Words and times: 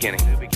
beginning. 0.00 0.50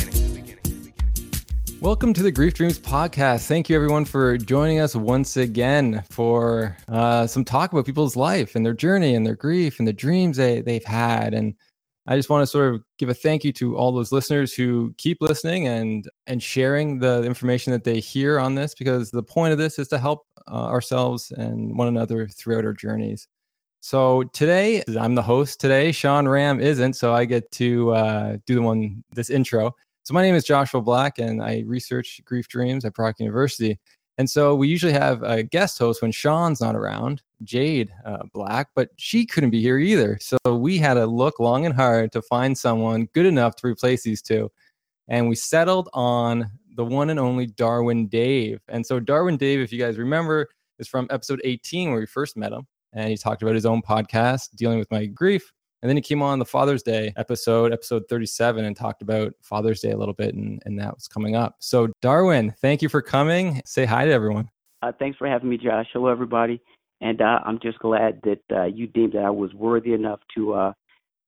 Welcome 1.83 2.15
to 2.15 2.23
the 2.23 2.33
Grief 2.33 2.55
Dreams 2.55 2.79
podcast. 2.79 3.47
Thank 3.47 3.69
you, 3.69 3.77
everyone, 3.77 4.07
for 4.07 4.39
joining 4.39 4.81
us 4.81 4.97
once 4.97 5.37
again 5.37 6.03
for 6.09 6.75
uh, 6.89 7.27
some 7.27 7.45
talk 7.45 7.71
about 7.71 7.85
people's 7.85 8.17
life 8.17 8.57
and 8.57 8.65
their 8.65 8.73
journey 8.73 9.15
and 9.15 9.27
their 9.27 9.37
grief 9.37 9.79
and 9.79 9.87
the 9.87 9.93
dreams 9.93 10.39
they, 10.39 10.63
they've 10.63 10.85
had. 10.85 11.35
And 11.35 11.55
I 12.07 12.17
just 12.17 12.31
want 12.31 12.41
to 12.41 12.47
sort 12.47 12.75
of 12.75 12.83
give 12.99 13.11
a 13.11 13.15
thank 13.15 13.45
you 13.45 13.53
to 13.55 13.77
all 13.77 13.93
those 13.93 14.13
listeners 14.13 14.55
who 14.55 14.95
keep 14.97 15.19
listening 15.21 15.69
and 15.69 16.09
and 16.27 16.43
sharing 16.43 17.01
the 17.01 17.23
information 17.25 17.71
that 17.75 17.85
they 17.85 18.01
hear 18.01 18.39
on 18.39 18.55
this, 18.55 18.75
because 18.75 19.11
the 19.11 19.23
point 19.23 19.53
of 19.53 19.59
this 19.59 19.79
is 19.79 19.89
to 19.89 19.99
help 19.99 20.23
uh, 20.49 20.69
ourselves 20.69 21.31
and 21.33 21.77
one 21.77 21.89
another 21.89 22.29
throughout 22.29 22.65
our 22.65 22.73
journeys. 22.73 23.29
So 23.85 24.23
today, 24.33 24.83
I'm 24.99 25.15
the 25.15 25.21
host. 25.21 25.61
Today, 25.61 25.93
Sean 25.93 26.27
Ram 26.27 26.59
isn't, 26.59 26.95
so 26.95 27.13
I 27.13 27.27
get 27.27 27.51
to 27.51 27.91
uh, 27.91 28.37
do 28.47 28.55
the 28.55 28.63
one 28.63 29.05
this 29.13 29.29
intro. 29.29 29.77
So 30.05 30.15
my 30.15 30.23
name 30.23 30.35
is 30.35 30.43
Joshua 30.43 30.81
Black, 30.81 31.19
and 31.19 31.43
I 31.43 31.65
research 31.67 32.23
grief 32.25 32.49
dreams 32.49 32.87
at 32.87 32.95
Brock 32.95 33.17
University. 33.19 33.79
And 34.17 34.31
so 34.31 34.55
we 34.55 34.69
usually 34.69 34.95
have 34.95 35.23
a 35.23 35.43
guest 35.43 35.79
host 35.79 36.01
when 36.01 36.13
Sean's 36.13 36.63
not 36.63 36.75
around, 36.75 37.21
Jade 37.43 37.93
uh, 38.07 38.23
Black, 38.33 38.71
but 38.75 38.89
she 38.97 39.27
couldn't 39.27 39.51
be 39.51 39.61
here 39.61 39.77
either. 39.77 40.19
So 40.19 40.39
we 40.47 40.79
had 40.79 40.95
to 40.95 41.05
look 41.05 41.39
long 41.39 41.67
and 41.67 41.75
hard 41.75 42.11
to 42.13 42.23
find 42.23 42.57
someone 42.57 43.11
good 43.13 43.27
enough 43.27 43.55
to 43.57 43.67
replace 43.67 44.03
these 44.03 44.23
two. 44.23 44.51
And 45.09 45.29
we 45.29 45.35
settled 45.35 45.91
on 45.93 46.51
the 46.75 46.87
one 46.87 47.11
and 47.11 47.21
only 47.21 47.49
Darwin 47.49 48.07
Dave. 48.07 48.63
And 48.67 48.87
so 48.87 48.99
Darwin 48.99 49.37
Dave, 49.37 49.61
if 49.61 49.75
you 49.75 49.79
guys 49.79 49.99
remember, 49.99 50.49
is 50.79 50.89
from 50.89 51.07
episode 51.11 51.43
18 51.45 51.91
where 51.91 52.01
we 52.01 52.07
first 52.07 52.35
met 52.35 52.51
him. 52.51 52.67
And 52.95 53.11
he 53.11 53.17
talked 53.17 53.43
about 53.43 53.55
his 53.55 53.67
own 53.67 53.83
podcast, 53.83 54.57
dealing 54.57 54.79
with 54.79 54.91
my 54.91 55.07
grief. 55.07 55.53
And 55.83 55.89
then 55.89 55.97
he 55.97 56.03
came 56.03 56.23
on 56.23 56.39
the 56.39 56.47
Father's 56.47 56.83
Day 56.83 57.13
episode, 57.17 57.73
episode 57.73 58.05
37, 58.09 58.65
and 58.65 58.75
talked 58.75 59.03
about 59.03 59.35
Father's 59.43 59.81
Day 59.81 59.91
a 59.91 59.99
little 59.99 60.15
bit, 60.15 60.35
and, 60.35 60.63
and 60.65 60.79
that 60.79 60.95
was 60.95 61.07
coming 61.07 61.37
up. 61.37 61.57
So, 61.59 61.89
Darwin, 62.01 62.55
thank 62.63 62.81
you 62.81 62.89
for 62.89 63.03
coming. 63.03 63.61
Say 63.67 63.85
hi 63.85 64.07
to 64.07 64.11
everyone. 64.11 64.49
Uh, 64.81 64.93
thanks 64.99 65.19
for 65.19 65.29
having 65.29 65.51
me, 65.51 65.59
Josh. 65.59 65.87
Hello, 65.93 66.09
everybody. 66.09 66.63
And 67.03 67.21
uh, 67.21 67.41
I'm 67.45 67.59
just 67.61 67.79
glad 67.81 68.21
that 68.23 68.41
uh, 68.51 68.65
you 68.65 68.87
deemed 68.87 69.13
that 69.13 69.25
I 69.25 69.31
was 69.31 69.53
worthy 69.53 69.93
enough 69.93 70.21
to 70.37 70.55
uh, 70.55 70.73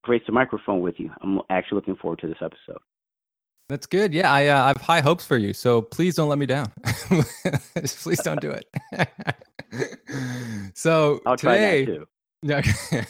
grace 0.03 0.23
the 0.27 0.33
microphone 0.33 0.81
with 0.81 0.95
you. 0.99 1.11
I'm 1.23 1.41
actually 1.51 1.77
looking 1.77 1.97
forward 1.97 2.21
to 2.21 2.29
this 2.29 2.39
episode. 2.41 2.81
That's 3.69 3.87
good. 3.87 4.15
Yeah, 4.15 4.33
I, 4.33 4.47
uh, 4.47 4.65
I 4.65 4.69
have 4.69 4.77
high 4.77 5.01
hopes 5.01 5.27
for 5.27 5.37
you. 5.37 5.53
So 5.53 5.83
please 5.83 6.15
don't 6.15 6.29
let 6.29 6.39
me 6.39 6.47
down. 6.47 6.73
please 7.85 8.23
don't 8.23 8.41
do 8.41 8.51
it. 8.51 8.67
so 10.75 11.21
I'll 11.27 11.37
today, 11.37 11.85
try 11.85 11.95
not 11.95 12.65
to. 12.65 12.77
Yeah. 12.93 13.05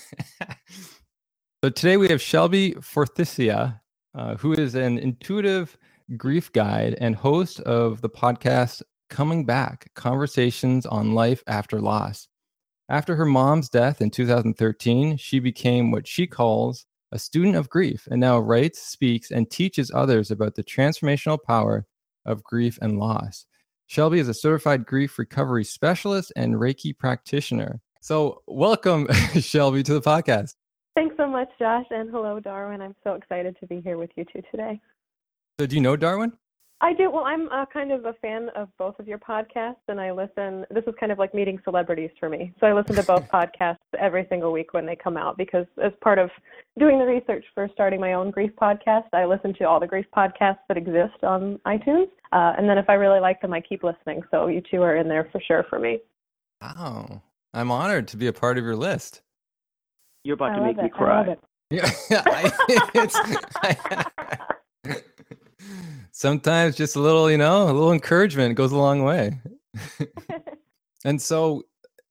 so 1.62 1.70
today 1.70 1.98
we 1.98 2.08
have 2.08 2.22
Shelby 2.22 2.72
Forsythia, 2.80 3.82
uh, 4.14 4.36
who 4.36 4.54
is 4.54 4.74
an 4.74 4.98
intuitive 4.98 5.76
grief 6.16 6.50
guide 6.52 6.96
and 7.00 7.16
host 7.16 7.60
of 7.60 8.00
the 8.00 8.08
podcast 8.08 8.82
Coming 9.10 9.44
Back 9.44 9.90
Conversations 9.94 10.86
on 10.86 11.12
Life 11.12 11.42
After 11.46 11.80
Loss. 11.80 12.28
After 12.88 13.16
her 13.16 13.26
mom's 13.26 13.68
death 13.68 14.00
in 14.00 14.10
2013, 14.10 15.16
she 15.18 15.38
became 15.38 15.90
what 15.90 16.06
she 16.06 16.26
calls 16.26 16.86
a 17.12 17.18
student 17.18 17.56
of 17.56 17.68
grief 17.68 18.06
and 18.10 18.20
now 18.20 18.38
writes, 18.38 18.80
speaks, 18.80 19.30
and 19.30 19.50
teaches 19.50 19.90
others 19.94 20.30
about 20.30 20.54
the 20.54 20.64
transformational 20.64 21.38
power 21.42 21.86
of 22.24 22.42
grief 22.42 22.78
and 22.82 22.98
loss. 22.98 23.46
Shelby 23.86 24.18
is 24.18 24.28
a 24.28 24.34
certified 24.34 24.84
grief 24.84 25.18
recovery 25.18 25.64
specialist 25.64 26.32
and 26.34 26.54
Reiki 26.54 26.96
practitioner. 26.96 27.80
So, 28.00 28.42
welcome, 28.46 29.06
Shelby, 29.40 29.82
to 29.84 29.94
the 29.94 30.00
podcast. 30.00 30.54
Thanks 30.94 31.16
so 31.16 31.26
much, 31.26 31.48
Josh, 31.58 31.86
and 31.90 32.10
hello, 32.10 32.40
Darwin. 32.40 32.80
I'm 32.80 32.94
so 33.04 33.14
excited 33.14 33.56
to 33.60 33.66
be 33.66 33.80
here 33.80 33.98
with 33.98 34.10
you 34.16 34.24
two 34.24 34.42
today. 34.50 34.80
So, 35.60 35.66
do 35.66 35.76
you 35.76 35.82
know 35.82 35.96
Darwin? 35.96 36.32
I 36.82 36.92
do. 36.92 37.10
Well, 37.10 37.24
I'm 37.24 37.48
uh, 37.48 37.64
kind 37.72 37.90
of 37.90 38.04
a 38.04 38.12
fan 38.14 38.50
of 38.54 38.68
both 38.78 38.98
of 38.98 39.08
your 39.08 39.18
podcasts, 39.18 39.76
and 39.88 39.98
I 39.98 40.12
listen. 40.12 40.66
This 40.70 40.84
is 40.86 40.92
kind 41.00 41.10
of 41.10 41.18
like 41.18 41.32
meeting 41.34 41.58
celebrities 41.64 42.10
for 42.20 42.28
me. 42.28 42.52
So 42.60 42.66
I 42.66 42.74
listen 42.74 42.94
to 42.96 43.02
both 43.02 43.26
podcasts 43.32 43.78
every 43.98 44.26
single 44.28 44.52
week 44.52 44.74
when 44.74 44.84
they 44.84 44.94
come 44.94 45.16
out 45.16 45.38
because, 45.38 45.64
as 45.82 45.92
part 46.02 46.18
of 46.18 46.28
doing 46.78 46.98
the 46.98 47.06
research 47.06 47.46
for 47.54 47.66
starting 47.72 47.98
my 47.98 48.12
own 48.12 48.30
grief 48.30 48.50
podcast, 48.60 49.04
I 49.14 49.24
listen 49.24 49.54
to 49.54 49.64
all 49.64 49.80
the 49.80 49.86
grief 49.86 50.04
podcasts 50.14 50.58
that 50.68 50.76
exist 50.76 51.22
on 51.22 51.58
iTunes. 51.66 52.08
Uh, 52.32 52.52
and 52.58 52.68
then 52.68 52.76
if 52.76 52.90
I 52.90 52.94
really 52.94 53.20
like 53.20 53.40
them, 53.40 53.54
I 53.54 53.62
keep 53.62 53.82
listening. 53.82 54.20
So 54.30 54.48
you 54.48 54.60
two 54.70 54.82
are 54.82 54.96
in 54.96 55.08
there 55.08 55.30
for 55.32 55.40
sure 55.40 55.64
for 55.70 55.78
me. 55.78 56.00
Wow. 56.60 57.22
I'm 57.54 57.70
honored 57.70 58.06
to 58.08 58.18
be 58.18 58.26
a 58.26 58.34
part 58.34 58.58
of 58.58 58.64
your 58.64 58.76
list. 58.76 59.22
You're 60.24 60.34
about 60.34 60.50
I 60.50 60.54
to 60.56 60.60
love 60.60 60.66
make 60.66 60.76
me 60.76 60.84
it. 60.84 60.92
I 60.94 60.98
cry. 60.98 61.18
love 61.20 61.28
it. 61.28 61.40
Yeah. 61.70 61.90
I- 62.26 62.52
it's- 62.94 63.18
sometimes 66.16 66.76
just 66.76 66.96
a 66.96 67.00
little, 67.00 67.30
you 67.30 67.36
know, 67.36 67.64
a 67.64 67.72
little 67.72 67.92
encouragement 67.92 68.54
goes 68.54 68.72
a 68.72 68.76
long 68.76 69.04
way. 69.04 69.38
and 71.04 71.20
so 71.20 71.62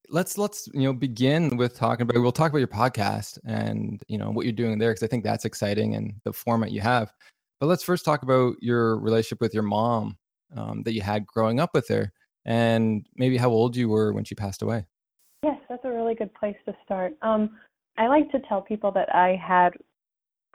let's 0.10 0.38
let's 0.38 0.70
you 0.72 0.84
know 0.84 0.94
begin 0.94 1.58
with 1.58 1.76
talking 1.76 2.04
about 2.04 2.22
we'll 2.22 2.32
talk 2.32 2.52
about 2.52 2.60
your 2.60 2.68
podcast 2.68 3.40
and 3.44 4.04
you 4.08 4.20
know 4.20 4.30
what 4.30 4.46
you're 4.46 4.54
doing 4.54 4.78
there 4.78 4.92
because 4.92 5.02
i 5.02 5.08
think 5.08 5.24
that's 5.24 5.46
exciting 5.46 5.96
and 5.96 6.14
the 6.26 6.32
format 6.32 6.72
you 6.72 6.80
have 6.80 7.12
but 7.60 7.66
let's 7.66 7.82
first 7.82 8.06
talk 8.06 8.22
about 8.22 8.54
your 8.62 9.00
relationship 9.00 9.42
with 9.42 9.52
your 9.52 9.64
mom 9.64 10.16
um, 10.56 10.84
that 10.84 10.94
you 10.94 11.02
had 11.02 11.26
growing 11.26 11.60
up 11.60 11.72
with 11.74 11.88
her 11.88 12.14
and 12.46 13.08
maybe 13.16 13.36
how 13.36 13.50
old 13.50 13.76
you 13.76 13.90
were 13.90 14.14
when 14.14 14.24
she 14.24 14.36
passed 14.36 14.62
away 14.62 14.86
Yes, 15.46 15.60
that's 15.70 15.86
a 15.86 15.92
really 15.92 16.16
good 16.16 16.34
place 16.34 16.56
to 16.66 16.76
start. 16.84 17.14
Um, 17.22 17.52
I 18.00 18.08
like 18.08 18.32
to 18.32 18.40
tell 18.50 18.64
people 18.64 18.92
that 18.94 19.14
I 19.14 19.36
had 19.36 19.74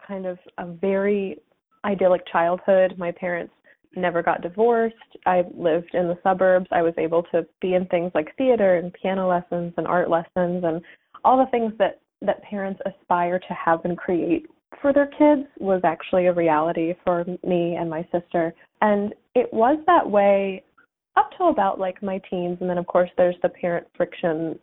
kind 0.05 0.27
of 0.27 0.37
a 0.59 0.67
very 0.67 1.38
idyllic 1.84 2.22
childhood. 2.30 2.94
My 2.98 3.12
parents 3.12 3.52
never 3.96 4.22
got 4.22 4.42
divorced. 4.42 4.94
I 5.26 5.44
lived 5.54 5.94
in 5.94 6.08
the 6.08 6.18
suburbs. 6.22 6.68
I 6.70 6.82
was 6.82 6.94
able 6.98 7.22
to 7.32 7.46
be 7.60 7.74
in 7.74 7.86
things 7.86 8.12
like 8.14 8.36
theater 8.36 8.76
and 8.76 8.92
piano 8.92 9.28
lessons 9.28 9.74
and 9.76 9.86
art 9.86 10.08
lessons 10.10 10.64
and 10.64 10.80
all 11.24 11.38
the 11.38 11.50
things 11.50 11.72
that 11.78 12.00
that 12.22 12.42
parents 12.42 12.80
aspire 12.84 13.38
to 13.38 13.54
have 13.54 13.84
and 13.84 13.96
create 13.96 14.46
for 14.80 14.92
their 14.92 15.06
kids 15.06 15.48
was 15.58 15.80
actually 15.84 16.26
a 16.26 16.32
reality 16.32 16.94
for 17.04 17.24
me 17.46 17.76
and 17.76 17.88
my 17.88 18.06
sister. 18.12 18.54
And 18.82 19.14
it 19.34 19.52
was 19.52 19.78
that 19.86 20.08
way 20.08 20.62
up 21.16 21.30
till 21.36 21.48
about 21.48 21.80
like 21.80 22.02
my 22.02 22.20
teens 22.30 22.58
and 22.60 22.70
then 22.70 22.78
of 22.78 22.86
course 22.86 23.10
there's 23.16 23.36
the 23.42 23.48
parent 23.48 23.86
friction 23.96 24.58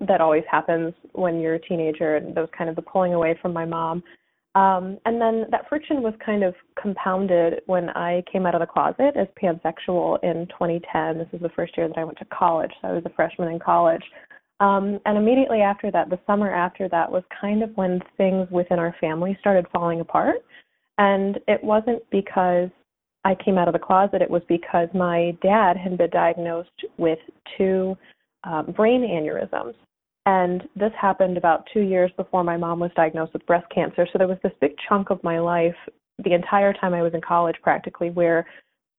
that 0.00 0.20
always 0.20 0.44
happens 0.48 0.94
when 1.12 1.40
you're 1.40 1.54
a 1.54 1.60
teenager 1.60 2.16
and 2.16 2.36
was 2.36 2.48
kind 2.56 2.70
of 2.70 2.76
the 2.76 2.82
pulling 2.82 3.14
away 3.14 3.36
from 3.42 3.52
my 3.52 3.64
mom 3.64 4.02
um, 4.58 4.98
and 5.04 5.20
then 5.20 5.44
that 5.52 5.68
friction 5.68 6.02
was 6.02 6.14
kind 6.24 6.42
of 6.42 6.52
compounded 6.82 7.60
when 7.66 7.90
I 7.90 8.24
came 8.30 8.44
out 8.44 8.56
of 8.56 8.60
the 8.60 8.66
closet 8.66 9.14
as 9.14 9.28
pansexual 9.40 10.18
in 10.24 10.48
2010. 10.48 11.18
This 11.18 11.28
is 11.32 11.40
the 11.40 11.50
first 11.54 11.76
year 11.76 11.86
that 11.86 11.96
I 11.96 12.02
went 12.02 12.18
to 12.18 12.24
college, 12.24 12.72
so 12.82 12.88
I 12.88 12.92
was 12.92 13.04
a 13.06 13.10
freshman 13.10 13.52
in 13.52 13.60
college. 13.60 14.02
Um, 14.58 14.98
and 15.06 15.16
immediately 15.16 15.60
after 15.60 15.92
that, 15.92 16.10
the 16.10 16.18
summer 16.26 16.52
after 16.52 16.88
that 16.88 17.08
was 17.08 17.22
kind 17.40 17.62
of 17.62 17.70
when 17.76 18.00
things 18.16 18.48
within 18.50 18.80
our 18.80 18.96
family 19.00 19.36
started 19.38 19.66
falling 19.72 20.00
apart. 20.00 20.38
And 20.98 21.38
it 21.46 21.62
wasn't 21.62 22.02
because 22.10 22.68
I 23.24 23.36
came 23.36 23.58
out 23.58 23.68
of 23.68 23.74
the 23.74 23.78
closet, 23.78 24.22
it 24.22 24.30
was 24.30 24.42
because 24.48 24.88
my 24.92 25.36
dad 25.40 25.76
had 25.76 25.96
been 25.96 26.10
diagnosed 26.10 26.84
with 26.96 27.20
two 27.56 27.96
um, 28.42 28.74
brain 28.76 29.02
aneurysms. 29.02 29.74
And 30.28 30.68
this 30.76 30.92
happened 31.00 31.38
about 31.38 31.66
two 31.72 31.80
years 31.80 32.10
before 32.18 32.44
my 32.44 32.58
mom 32.58 32.80
was 32.80 32.90
diagnosed 32.94 33.32
with 33.32 33.46
breast 33.46 33.64
cancer. 33.74 34.06
So 34.12 34.18
there 34.18 34.28
was 34.28 34.36
this 34.42 34.52
big 34.60 34.72
chunk 34.86 35.08
of 35.08 35.24
my 35.24 35.38
life, 35.38 35.74
the 36.22 36.34
entire 36.34 36.74
time 36.74 36.92
I 36.92 37.00
was 37.00 37.14
in 37.14 37.22
college 37.22 37.56
practically, 37.62 38.10
where 38.10 38.46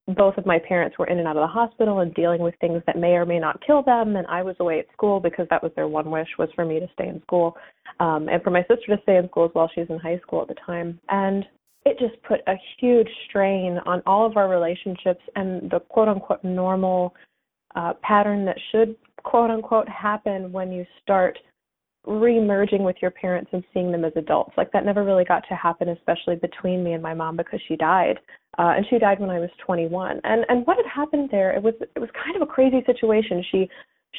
both 0.08 0.36
of 0.38 0.44
my 0.44 0.58
parents 0.58 0.98
were 0.98 1.06
in 1.06 1.20
and 1.20 1.28
out 1.28 1.36
of 1.36 1.42
the 1.42 1.46
hospital 1.46 2.00
and 2.00 2.12
dealing 2.14 2.42
with 2.42 2.56
things 2.60 2.82
that 2.84 2.98
may 2.98 3.12
or 3.12 3.24
may 3.24 3.38
not 3.38 3.64
kill 3.64 3.80
them. 3.80 4.16
And 4.16 4.26
I 4.26 4.42
was 4.42 4.56
away 4.58 4.80
at 4.80 4.86
school 4.92 5.20
because 5.20 5.46
that 5.50 5.62
was 5.62 5.70
their 5.76 5.86
one 5.86 6.10
wish 6.10 6.26
was 6.36 6.48
for 6.56 6.64
me 6.64 6.80
to 6.80 6.88
stay 6.94 7.06
in 7.06 7.22
school 7.22 7.56
um, 8.00 8.28
and 8.28 8.42
for 8.42 8.50
my 8.50 8.62
sister 8.62 8.96
to 8.96 9.02
stay 9.04 9.16
in 9.16 9.28
school 9.28 9.44
as 9.44 9.52
well. 9.54 9.70
She 9.72 9.82
was 9.82 9.90
in 9.90 10.00
high 10.00 10.18
school 10.18 10.42
at 10.42 10.48
the 10.48 10.56
time. 10.66 10.98
And 11.10 11.44
it 11.86 11.96
just 12.00 12.20
put 12.24 12.40
a 12.48 12.54
huge 12.80 13.08
strain 13.28 13.78
on 13.86 14.02
all 14.04 14.26
of 14.26 14.36
our 14.36 14.48
relationships 14.48 15.22
and 15.36 15.70
the 15.70 15.78
quote 15.78 16.08
unquote 16.08 16.42
normal 16.42 17.14
uh, 17.76 17.92
pattern 18.02 18.44
that 18.46 18.58
should 18.72 18.96
quote 19.22 19.50
unquote 19.50 19.88
happen 19.88 20.52
when 20.52 20.72
you 20.72 20.84
start 21.02 21.38
re-merging 22.06 22.82
with 22.82 22.96
your 23.02 23.10
parents 23.10 23.50
and 23.52 23.62
seeing 23.74 23.92
them 23.92 24.04
as 24.04 24.12
adults. 24.16 24.52
Like 24.56 24.72
that 24.72 24.86
never 24.86 25.04
really 25.04 25.24
got 25.24 25.44
to 25.48 25.54
happen, 25.54 25.90
especially 25.90 26.36
between 26.36 26.82
me 26.82 26.92
and 26.92 27.02
my 27.02 27.12
mom 27.12 27.36
because 27.36 27.60
she 27.68 27.76
died, 27.76 28.18
uh, 28.58 28.72
and 28.76 28.86
she 28.88 28.98
died 28.98 29.20
when 29.20 29.30
I 29.30 29.38
was 29.38 29.50
21. 29.64 30.20
And 30.24 30.44
and 30.48 30.66
what 30.66 30.76
had 30.76 30.86
happened 30.86 31.28
there? 31.30 31.52
It 31.52 31.62
was 31.62 31.74
it 31.80 31.98
was 31.98 32.08
kind 32.24 32.36
of 32.36 32.42
a 32.42 32.46
crazy 32.46 32.82
situation. 32.86 33.44
She 33.52 33.68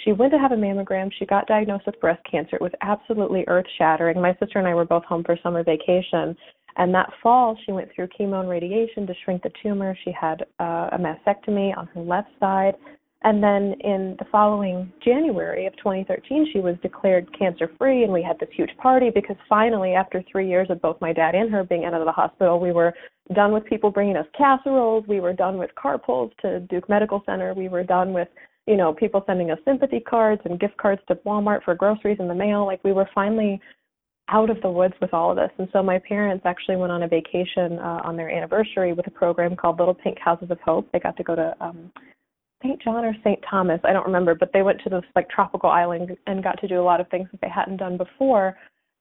she 0.06 0.14
went 0.14 0.32
to 0.32 0.40
have 0.40 0.52
a 0.52 0.56
mammogram. 0.56 1.12
She 1.18 1.26
got 1.26 1.48
diagnosed 1.48 1.86
with 1.86 2.00
breast 2.00 2.22
cancer. 2.30 2.56
It 2.56 2.62
was 2.62 2.72
absolutely 2.82 3.44
earth-shattering. 3.48 4.22
My 4.22 4.36
sister 4.40 4.58
and 4.58 4.68
I 4.68 4.74
were 4.74 4.86
both 4.86 5.04
home 5.04 5.24
for 5.24 5.38
summer 5.44 5.64
vacation. 5.64 6.36
And 6.78 6.94
that 6.94 7.12
fall, 7.22 7.58
she 7.66 7.74
went 7.74 7.90
through 7.94 8.08
chemo 8.18 8.40
and 8.40 8.50
radiation 8.50 9.06
to 9.06 9.14
shrink 9.26 9.44
the 9.44 9.52
tumor. 9.62 9.96
She 10.06 10.12
had 10.14 10.44
uh, 10.60 10.90
a 10.94 10.98
mastectomy 10.98 11.78
on 11.78 11.88
her 11.88 12.02
left 12.02 12.30
side. 12.40 12.76
And 13.24 13.44
then 13.44 13.76
in 13.82 14.16
the 14.18 14.26
following 14.32 14.92
January 15.04 15.68
of 15.68 15.78
2013, 15.78 16.50
she 16.52 16.60
was 16.60 16.76
declared 16.82 17.28
cancer 17.38 17.70
free, 17.78 18.04
and 18.04 18.12
we 18.12 18.24
had 18.24 18.40
this 18.40 18.50
huge 18.52 18.76
party 18.78 19.12
because 19.14 19.36
finally, 19.48 19.94
after 19.94 20.24
three 20.32 20.50
years 20.50 20.68
of 20.72 20.82
both 20.82 21.00
my 21.02 21.14
dad 21.14 21.36
and 21.36 21.52
her 21.52 21.64
being 21.64 21.86
out 21.86 21.94
of 21.94 22.06
the 22.06 22.12
hospital, 22.12 22.60
we 22.60 22.72
were 22.72 22.94
done 23.34 23.52
with 23.52 23.64
people 23.66 23.92
bringing 23.92 24.18
us 24.18 24.26
casseroles. 24.36 25.06
We 25.08 25.20
were 25.20 25.34
done 25.34 25.60
with 25.60 25.70
car 25.76 26.00
carpools 26.00 26.32
to 26.42 26.62
Duke 26.62 26.90
Medical 26.90 27.22
Center. 27.28 27.54
We 27.54 27.70
were 27.70 27.84
done 27.84 28.12
with, 28.12 28.28
you 28.66 28.76
know, 28.76 28.92
people 28.92 29.24
sending 29.28 29.52
us 29.52 29.60
sympathy 29.66 30.00
cards 30.00 30.42
and 30.46 30.60
gift 30.60 30.78
cards 30.78 31.02
to 31.08 31.16
Walmart 31.16 31.64
for 31.64 31.76
groceries 31.76 32.18
in 32.20 32.28
the 32.28 32.34
mail. 32.34 32.66
Like 32.66 32.84
we 32.84 32.92
were 32.92 33.10
finally 33.14 33.62
out 34.30 34.50
of 34.50 34.60
the 34.62 34.72
woods 34.72 34.96
with 35.00 35.14
all 35.14 35.30
of 35.30 35.38
this. 35.38 35.52
And 35.60 35.68
so 35.72 35.84
my 35.84 36.00
parents 36.00 36.44
actually 36.48 36.78
went 36.78 36.92
on 36.92 37.04
a 37.04 37.08
vacation 37.08 37.78
uh, 37.78 38.02
on 38.04 38.16
their 38.16 38.32
anniversary 38.32 38.94
with 38.94 39.06
a 39.06 39.12
program 39.12 39.56
called 39.56 39.78
Little 39.78 39.94
Pink 39.94 40.18
Houses 40.18 40.50
of 40.50 40.60
Hope. 40.62 40.90
They 40.92 41.00
got 41.00 41.18
to 41.18 41.24
go 41.24 41.36
to 41.36 41.56
um 41.62 41.92
St. 42.64 42.82
John 42.82 43.06
or 43.06 43.16
St. 43.24 43.40
Thomas, 43.50 43.80
I 43.84 43.94
don't 43.94 44.06
remember, 44.06 44.36
but 44.36 44.52
they 44.54 44.62
went 44.62 44.82
to 44.84 44.90
this 44.90 45.04
like 45.16 45.30
tropical 45.30 45.70
island 45.70 46.18
and 46.28 46.44
got 46.44 46.60
to 46.62 46.68
do 46.68 46.80
a 46.80 46.84
lot 46.84 47.02
of 47.02 47.08
things 47.10 47.28
that 47.32 47.42
they 47.42 47.50
hadn't 47.50 47.78
done 47.78 47.98
before. 47.98 48.56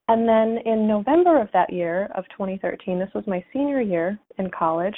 And 0.08 0.28
then 0.28 0.58
in 0.64 0.88
November 0.88 1.40
of 1.40 1.48
that 1.52 1.72
year 1.72 2.08
of 2.16 2.24
2013, 2.30 2.98
this 2.98 3.10
was 3.14 3.24
my 3.26 3.44
senior 3.52 3.80
year 3.80 4.18
in 4.38 4.50
college, 4.50 4.96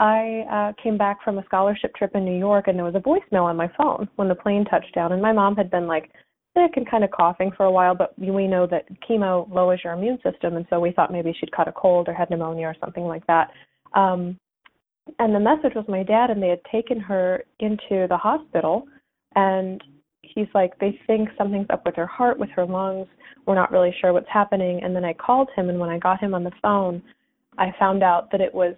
I 0.00 0.44
uh, 0.50 0.82
came 0.82 0.96
back 0.96 1.22
from 1.22 1.38
a 1.38 1.44
scholarship 1.44 1.94
trip 1.94 2.12
in 2.14 2.24
New 2.24 2.36
York 2.38 2.68
and 2.68 2.76
there 2.76 2.86
was 2.86 2.94
a 2.94 2.98
voicemail 2.98 3.44
on 3.44 3.56
my 3.56 3.70
phone 3.76 4.08
when 4.16 4.28
the 4.28 4.34
plane 4.34 4.64
touched 4.64 4.94
down. 4.94 5.12
And 5.12 5.20
my 5.20 5.32
mom 5.32 5.54
had 5.54 5.70
been 5.70 5.86
like 5.86 6.10
sick 6.56 6.72
and 6.76 6.90
kind 6.90 7.04
of 7.04 7.10
coughing 7.10 7.52
for 7.54 7.66
a 7.66 7.70
while, 7.70 7.94
but 7.94 8.18
we 8.18 8.48
know 8.48 8.66
that 8.66 8.86
chemo 9.08 9.48
lowers 9.54 9.82
your 9.84 9.92
immune 9.92 10.18
system. 10.22 10.56
And 10.56 10.66
so 10.70 10.80
we 10.80 10.90
thought 10.90 11.12
maybe 11.12 11.34
she'd 11.38 11.52
caught 11.52 11.68
a 11.68 11.72
cold 11.72 12.08
or 12.08 12.14
had 12.14 12.30
pneumonia 12.30 12.66
or 12.66 12.76
something 12.80 13.04
like 13.04 13.26
that. 13.26 13.50
Um, 13.94 14.38
and 15.18 15.34
the 15.34 15.40
message 15.40 15.74
was 15.74 15.84
my 15.88 16.02
dad 16.02 16.30
and 16.30 16.42
they 16.42 16.48
had 16.48 16.64
taken 16.70 17.00
her 17.00 17.44
into 17.58 18.06
the 18.08 18.16
hospital 18.16 18.84
and 19.34 19.82
he's 20.22 20.48
like 20.54 20.78
they 20.78 20.98
think 21.06 21.28
something's 21.36 21.66
up 21.70 21.84
with 21.84 21.96
her 21.96 22.06
heart 22.06 22.38
with 22.38 22.50
her 22.50 22.66
lungs. 22.66 23.06
We're 23.46 23.54
not 23.54 23.72
really 23.72 23.94
sure 24.00 24.12
what's 24.12 24.28
happening. 24.32 24.82
And 24.82 24.94
then 24.94 25.04
i 25.04 25.12
called 25.12 25.48
him 25.56 25.68
and 25.68 25.78
when 25.78 25.90
i 25.90 25.98
got 25.98 26.20
him 26.20 26.34
on 26.34 26.44
the 26.44 26.52
phone 26.62 27.02
i 27.58 27.72
found 27.78 28.02
out 28.02 28.30
that 28.32 28.40
it 28.40 28.54
was 28.54 28.74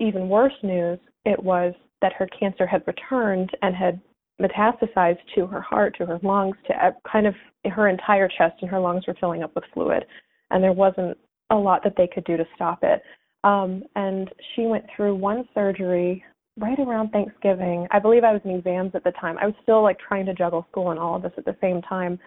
even 0.00 0.28
worse 0.28 0.54
news. 0.62 0.98
It 1.24 1.42
was 1.42 1.74
that 2.00 2.12
her 2.14 2.26
cancer 2.38 2.66
had 2.66 2.82
returned 2.86 3.50
and 3.62 3.74
had 3.74 4.00
metastasized 4.40 5.20
to 5.34 5.46
her 5.46 5.60
heart 5.60 5.96
to 5.98 6.06
her 6.06 6.18
lungs 6.22 6.56
to 6.66 6.94
kind 7.10 7.26
of 7.26 7.34
her 7.70 7.88
entire 7.88 8.28
chest 8.28 8.56
and 8.60 8.70
her 8.70 8.80
lungs 8.80 9.06
were 9.06 9.16
filling 9.20 9.42
up 9.42 9.54
with 9.54 9.64
fluid. 9.72 10.04
And 10.50 10.62
there 10.62 10.72
wasn't 10.72 11.16
a 11.50 11.54
lot 11.54 11.84
that 11.84 11.94
they 11.96 12.08
could 12.12 12.24
do 12.24 12.36
to 12.36 12.44
stop 12.56 12.80
it 12.82 13.02
um, 13.44 13.82
and 13.96 14.30
she 14.54 14.62
went 14.62 14.84
through 14.94 15.14
one 15.14 15.48
surgery 15.54 16.24
right 16.58 16.78
around 16.78 17.10
Thanksgiving. 17.10 17.86
I 17.90 17.98
believe 17.98 18.24
I 18.24 18.32
was 18.32 18.42
in 18.44 18.52
exams 18.52 18.92
at 18.94 19.04
the 19.04 19.12
time. 19.12 19.38
I 19.38 19.46
was 19.46 19.54
still 19.62 19.82
like 19.82 19.98
trying 19.98 20.26
to 20.26 20.34
juggle 20.34 20.66
school 20.70 20.90
and 20.90 20.98
all 20.98 21.16
of 21.16 21.22
this 21.22 21.32
at 21.36 21.44
the 21.44 21.56
same 21.60 21.80
time. 21.82 22.18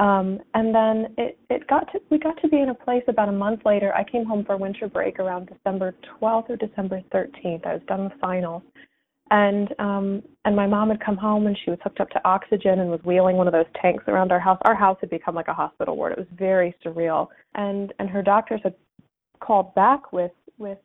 Um, 0.00 0.40
and 0.54 0.74
then 0.74 1.14
it, 1.16 1.38
it 1.50 1.66
got 1.66 1.90
to 1.92 2.00
we 2.10 2.18
got 2.18 2.40
to 2.42 2.48
be 2.48 2.60
in 2.60 2.68
a 2.68 2.74
place 2.74 3.02
about 3.08 3.28
a 3.28 3.32
month 3.32 3.62
later. 3.64 3.92
I 3.94 4.04
came 4.04 4.24
home 4.24 4.44
for 4.44 4.56
winter 4.56 4.88
break 4.88 5.18
around 5.18 5.48
December 5.48 5.94
12th 6.20 6.50
or 6.50 6.56
December 6.56 7.02
13th. 7.12 7.66
I 7.66 7.74
was 7.74 7.82
done 7.88 8.04
with 8.04 8.12
finals, 8.20 8.62
and 9.30 9.74
um, 9.80 10.22
and 10.44 10.54
my 10.54 10.68
mom 10.68 10.90
had 10.90 11.04
come 11.04 11.16
home 11.16 11.48
and 11.48 11.58
she 11.64 11.70
was 11.70 11.80
hooked 11.82 11.98
up 11.98 12.10
to 12.10 12.20
oxygen 12.24 12.78
and 12.78 12.90
was 12.90 13.00
wheeling 13.04 13.36
one 13.36 13.48
of 13.48 13.52
those 13.52 13.66
tanks 13.82 14.04
around 14.06 14.30
our 14.30 14.38
house. 14.38 14.58
Our 14.62 14.76
house 14.76 14.98
had 15.00 15.10
become 15.10 15.34
like 15.34 15.48
a 15.48 15.54
hospital 15.54 15.96
ward. 15.96 16.12
It 16.12 16.18
was 16.18 16.28
very 16.38 16.76
surreal. 16.84 17.26
And 17.56 17.92
and 17.98 18.08
her 18.08 18.22
doctors 18.22 18.60
had 18.62 18.74
called 19.40 19.74
back 19.74 20.12
with 20.12 20.30
with 20.58 20.78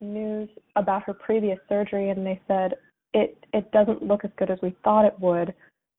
news 0.00 0.48
about 0.76 1.02
her 1.04 1.14
previous 1.14 1.58
surgery 1.68 2.10
and 2.10 2.26
they 2.26 2.40
said 2.46 2.74
it 3.14 3.38
it 3.52 3.70
doesn't 3.72 4.02
look 4.02 4.24
as 4.24 4.30
good 4.36 4.50
as 4.50 4.58
we 4.62 4.76
thought 4.84 5.04
it 5.04 5.18
would. 5.18 5.54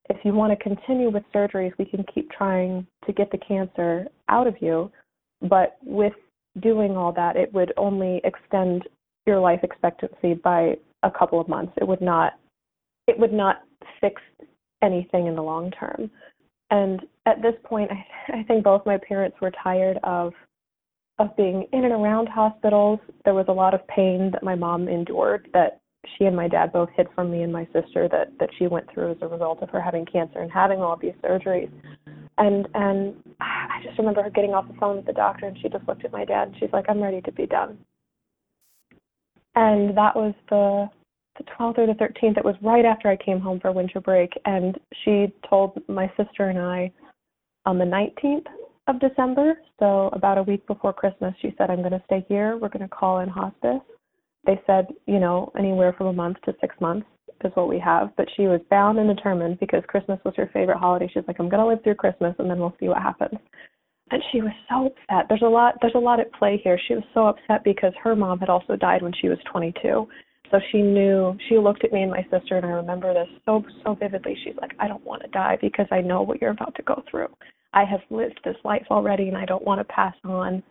If 0.10 0.18
you 0.24 0.34
want 0.34 0.58
to 0.58 0.64
continue 0.64 1.10
with 1.10 1.24
surgeries, 1.34 1.74
we 1.78 1.86
can 1.86 2.06
keep 2.14 2.32
trying 2.32 2.86
to 3.06 3.14
get 3.14 3.32
the 3.32 3.40
cancer 3.40 4.08
out 4.30 4.48
of 4.48 4.56
you, 4.62 4.92
but 5.42 5.78
with 5.84 6.14
doing 6.62 6.96
all 6.96 7.12
that, 7.14 7.36
it 7.36 7.54
would 7.54 7.74
only 7.76 8.22
extend 8.24 8.84
your 9.26 9.40
life 9.40 9.60
expectancy 9.64 10.36
by 10.36 10.78
a 11.04 11.12
couple 11.12 11.42
of 11.42 11.48
months. 11.48 11.74
It 11.78 11.88
would 11.88 12.02
not 12.02 12.34
it 13.08 13.18
would 13.18 13.34
not 13.34 13.64
fix 14.02 14.22
anything 14.82 15.28
in 15.28 15.36
the 15.36 15.44
long 15.44 15.72
term. 15.72 16.12
And 16.70 17.02
at 17.26 17.42
this 17.42 17.56
point, 17.64 17.90
I, 17.92 18.40
I 18.40 18.44
think 18.44 18.64
both 18.64 18.86
my 18.86 18.98
parents 18.98 19.38
were 19.42 19.52
tired 19.64 19.98
of 20.04 20.34
of 21.20 21.36
being 21.36 21.68
in 21.74 21.84
and 21.84 21.94
around 21.94 22.28
hospitals. 22.28 23.00
There 23.26 23.34
was 23.34 23.46
a 23.48 23.54
lot 23.54 23.74
of 23.74 23.86
pain 23.88 24.30
that 24.32 24.44
my 24.44 24.56
mom 24.56 24.88
endured 24.88 25.50
that 25.54 25.82
she 26.18 26.26
and 26.26 26.36
my 26.36 26.48
dad 26.48 26.72
both 26.72 26.90
hid 26.96 27.08
from 27.16 27.32
me 27.32 27.42
and 27.42 27.52
my 27.52 27.66
sister 27.74 28.08
that 28.10 28.32
that 28.40 28.50
she 28.58 28.68
went 28.68 28.92
through 28.94 29.12
as 29.12 29.18
a 29.22 29.28
result 29.28 29.62
of 29.62 29.70
her 29.70 29.82
having 29.82 30.06
cancer 30.06 30.40
and 30.40 30.52
having 30.52 30.80
all 30.80 30.94
of 30.94 31.02
these 31.02 31.14
surgeries. 31.24 31.72
And 32.38 32.68
and 32.76 33.16
I 33.42 33.82
just 33.84 33.98
remember 33.98 34.24
her 34.24 34.30
getting 34.30 34.54
off 34.54 34.68
the 34.68 34.78
phone 34.80 34.98
with 34.98 35.06
the 35.06 35.14
doctor 35.14 35.48
and 35.48 35.58
she 35.62 35.70
just 35.70 35.88
looked 35.88 36.06
at 36.06 36.12
my 36.12 36.24
dad 36.24 36.50
and 36.50 36.58
she's 36.60 36.72
like, 36.72 36.86
I'm 36.88 37.02
ready 37.02 37.22
to 37.22 37.32
be 37.32 37.48
done. 37.48 37.78
And 39.56 39.98
that 39.98 40.16
was 40.16 40.34
the 40.50 40.88
the 41.38 41.44
12th 41.60 41.78
or 41.78 41.88
the 41.88 41.94
13th. 41.94 42.38
It 42.38 42.46
was 42.46 42.56
right 42.62 42.86
after 42.86 43.10
I 43.10 43.16
came 43.16 43.40
home 43.40 43.60
for 43.60 43.72
winter 43.72 44.02
break, 44.02 44.32
and 44.46 44.76
she 45.04 45.32
told 45.48 45.80
my 45.88 46.12
sister 46.18 46.50
and 46.50 46.58
I 46.60 46.92
on 47.66 47.78
the 47.78 47.86
19th 47.86 48.46
of 48.88 49.00
December, 49.00 49.56
so 49.80 50.10
about 50.14 50.38
a 50.38 50.44
week 50.44 50.66
before 50.68 50.94
Christmas, 50.94 51.34
she 51.42 51.54
said, 51.58 51.70
I'm 51.70 51.80
going 51.80 51.92
to 51.92 52.04
stay 52.06 52.26
here. 52.28 52.58
We're 52.58 52.70
going 52.70 52.88
to 52.88 52.96
call 52.96 53.20
in 53.20 53.30
hospice. 53.30 53.82
They 54.46 54.60
said, 54.66 54.88
you 55.06 55.20
know, 55.20 55.52
anywhere 55.58 55.94
from 55.98 56.08
a 56.08 56.14
month 56.14 56.38
to 56.46 56.56
six 56.62 56.76
months 56.80 57.06
is 57.44 57.52
what 57.56 57.68
we 57.68 57.80
have. 57.80 58.16
But 58.16 58.28
she 58.36 58.44
was 58.44 58.62
bound 58.70 58.98
and 58.98 59.14
determined 59.14 59.60
because 59.60 59.84
Christmas 59.88 60.20
was 60.24 60.34
her 60.38 60.50
favorite 60.54 60.78
holiday. 60.78 61.10
She's 61.14 61.24
like, 61.28 61.38
I'm 61.40 61.50
going 61.50 61.62
to 61.62 61.68
live 61.68 61.84
through 61.84 61.96
Christmas 61.96 62.36
and 62.40 62.50
then 62.50 62.60
we'll 62.60 62.76
see 62.80 62.88
what 62.88 63.02
happens. 63.02 63.38
And 64.10 64.24
she 64.32 64.42
was 64.42 64.54
so 64.70 64.88
upset. 64.88 65.26
There's 65.28 65.42
a 65.42 65.50
lot. 65.50 65.76
There's 65.82 65.96
a 65.96 66.00
lot 66.00 66.22
at 66.22 66.32
play 66.34 66.62
here. 66.64 66.80
She 66.88 66.96
was 66.96 67.04
so 67.14 67.28
upset 67.28 67.66
because 67.66 67.92
her 68.02 68.16
mom 68.16 68.40
had 68.40 68.50
also 68.50 68.78
died 68.78 69.02
when 69.02 69.12
she 69.20 69.28
was 69.28 69.38
22. 69.52 70.08
So 70.50 70.60
she 70.72 70.82
knew. 70.82 71.36
She 71.50 71.58
looked 71.58 71.84
at 71.84 71.92
me 71.92 72.04
and 72.04 72.12
my 72.12 72.26
sister, 72.32 72.56
and 72.56 72.66
I 72.66 72.70
remember 72.70 73.14
this 73.14 73.28
so 73.46 73.62
so 73.84 73.96
vividly. 73.96 74.38
She's 74.46 74.56
like, 74.62 74.72
"I 74.80 74.88
don't 74.88 75.04
want 75.04 75.24
to 75.24 75.28
die 75.28 75.58
because 75.60 75.88
I 75.92 76.00
know 76.00 76.22
what 76.22 76.40
you're 76.40 76.52
about 76.52 76.74
to 76.76 76.84
go 76.84 77.04
through." 77.12 77.28
I 77.74 77.84
have 77.86 78.02
lived 78.10 78.40
this 78.44 78.56
life 78.64 78.86
already 78.90 79.28
and 79.28 79.38
I 79.38 79.46
don't 79.46 79.66
want 79.66 79.80
to 79.80 79.94
pass 79.94 80.16
on 80.24 80.64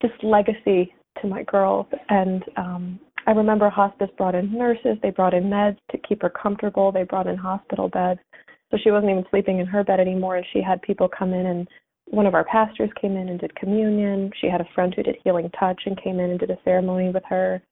this 0.00 0.12
legacy 0.22 0.94
to 1.20 1.28
my 1.28 1.42
girls. 1.44 1.86
And 2.08 2.44
um, 2.56 3.00
I 3.26 3.32
remember 3.32 3.68
hospice 3.68 4.10
brought 4.16 4.34
in 4.34 4.52
nurses, 4.52 4.96
they 5.02 5.10
brought 5.10 5.34
in 5.34 5.44
meds 5.44 5.78
to 5.90 5.98
keep 5.98 6.22
her 6.22 6.30
comfortable, 6.30 6.92
they 6.92 7.04
brought 7.04 7.26
in 7.26 7.36
hospital 7.36 7.88
beds. 7.88 8.20
So 8.70 8.78
she 8.82 8.90
wasn't 8.90 9.10
even 9.10 9.24
sleeping 9.30 9.58
in 9.58 9.66
her 9.66 9.82
bed 9.82 9.98
anymore, 9.98 10.36
and 10.36 10.46
she 10.52 10.62
had 10.62 10.80
people 10.82 11.08
come 11.08 11.34
in 11.34 11.46
and 11.46 11.68
one 12.06 12.26
of 12.26 12.34
our 12.34 12.44
pastors 12.44 12.90
came 13.00 13.16
in 13.16 13.28
and 13.28 13.38
did 13.38 13.54
communion. 13.54 14.32
She 14.40 14.48
had 14.48 14.60
a 14.60 14.68
friend 14.74 14.92
who 14.94 15.02
did 15.02 15.16
healing 15.22 15.50
touch 15.58 15.80
and 15.86 16.00
came 16.02 16.18
in 16.18 16.30
and 16.30 16.40
did 16.40 16.50
a 16.50 16.58
ceremony 16.64 17.10
with 17.10 17.22
her 17.28 17.62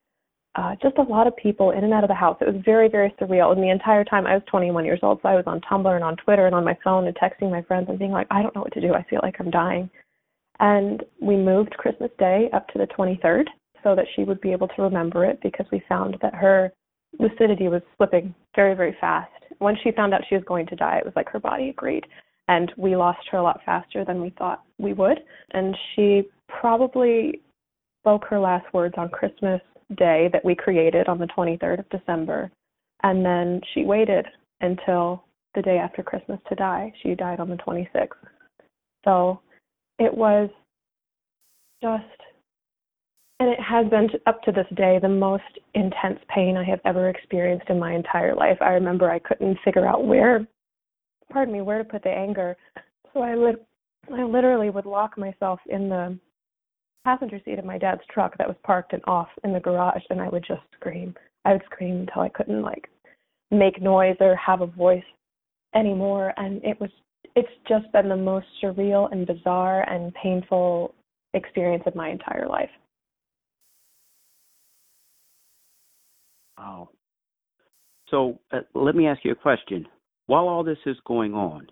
uh, 0.59 0.75
just 0.83 0.99
a 0.99 1.03
lot 1.03 1.29
of 1.29 1.37
people 1.37 1.71
in 1.71 1.85
and 1.85 1.95
out 1.95 2.03
of 2.03 2.09
the 2.09 2.15
house. 2.15 2.37
It 2.41 2.53
was 2.53 2.61
very, 2.65 2.89
very 2.89 3.15
surreal. 3.21 3.53
And 3.53 3.63
the 3.63 3.71
entire 3.71 4.03
time 4.03 4.27
I 4.27 4.35
was 4.35 4.43
21 4.51 4.85
years 4.85 4.99
old, 5.05 5.21
so 5.23 5.29
I 5.29 5.37
was 5.37 5.45
on 5.47 5.61
Tumblr 5.61 5.95
and 5.95 6.03
on 6.03 6.17
Twitter 6.17 6.47
and 6.47 6.55
on 6.55 6.65
my 6.65 6.77
phone 6.83 7.07
and 7.07 7.17
texting 7.17 7.49
my 7.49 7.63
friends 7.63 7.87
and 7.89 7.97
being 7.97 8.11
like, 8.11 8.27
I 8.33 8.43
don't 8.43 8.53
know 8.57 8.63
what 8.63 8.73
to 8.73 8.81
do. 8.81 8.93
I 8.93 9.05
feel 9.05 9.21
like 9.23 9.37
I'm 9.39 9.53
dying. 9.53 9.89
And 10.59 11.05
we 11.23 11.37
moved 11.37 11.77
Christmas 11.77 12.11
Day 12.19 12.49
up 12.53 12.67
to 12.69 12.79
the 12.79 12.89
23rd 12.89 13.45
so 13.85 13.95
that 13.95 14.07
she 14.17 14.25
would 14.25 14.41
be 14.41 14.51
able 14.51 14.67
to 14.67 14.83
remember 14.83 15.25
it 15.25 15.39
because 15.45 15.67
we 15.71 15.81
found 15.89 16.17
that 16.23 16.35
her 16.35 16.73
lucidity 17.21 17.69
was 17.69 17.83
slipping 17.97 18.35
very, 18.57 18.75
very 18.75 18.97
fast. 19.01 19.31
When 19.59 19.77
she 19.85 19.93
found 19.93 20.13
out 20.13 20.23
she 20.29 20.35
was 20.35 20.45
going 20.45 20.67
to 20.67 20.77
die, 20.77 20.99
it 20.99 21.05
was 21.05 21.15
like 21.15 21.29
her 21.29 21.39
body 21.39 21.69
agreed. 21.69 22.05
And 22.49 22.73
we 22.77 22.97
lost 22.97 23.21
her 23.31 23.39
a 23.39 23.43
lot 23.45 23.61
faster 23.65 24.05
than 24.05 24.21
we 24.21 24.31
thought 24.31 24.65
we 24.79 24.93
would. 24.93 25.21
And 25.53 25.77
she 25.95 26.29
probably 26.49 27.43
spoke 28.03 28.25
her 28.25 28.41
last 28.41 28.67
words 28.75 28.95
on 28.99 29.09
Christmas 29.11 29.61
day 29.97 30.29
that 30.33 30.45
we 30.45 30.55
created 30.55 31.09
on 31.09 31.19
the 31.19 31.27
23rd 31.27 31.81
of 31.81 31.89
December. 31.91 32.51
And 33.03 33.25
then 33.25 33.61
she 33.73 33.85
waited 33.85 34.27
until 34.61 35.25
the 35.55 35.63
day 35.63 35.79
after 35.79 36.03
Christmas 36.03 36.41
to 36.49 36.55
die. 36.55 36.93
She 37.03 37.15
died 37.15 37.41
on 37.41 37.49
the 37.49 37.57
26th. 37.57 38.09
So 39.05 39.41
it 39.99 40.13
was 40.13 40.51
just, 41.83 42.05
and 43.41 43.49
it 43.49 43.61
has 43.61 43.89
been 43.89 44.09
up 44.27 44.43
to 44.43 44.53
this 44.53 44.67
day, 44.77 44.99
the 45.01 45.09
most 45.09 45.45
intense 45.75 46.19
pain 46.29 46.57
I 46.57 46.65
have 46.65 46.81
ever 46.85 47.09
experienced 47.09 47.71
in 47.71 47.79
my 47.79 47.95
entire 47.95 48.35
life. 48.35 48.59
I 48.61 48.71
remember 48.71 49.11
I 49.11 49.21
couldn't 49.21 49.59
figure 49.65 49.87
out 49.87 50.05
where, 50.05 50.47
pardon 51.33 51.55
me, 51.55 51.63
where 51.63 51.79
to 51.79 51.85
put 51.85 52.03
the 52.03 52.11
anger. 52.11 52.57
So 53.15 53.21
I, 53.21 53.37
lit- 53.37 53.65
I 54.13 54.25
literally 54.25 54.71
would 54.71 54.87
lock 54.87 55.17
myself 55.17 55.61
in 55.69 55.89
the 55.89 56.19
passenger 57.05 57.41
seat 57.45 57.59
of 57.59 57.65
my 57.65 57.79
dad's 57.79 58.01
truck 58.13 58.37
that 58.39 58.49
was 58.49 58.57
parked 58.65 58.93
and 58.93 59.03
off 59.07 59.29
in 59.45 59.53
the 59.53 59.61
garage 59.61 60.03
and 60.11 60.21
I 60.21 60.29
would 60.29 60.45
just 60.47 60.63
scream. 60.79 61.15
I 61.45 61.53
would 61.53 61.63
scream 61.65 62.01
until 62.01 62.23
I 62.23 62.29
couldn't 62.29 62.63
like 62.63 62.89
make 63.51 63.81
noise 63.81 64.17
or 64.21 64.37
have 64.37 64.61
a 64.61 64.67
voice 64.67 65.03
anymore 65.75 66.33
and 66.37 66.63
it 66.65 66.81
was 66.81 66.91
it's 67.35 67.49
just 67.69 67.91
been 67.93 68.09
the 68.09 68.17
most 68.17 68.47
surreal 68.63 69.11
and 69.13 69.27
bizarre 69.27 69.89
and 69.89 70.13
painful 70.15 70.95
experience 71.35 71.85
of 71.87 71.95
my 71.95 72.11
entire 72.11 72.49
life. 72.49 72.71
Wow. 76.57 76.89
So 78.11 78.41
uh, 78.51 78.61
let 78.75 78.97
me 78.97 79.07
ask 79.07 79.25
you 79.25 79.33
a 79.33 79.37
question. 79.37 79.87
While 80.27 80.49
all 80.49 80.65
this 80.65 80.79
is 80.87 80.97
going 81.07 81.35
on, 81.35 81.69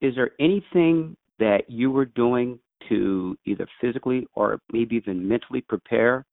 is 0.00 0.14
there 0.14 0.30
anything 0.40 1.16
that 1.38 1.62
you 1.68 1.90
were 1.90 2.06
doing 2.06 2.58
to 2.88 3.36
either 3.44 3.66
physically 3.80 4.26
or 4.34 4.60
maybe 4.72 4.96
even 4.96 5.26
mentally 5.26 5.60
prepare 5.60 6.24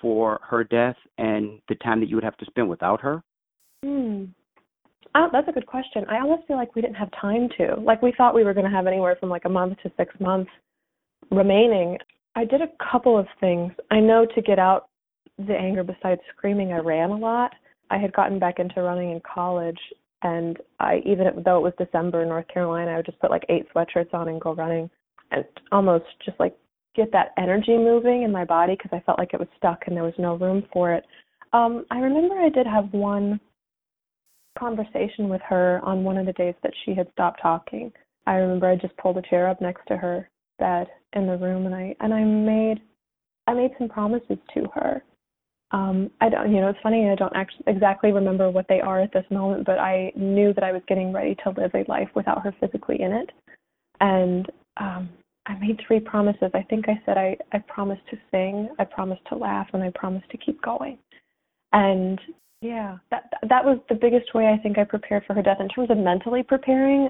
for 0.00 0.40
her 0.42 0.64
death 0.64 0.96
and 1.18 1.60
the 1.68 1.74
time 1.76 2.00
that 2.00 2.08
you 2.08 2.16
would 2.16 2.24
have 2.24 2.36
to 2.38 2.46
spend 2.46 2.68
without 2.68 3.00
her? 3.00 3.22
Hmm. 3.84 4.26
Oh, 5.14 5.28
that's 5.32 5.48
a 5.48 5.52
good 5.52 5.66
question. 5.66 6.04
I 6.08 6.20
almost 6.20 6.46
feel 6.46 6.56
like 6.56 6.74
we 6.74 6.82
didn't 6.82 6.96
have 6.96 7.10
time 7.20 7.48
to. 7.58 7.74
Like 7.80 8.00
we 8.00 8.12
thought 8.16 8.34
we 8.34 8.44
were 8.44 8.54
going 8.54 8.70
to 8.70 8.76
have 8.76 8.86
anywhere 8.86 9.16
from 9.18 9.28
like 9.28 9.44
a 9.44 9.48
month 9.48 9.76
to 9.82 9.90
six 9.96 10.14
months 10.20 10.50
remaining. 11.30 11.98
I 12.36 12.44
did 12.44 12.60
a 12.60 12.68
couple 12.92 13.18
of 13.18 13.26
things. 13.40 13.72
I 13.90 13.98
know 13.98 14.24
to 14.34 14.42
get 14.42 14.58
out 14.58 14.88
the 15.38 15.54
anger 15.54 15.82
besides 15.82 16.20
screaming, 16.36 16.72
I 16.72 16.78
ran 16.78 17.10
a 17.10 17.16
lot. 17.16 17.52
I 17.90 17.98
had 17.98 18.12
gotten 18.12 18.38
back 18.38 18.60
into 18.60 18.82
running 18.82 19.10
in 19.10 19.20
college, 19.20 19.78
and 20.22 20.56
I 20.78 21.02
even 21.04 21.26
though 21.44 21.58
it 21.58 21.62
was 21.62 21.72
December 21.76 22.22
in 22.22 22.28
North 22.28 22.46
Carolina, 22.48 22.92
I 22.92 22.96
would 22.96 23.06
just 23.06 23.18
put 23.18 23.30
like 23.30 23.44
eight 23.48 23.66
sweatshirts 23.74 24.14
on 24.14 24.28
and 24.28 24.40
go 24.40 24.54
running, 24.54 24.88
and 25.30 25.44
almost 25.72 26.04
just 26.24 26.38
like 26.40 26.56
get 26.96 27.12
that 27.12 27.32
energy 27.38 27.76
moving 27.76 28.22
in 28.22 28.32
my 28.32 28.44
body 28.44 28.74
because 28.76 28.90
I 28.92 29.04
felt 29.04 29.18
like 29.18 29.32
it 29.32 29.40
was 29.40 29.48
stuck 29.56 29.84
and 29.86 29.96
there 29.96 30.04
was 30.04 30.14
no 30.18 30.36
room 30.36 30.64
for 30.72 30.92
it. 30.92 31.04
Um, 31.52 31.84
I 31.90 31.98
remember 31.98 32.34
I 32.36 32.48
did 32.48 32.66
have 32.66 32.92
one 32.92 33.40
conversation 34.58 35.28
with 35.28 35.40
her 35.48 35.80
on 35.82 36.04
one 36.04 36.16
of 36.16 36.26
the 36.26 36.32
days 36.32 36.54
that 36.62 36.72
she 36.84 36.94
had 36.94 37.08
stopped 37.12 37.40
talking. 37.40 37.92
I 38.26 38.34
remember 38.34 38.68
I 38.68 38.76
just 38.76 38.96
pulled 38.96 39.16
a 39.18 39.22
chair 39.22 39.48
up 39.48 39.60
next 39.60 39.86
to 39.88 39.96
her 39.96 40.28
bed 40.58 40.88
in 41.14 41.26
the 41.26 41.38
room 41.38 41.66
and 41.66 41.74
I 41.74 41.94
and 42.00 42.12
I 42.12 42.22
made 42.22 42.80
I 43.46 43.54
made 43.54 43.72
some 43.78 43.88
promises 43.88 44.38
to 44.54 44.68
her. 44.74 45.02
Um, 45.72 46.10
I 46.20 46.28
don't, 46.28 46.52
you 46.52 46.60
know, 46.60 46.68
it's 46.68 46.78
funny. 46.82 47.08
I 47.08 47.14
don't 47.14 47.34
actually 47.34 47.64
exactly 47.68 48.12
remember 48.12 48.50
what 48.50 48.66
they 48.68 48.80
are 48.80 49.00
at 49.00 49.12
this 49.12 49.24
moment, 49.30 49.64
but 49.64 49.78
I 49.78 50.12
knew 50.16 50.52
that 50.54 50.64
I 50.64 50.72
was 50.72 50.82
getting 50.88 51.12
ready 51.12 51.36
to 51.44 51.50
live 51.50 51.70
a 51.74 51.84
life 51.88 52.08
without 52.14 52.42
her 52.42 52.54
physically 52.60 53.00
in 53.00 53.12
it, 53.12 53.30
and 54.00 54.50
um, 54.78 55.08
I 55.46 55.58
made 55.58 55.80
three 55.86 56.00
promises. 56.00 56.50
I 56.54 56.62
think 56.62 56.88
I 56.88 57.00
said 57.04 57.16
I 57.16 57.36
I 57.52 57.58
promised 57.58 58.02
to 58.10 58.18
sing, 58.30 58.68
I 58.78 58.84
promised 58.84 59.22
to 59.28 59.36
laugh, 59.36 59.68
and 59.72 59.82
I 59.82 59.90
promised 59.94 60.30
to 60.30 60.38
keep 60.38 60.60
going. 60.62 60.98
And 61.72 62.20
yeah, 62.60 62.98
that 63.10 63.32
that 63.48 63.64
was 63.64 63.78
the 63.88 63.94
biggest 63.94 64.34
way 64.34 64.48
I 64.48 64.62
think 64.62 64.78
I 64.78 64.84
prepared 64.84 65.24
for 65.26 65.34
her 65.34 65.42
death. 65.42 65.60
In 65.60 65.68
terms 65.68 65.90
of 65.90 65.96
mentally 65.96 66.42
preparing, 66.42 67.08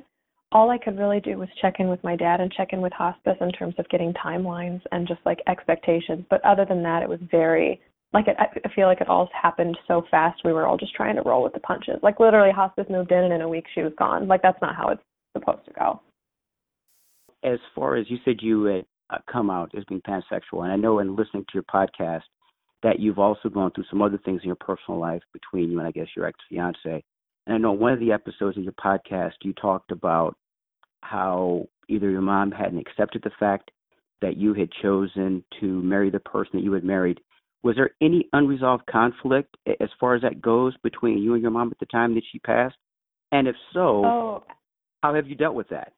all 0.52 0.70
I 0.70 0.78
could 0.78 0.98
really 0.98 1.20
do 1.20 1.38
was 1.38 1.48
check 1.60 1.76
in 1.78 1.88
with 1.88 2.02
my 2.04 2.16
dad 2.16 2.40
and 2.40 2.52
check 2.52 2.72
in 2.72 2.80
with 2.80 2.92
hospice 2.92 3.36
in 3.40 3.50
terms 3.52 3.74
of 3.78 3.88
getting 3.88 4.12
timelines 4.14 4.80
and 4.92 5.08
just 5.08 5.20
like 5.24 5.40
expectations. 5.48 6.24
But 6.30 6.44
other 6.44 6.64
than 6.64 6.82
that, 6.82 7.02
it 7.02 7.08
was 7.08 7.20
very 7.30 7.80
like 8.12 8.26
it, 8.28 8.36
I 8.38 8.68
feel 8.74 8.86
like 8.86 9.00
it 9.00 9.08
all 9.08 9.28
happened 9.40 9.78
so 9.86 10.02
fast. 10.10 10.40
We 10.44 10.52
were 10.52 10.66
all 10.66 10.76
just 10.76 10.94
trying 10.94 11.16
to 11.16 11.22
roll 11.22 11.42
with 11.42 11.52
the 11.52 11.60
punches. 11.60 11.98
Like 12.02 12.20
literally, 12.20 12.52
hospice 12.52 12.86
moved 12.90 13.12
in, 13.12 13.24
and 13.24 13.32
in 13.32 13.40
a 13.42 13.48
week 13.48 13.66
she 13.74 13.82
was 13.82 13.92
gone. 13.98 14.28
Like 14.28 14.42
that's 14.42 14.60
not 14.60 14.76
how 14.76 14.88
it's 14.88 15.02
supposed 15.36 15.64
to 15.66 15.72
go. 15.72 16.00
As 17.42 17.58
far 17.74 17.96
as 17.96 18.10
you 18.10 18.18
said, 18.24 18.36
you 18.40 18.64
had 18.64 18.84
uh, 19.10 19.18
come 19.30 19.50
out 19.50 19.72
as 19.76 19.84
being 19.84 20.02
pansexual, 20.02 20.62
and 20.62 20.72
I 20.72 20.76
know 20.76 20.98
in 20.98 21.16
listening 21.16 21.44
to 21.44 21.54
your 21.54 21.62
podcast 21.64 22.22
that 22.82 22.98
you've 22.98 23.18
also 23.18 23.48
gone 23.48 23.70
through 23.72 23.84
some 23.90 24.02
other 24.02 24.18
things 24.24 24.40
in 24.42 24.48
your 24.48 24.56
personal 24.56 25.00
life 25.00 25.22
between 25.32 25.70
you 25.70 25.78
and 25.78 25.86
I 25.86 25.90
guess 25.90 26.06
your 26.16 26.26
ex 26.26 26.38
fiance. 26.48 27.04
And 27.46 27.54
I 27.54 27.58
know 27.58 27.72
one 27.72 27.92
of 27.92 28.00
the 28.00 28.12
episodes 28.12 28.56
of 28.56 28.64
your 28.64 28.72
podcast 28.72 29.32
you 29.42 29.52
talked 29.54 29.90
about 29.90 30.36
how 31.02 31.66
either 31.88 32.10
your 32.10 32.20
mom 32.20 32.50
hadn't 32.50 32.78
accepted 32.78 33.22
the 33.22 33.30
fact 33.38 33.70
that 34.20 34.36
you 34.36 34.54
had 34.54 34.68
chosen 34.82 35.42
to 35.60 35.82
marry 35.82 36.10
the 36.10 36.20
person 36.20 36.52
that 36.54 36.62
you 36.62 36.72
had 36.72 36.84
married. 36.84 37.20
Was 37.62 37.76
there 37.76 37.90
any 38.00 38.28
unresolved 38.32 38.86
conflict 38.86 39.56
as 39.66 39.88
far 39.98 40.14
as 40.14 40.22
that 40.22 40.40
goes 40.40 40.74
between 40.82 41.18
you 41.18 41.34
and 41.34 41.42
your 41.42 41.50
mom 41.50 41.70
at 41.70 41.78
the 41.78 41.86
time 41.86 42.14
that 42.14 42.22
she 42.30 42.38
passed? 42.38 42.76
And 43.32 43.48
if 43.48 43.56
so, 43.72 44.04
oh. 44.04 44.44
how 45.02 45.14
have 45.14 45.26
you 45.26 45.34
dealt 45.34 45.54
with 45.54 45.68
that? 45.68 45.92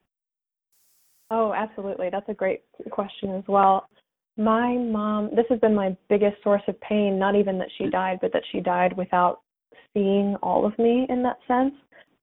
Oh, 1.35 1.55
absolutely. 1.55 2.11
That's 2.11 2.29
a 2.29 2.35
great 2.35 2.61
question 2.91 3.35
as 3.35 3.45
well. 3.49 3.89
My 4.37 4.77
mom, 4.77 5.31
this 5.35 5.47
has 5.49 5.59
been 5.61 5.75
my 5.75 5.97
biggest 6.11 6.37
source 6.43 6.61
of 6.69 6.79
pain, 6.83 7.19
not 7.19 7.35
even 7.35 7.59
that 7.59 7.71
she 7.79 7.89
died, 7.89 8.19
but 8.21 8.35
that 8.35 8.43
she 8.53 8.61
died 8.61 8.95
without 8.99 9.41
seeing 9.95 10.37
all 10.43 10.67
of 10.67 10.79
me 10.79 11.07
in 11.09 11.23
that 11.23 11.39
sense. 11.49 11.73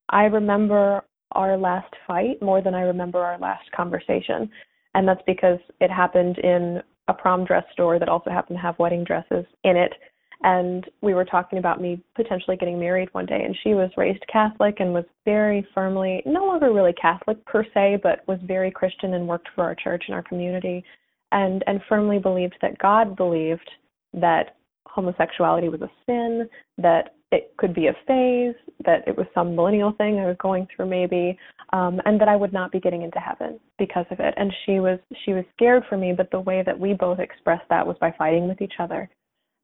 I 0.10 0.26
remember 0.26 1.04
our 1.32 1.58
last 1.58 1.92
fight 2.06 2.40
more 2.40 2.62
than 2.62 2.76
I 2.76 2.82
remember 2.82 3.20
our 3.20 3.40
last 3.40 3.72
conversation. 3.72 4.48
And 4.94 5.08
that's 5.08 5.24
because 5.26 5.58
it 5.82 5.90
happened 5.90 6.38
in 6.38 6.82
a 7.08 7.14
prom 7.14 7.46
dress 7.46 7.64
store 7.74 7.98
that 7.98 8.10
also 8.10 8.30
happened 8.30 8.58
to 8.58 8.62
have 8.62 8.78
wedding 8.78 9.04
dresses 9.04 9.46
in 9.64 9.76
it. 9.76 9.94
And 10.42 10.90
we 11.02 11.14
were 11.14 11.26
talking 11.26 11.60
about 11.60 11.82
me 11.82 12.02
potentially 12.16 12.56
getting 12.56 12.80
married 12.80 13.10
one 13.12 13.26
day. 13.26 13.42
And 13.44 13.56
she 13.64 13.74
was 13.74 13.92
raised 13.98 14.24
Catholic 14.32 14.80
and 14.80 14.94
was 14.94 15.04
very 15.26 15.68
firmly, 15.74 16.24
no 16.26 16.46
longer 16.46 16.72
really 16.72 16.94
Catholic 16.94 17.44
per 17.46 17.66
se, 17.74 18.00
but 18.04 18.26
was 18.28 18.40
very 18.44 18.72
Christian 18.72 19.16
and 19.16 19.28
worked 19.28 19.50
for 19.54 19.66
our 19.66 19.76
church 19.76 20.06
and 20.08 20.16
our 20.16 20.24
community 20.24 20.84
and 21.32 21.64
and 21.68 21.82
firmly 21.88 22.20
believed 22.20 22.56
that 22.62 22.78
God 22.80 23.16
believed 23.16 23.70
that 24.14 24.56
homosexuality 24.88 25.70
was 25.70 25.82
a 25.82 25.90
sin, 26.06 26.50
that 26.78 27.16
it 27.32 27.54
could 27.58 27.76
be 27.76 27.88
a 27.88 27.94
phase, 28.08 28.56
that 28.86 29.08
it 29.08 29.16
was 29.16 29.28
some 29.36 29.56
millennial 29.56 29.92
thing 29.94 30.18
I 30.18 30.26
was 30.26 30.38
going 30.40 30.68
through 30.76 30.88
maybe, 30.88 31.38
um, 31.74 32.02
and 32.06 32.20
that 32.20 32.28
I 32.28 32.36
would 32.36 32.54
not 32.54 32.72
be 32.72 32.80
getting 32.80 33.04
into 33.04 33.20
heaven 33.20 33.60
because 33.78 34.06
of 34.10 34.20
it. 34.20 34.34
And 34.38 34.52
she 34.66 34.80
was 34.80 35.00
she 35.26 35.34
was 35.34 35.46
scared 35.54 35.84
for 35.88 35.98
me, 35.98 36.14
but 36.16 36.32
the 36.32 36.40
way 36.40 36.64
that 36.66 36.80
we 36.80 36.94
both 36.94 37.20
expressed 37.20 37.70
that 37.70 37.86
was 37.86 37.98
by 38.00 38.14
fighting 38.18 38.48
with 38.48 38.62
each 38.62 38.74
other. 38.80 39.10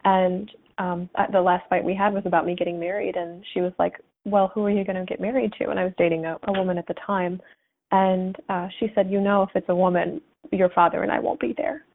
And 0.04 0.52
um, 0.78 1.10
the 1.32 1.42
last 1.42 1.68
fight 1.70 1.84
we 1.84 1.96
had 1.96 2.14
was 2.14 2.24
about 2.26 2.46
me 2.46 2.56
getting 2.56 2.80
married, 2.80 3.16
and 3.16 3.44
she 3.54 3.62
was 3.62 3.74
like, 3.80 4.00
"Well, 4.26 4.52
who 4.54 4.66
are 4.66 4.72
you 4.72 4.84
going 4.84 4.98
to 4.98 5.06
get 5.06 5.22
married 5.22 5.54
to?" 5.60 5.70
And 5.70 5.80
I 5.80 5.86
was 5.86 5.94
dating 5.98 6.26
a, 6.26 6.38
a 6.48 6.54
woman 6.54 6.78
at 6.78 6.88
the 6.88 6.96
time, 7.06 7.42
and 7.92 8.36
uh, 8.50 8.68
she 8.80 8.92
said, 8.94 9.10
"You 9.10 9.22
know, 9.22 9.44
if 9.44 9.50
it's 9.56 9.70
a 9.70 9.76
woman, 9.76 10.22
your 10.52 10.70
father 10.70 11.04
and 11.04 11.12
I 11.12 11.20
won't 11.20 11.40
be 11.40 11.54
there. 11.58 11.86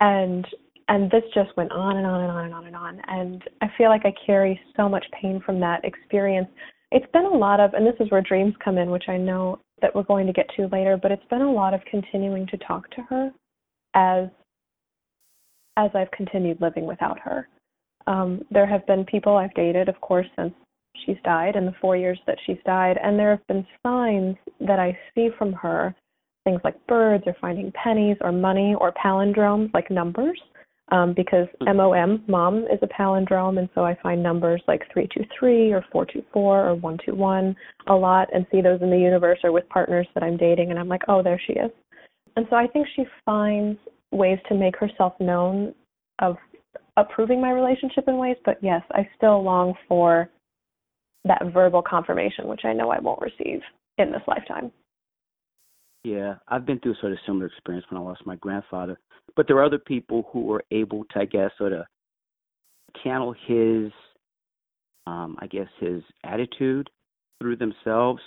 And 0.00 0.46
and 0.88 1.10
this 1.10 1.22
just 1.34 1.54
went 1.56 1.70
on 1.70 1.98
and 1.98 2.06
on 2.06 2.22
and 2.22 2.32
on 2.32 2.44
and 2.46 2.54
on 2.54 2.66
and 2.66 2.76
on. 2.76 3.00
And 3.08 3.42
I 3.60 3.66
feel 3.76 3.90
like 3.90 4.06
I 4.06 4.14
carry 4.24 4.58
so 4.74 4.88
much 4.88 5.04
pain 5.20 5.42
from 5.44 5.60
that 5.60 5.84
experience. 5.84 6.48
It's 6.90 7.10
been 7.12 7.26
a 7.26 7.28
lot 7.28 7.60
of, 7.60 7.74
and 7.74 7.86
this 7.86 7.96
is 8.00 8.10
where 8.10 8.22
dreams 8.22 8.54
come 8.64 8.78
in, 8.78 8.90
which 8.90 9.04
I 9.06 9.18
know 9.18 9.60
that 9.82 9.94
we're 9.94 10.04
going 10.04 10.26
to 10.26 10.32
get 10.32 10.46
to 10.56 10.66
later, 10.72 10.96
but 10.96 11.12
it's 11.12 11.26
been 11.28 11.42
a 11.42 11.52
lot 11.52 11.74
of 11.74 11.82
continuing 11.90 12.46
to 12.46 12.56
talk 12.58 12.90
to 12.92 13.02
her 13.02 13.30
as 13.94 14.28
as 15.76 15.90
I've 15.94 16.10
continued 16.10 16.60
living 16.60 16.86
without 16.86 17.20
her. 17.20 17.48
Um, 18.08 18.40
there 18.50 18.66
have 18.66 18.86
been 18.86 19.04
people 19.04 19.36
I've 19.36 19.52
dated, 19.54 19.88
of 19.88 20.00
course, 20.00 20.26
since 20.34 20.54
she's 21.04 21.18
died, 21.24 21.56
in 21.56 21.66
the 21.66 21.74
four 21.80 21.94
years 21.96 22.18
that 22.26 22.38
she's 22.46 22.56
died, 22.64 22.96
and 23.02 23.18
there 23.18 23.30
have 23.30 23.46
been 23.46 23.66
signs 23.86 24.36
that 24.60 24.78
I 24.78 24.98
see 25.14 25.28
from 25.36 25.52
her 25.52 25.94
things 26.44 26.60
like 26.64 26.86
birds 26.86 27.24
or 27.26 27.36
finding 27.40 27.70
pennies 27.72 28.16
or 28.22 28.32
money 28.32 28.74
or 28.80 28.92
palindromes 28.92 29.72
like 29.74 29.90
numbers 29.90 30.40
um, 30.90 31.12
because 31.14 31.46
MOM, 31.60 32.24
mom, 32.26 32.64
is 32.72 32.78
a 32.80 32.86
palindrome, 32.86 33.58
and 33.58 33.68
so 33.74 33.84
I 33.84 33.94
find 34.02 34.22
numbers 34.22 34.62
like 34.66 34.80
323 34.90 35.72
or 35.72 35.84
424 35.92 36.66
or 36.66 36.74
121 36.76 37.54
a 37.88 37.94
lot 37.94 38.28
and 38.32 38.46
see 38.50 38.62
those 38.62 38.80
in 38.80 38.90
the 38.90 38.98
universe 38.98 39.38
or 39.44 39.52
with 39.52 39.68
partners 39.68 40.06
that 40.14 40.22
I'm 40.22 40.38
dating, 40.38 40.70
and 40.70 40.78
I'm 40.78 40.88
like, 40.88 41.02
oh, 41.08 41.22
there 41.22 41.40
she 41.46 41.52
is. 41.52 41.70
And 42.36 42.46
so 42.48 42.56
I 42.56 42.66
think 42.66 42.86
she 42.96 43.04
finds 43.26 43.78
ways 44.12 44.38
to 44.48 44.54
make 44.54 44.76
herself 44.76 45.12
known 45.20 45.74
of 46.20 46.36
approving 46.98 47.40
my 47.40 47.50
relationship 47.50 48.04
in 48.08 48.18
ways, 48.18 48.36
but 48.44 48.58
yes, 48.62 48.82
I 48.92 49.08
still 49.16 49.42
long 49.42 49.74
for 49.88 50.28
that 51.24 51.42
verbal 51.52 51.82
confirmation, 51.82 52.46
which 52.48 52.64
I 52.64 52.72
know 52.72 52.90
I 52.90 53.00
won't 53.00 53.20
receive 53.20 53.60
in 53.98 54.12
this 54.12 54.22
lifetime. 54.26 54.72
Yeah, 56.04 56.36
I've 56.48 56.66
been 56.66 56.78
through 56.80 56.94
sort 57.00 57.12
of 57.12 57.18
similar 57.26 57.46
experience 57.46 57.86
when 57.90 58.00
I 58.00 58.04
lost 58.04 58.24
my 58.24 58.36
grandfather. 58.36 58.98
But 59.36 59.46
there 59.46 59.56
are 59.58 59.64
other 59.64 59.78
people 59.78 60.28
who 60.32 60.42
were 60.42 60.64
able 60.70 61.04
to, 61.10 61.20
I 61.20 61.24
guess, 61.24 61.50
sort 61.58 61.72
of 61.72 61.84
channel 63.02 63.34
his, 63.46 63.92
um, 65.06 65.36
I 65.40 65.46
guess, 65.46 65.68
his 65.80 66.02
attitude 66.24 66.88
through 67.40 67.56
themselves 67.56 68.20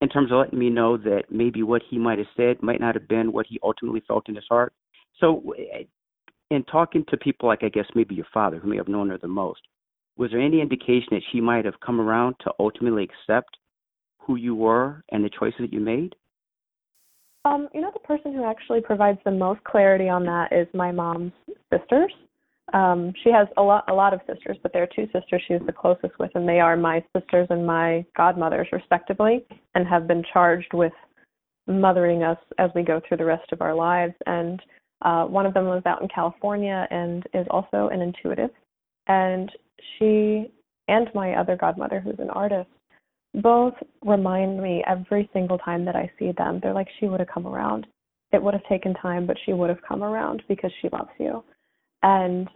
in 0.00 0.08
terms 0.08 0.30
of 0.30 0.38
letting 0.38 0.58
me 0.58 0.70
know 0.70 0.96
that 0.96 1.24
maybe 1.30 1.62
what 1.62 1.82
he 1.88 1.98
might 1.98 2.18
have 2.18 2.26
said 2.36 2.62
might 2.62 2.80
not 2.80 2.94
have 2.94 3.08
been 3.08 3.32
what 3.32 3.46
he 3.48 3.58
ultimately 3.62 4.02
felt 4.06 4.28
in 4.28 4.34
his 4.34 4.44
heart. 4.48 4.72
So, 5.18 5.54
eh, 5.58 5.84
in 6.50 6.64
talking 6.64 7.04
to 7.08 7.16
people 7.16 7.48
like, 7.48 7.62
I 7.62 7.68
guess, 7.68 7.86
maybe 7.94 8.14
your 8.14 8.26
father, 8.32 8.58
who 8.58 8.68
may 8.68 8.76
have 8.76 8.88
known 8.88 9.10
her 9.10 9.18
the 9.18 9.28
most, 9.28 9.60
was 10.16 10.30
there 10.30 10.40
any 10.40 10.60
indication 10.60 11.08
that 11.12 11.22
she 11.30 11.40
might 11.40 11.64
have 11.64 11.78
come 11.84 12.00
around 12.00 12.36
to 12.40 12.52
ultimately 12.58 13.04
accept 13.04 13.56
who 14.18 14.36
you 14.36 14.54
were 14.54 15.02
and 15.12 15.24
the 15.24 15.30
choices 15.30 15.60
that 15.60 15.72
you 15.72 15.80
made? 15.80 16.14
Um, 17.44 17.68
you 17.72 17.80
know, 17.80 17.90
the 17.92 18.00
person 18.00 18.34
who 18.34 18.44
actually 18.44 18.80
provides 18.80 19.18
the 19.24 19.30
most 19.30 19.62
clarity 19.64 20.08
on 20.08 20.24
that 20.24 20.52
is 20.52 20.66
my 20.74 20.90
mom's 20.90 21.32
sisters. 21.72 22.12
Um, 22.74 23.12
she 23.24 23.30
has 23.30 23.48
a 23.56 23.62
lot, 23.62 23.84
a 23.88 23.94
lot 23.94 24.12
of 24.12 24.20
sisters, 24.26 24.58
but 24.62 24.72
there 24.72 24.82
are 24.82 24.88
two 24.94 25.06
sisters 25.12 25.42
she's 25.46 25.60
the 25.64 25.72
closest 25.72 26.18
with, 26.18 26.30
and 26.34 26.46
they 26.46 26.60
are 26.60 26.76
my 26.76 27.02
sisters 27.16 27.46
and 27.48 27.66
my 27.66 28.04
godmothers, 28.16 28.68
respectively, 28.72 29.46
and 29.74 29.86
have 29.86 30.06
been 30.06 30.22
charged 30.32 30.74
with 30.74 30.92
mothering 31.66 32.22
us 32.22 32.38
as 32.58 32.70
we 32.74 32.82
go 32.82 33.00
through 33.06 33.18
the 33.18 33.24
rest 33.24 33.50
of 33.52 33.62
our 33.62 33.74
lives. 33.74 34.14
And 34.26 34.60
uh, 35.02 35.24
one 35.24 35.46
of 35.46 35.54
them 35.54 35.68
lives 35.68 35.86
out 35.86 36.02
in 36.02 36.08
California 36.08 36.86
and 36.90 37.24
is 37.34 37.46
also 37.50 37.88
an 37.92 38.00
intuitive. 38.00 38.50
And 39.06 39.50
she 39.98 40.50
and 40.88 41.08
my 41.14 41.34
other 41.34 41.56
godmother, 41.56 42.00
who's 42.00 42.18
an 42.18 42.30
artist, 42.30 42.68
both 43.34 43.74
remind 44.04 44.60
me 44.60 44.82
every 44.86 45.28
single 45.32 45.58
time 45.58 45.84
that 45.84 45.94
I 45.96 46.10
see 46.18 46.32
them. 46.36 46.60
They're 46.62 46.74
like, 46.74 46.88
she 46.98 47.06
would 47.06 47.20
have 47.20 47.28
come 47.28 47.46
around. 47.46 47.86
It 48.32 48.42
would 48.42 48.54
have 48.54 48.66
taken 48.68 48.94
time, 48.94 49.26
but 49.26 49.36
she 49.44 49.52
would 49.52 49.68
have 49.68 49.82
come 49.86 50.02
around 50.02 50.42
because 50.48 50.72
she 50.80 50.88
loves 50.90 51.10
you. 51.18 51.44
And 52.02 52.48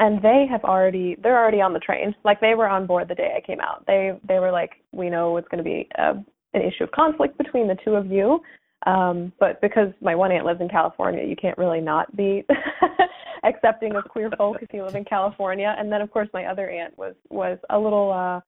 and 0.00 0.20
they 0.22 0.46
have 0.50 0.64
already 0.64 1.16
they're 1.22 1.38
already 1.38 1.60
on 1.60 1.72
the 1.72 1.78
train. 1.78 2.14
Like 2.24 2.40
they 2.40 2.54
were 2.54 2.68
on 2.68 2.86
board 2.86 3.08
the 3.08 3.14
day 3.14 3.34
I 3.36 3.46
came 3.46 3.60
out. 3.60 3.84
They 3.86 4.12
they 4.26 4.38
were 4.38 4.50
like, 4.50 4.72
we 4.92 5.08
know 5.08 5.36
it's 5.36 5.48
going 5.48 5.62
to 5.62 5.64
be 5.64 5.88
a, 5.96 6.10
an 6.54 6.62
issue 6.62 6.84
of 6.84 6.90
conflict 6.90 7.38
between 7.38 7.68
the 7.68 7.76
two 7.84 7.94
of 7.94 8.06
you. 8.06 8.40
Um, 8.86 9.32
but 9.40 9.60
because 9.60 9.88
my 10.00 10.14
one 10.14 10.30
aunt 10.30 10.44
lives 10.44 10.60
in 10.60 10.68
California, 10.68 11.24
you 11.24 11.36
can't 11.36 11.56
really 11.56 11.80
not 11.80 12.14
be 12.16 12.44
accepting 13.44 13.94
of 13.96 14.04
queer 14.04 14.30
folk 14.36 14.58
if 14.60 14.72
you 14.72 14.84
live 14.84 14.94
in 14.94 15.04
California. 15.04 15.74
And 15.78 15.90
then 15.90 16.00
of 16.00 16.10
course 16.10 16.28
my 16.34 16.44
other 16.44 16.68
aunt 16.68 16.96
was 16.98 17.14
was 17.30 17.58
a 17.70 17.78
little 17.78 18.12
uh 18.12 18.40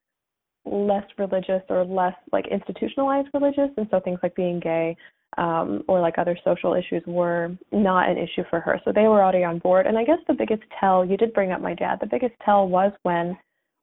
less 0.66 1.04
religious 1.16 1.62
or 1.68 1.85
less 1.85 2.14
like 2.33 2.47
institutionalized 2.49 3.28
religious 3.33 3.71
and 3.76 3.87
so 3.90 4.00
things 4.00 4.18
like 4.23 4.35
being 4.35 4.59
gay 4.59 4.97
um, 5.38 5.83
or 5.87 6.00
like 6.00 6.18
other 6.18 6.37
social 6.45 6.75
issues 6.75 7.02
were 7.06 7.56
not 7.73 8.09
an 8.09 8.16
issue 8.16 8.42
for 8.49 8.61
her. 8.61 8.80
So 8.85 8.92
they 8.92 9.02
were 9.02 9.23
already 9.23 9.45
on 9.45 9.59
board. 9.59 9.87
And 9.87 9.99
I 9.99 10.04
guess 10.04 10.18
the 10.26 10.35
biggest 10.35 10.62
tell, 10.80 11.04
you 11.04 11.16
did 11.16 11.35
bring 11.35 11.52
up 11.52 11.61
my 11.61 11.75
dad, 11.75 11.99
the 12.00 12.06
biggest 12.06 12.35
tell 12.45 12.68
was 12.68 12.92
when 13.02 13.37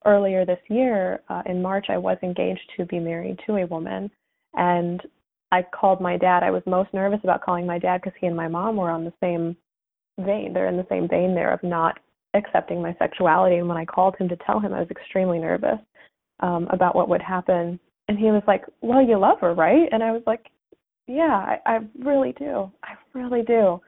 earlier 0.06 0.46
this 0.46 0.60
year 0.70 1.22
uh, 1.30 1.44
in 1.46 1.62
March, 1.62 1.88
I 1.90 1.98
was 1.98 2.18
engaged 2.24 2.72
to 2.78 2.86
be 2.86 3.00
married 3.00 3.40
to 3.46 3.58
a 3.58 3.68
woman. 3.68 4.10
And 4.56 5.02
I 5.54 5.62
called 5.62 6.02
my 6.02 6.18
dad. 6.18 6.42
I 6.44 6.52
was 6.52 6.64
most 6.66 6.94
nervous 6.94 7.20
about 7.24 7.44
calling 7.44 7.66
my 7.66 7.78
dad 7.78 8.02
because 8.02 8.18
he 8.20 8.28
and 8.28 8.36
my 8.36 8.48
mom 8.48 8.76
were 8.76 8.90
on 8.90 9.06
the 9.06 9.14
same 9.22 9.56
vein. 10.20 10.52
They're 10.54 10.68
in 10.68 10.78
the 10.78 10.88
same 10.90 11.08
vein 11.08 11.36
there 11.36 11.54
of 11.54 11.62
not 11.64 12.00
accepting 12.34 12.82
my 12.82 12.96
sexuality. 12.98 13.58
And 13.58 13.68
when 13.68 13.78
I 13.78 13.86
called 13.86 14.16
him 14.20 14.28
to 14.30 14.38
tell 14.46 14.60
him, 14.60 14.74
I 14.74 14.80
was 14.80 14.90
extremely 14.90 15.38
nervous 15.40 15.80
um, 16.40 16.68
about 16.72 16.96
what 16.96 17.08
would 17.10 17.22
happen. 17.22 17.80
And 18.08 18.18
he 18.18 18.26
was 18.26 18.42
like, 18.48 18.64
Well, 18.82 19.02
you 19.02 19.20
love 19.20 19.40
her, 19.42 19.54
right? 19.54 19.88
And 19.92 20.02
I 20.02 20.12
was 20.12 20.24
like, 20.26 20.50
yeah, 21.08 21.24
I, 21.24 21.60
I 21.66 21.80
really 22.00 22.34
do. 22.34 22.72
I 22.84 22.94
really 23.14 23.44
do. 23.44 23.82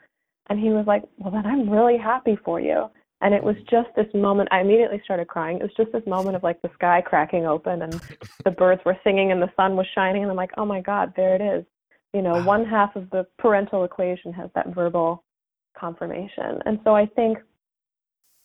And 0.50 0.60
he 0.60 0.69
was 0.69 0.86
like, 0.86 1.03
well, 1.17 1.31
then 1.31 1.45
I'm 1.45 1.69
really 1.69 1.98
happy 1.98 2.38
for 2.43 2.60
you. 2.60 2.89
And 3.22 3.34
it 3.34 3.43
was 3.43 3.55
just 3.69 3.89
this 3.95 4.13
moment. 4.13 4.50
I 4.51 4.60
immediately 4.62 5.01
started 5.03 5.27
crying. 5.27 5.57
It 5.57 5.63
was 5.63 5.72
just 5.77 5.91
this 5.91 6.05
moment 6.05 6.36
of 6.36 6.43
like 6.43 6.62
the 6.62 6.69
sky 6.74 7.01
cracking 7.01 7.45
open 7.45 7.81
and 7.81 8.00
the 8.43 8.51
birds 8.51 8.81
were 8.86 8.98
singing 9.03 9.31
and 9.31 9.41
the 9.41 9.51
sun 9.55 9.75
was 9.75 9.88
shining. 9.95 10.22
And 10.22 10.31
I'm 10.31 10.38
like, 10.38 10.51
oh 10.57 10.65
my 10.65 10.81
God, 10.81 11.13
there 11.15 11.36
it 11.36 11.41
is. 11.41 11.65
You 12.13 12.22
know, 12.22 12.34
wow. 12.34 12.45
one 12.45 12.65
half 12.65 12.95
of 12.95 13.10
the 13.10 13.25
parental 13.39 13.84
equation 13.84 14.34
has 14.34 14.50
that 14.55 14.74
verbal 14.75 15.24
confirmation. 15.77 16.60
And 16.65 16.79
so 16.84 16.95
I 16.95 17.05
think, 17.05 17.38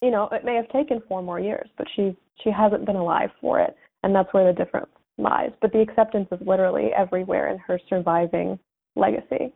you 0.02 0.10
know, 0.10 0.28
it 0.32 0.44
may 0.44 0.54
have 0.54 0.68
taken 0.70 1.02
four 1.08 1.22
more 1.22 1.40
years, 1.40 1.68
but 1.76 1.86
she 1.94 2.16
she 2.42 2.50
hasn't 2.50 2.86
been 2.86 2.96
alive 2.96 3.30
for 3.40 3.60
it. 3.60 3.76
And 4.02 4.14
that's 4.14 4.32
where 4.32 4.50
the 4.50 4.56
difference 4.56 4.90
lies, 5.18 5.50
but 5.60 5.72
the 5.72 5.80
acceptance 5.80 6.28
is 6.32 6.38
literally 6.46 6.90
everywhere 6.96 7.48
in 7.48 7.58
her 7.58 7.78
surviving 7.88 8.58
legacy. 8.96 9.52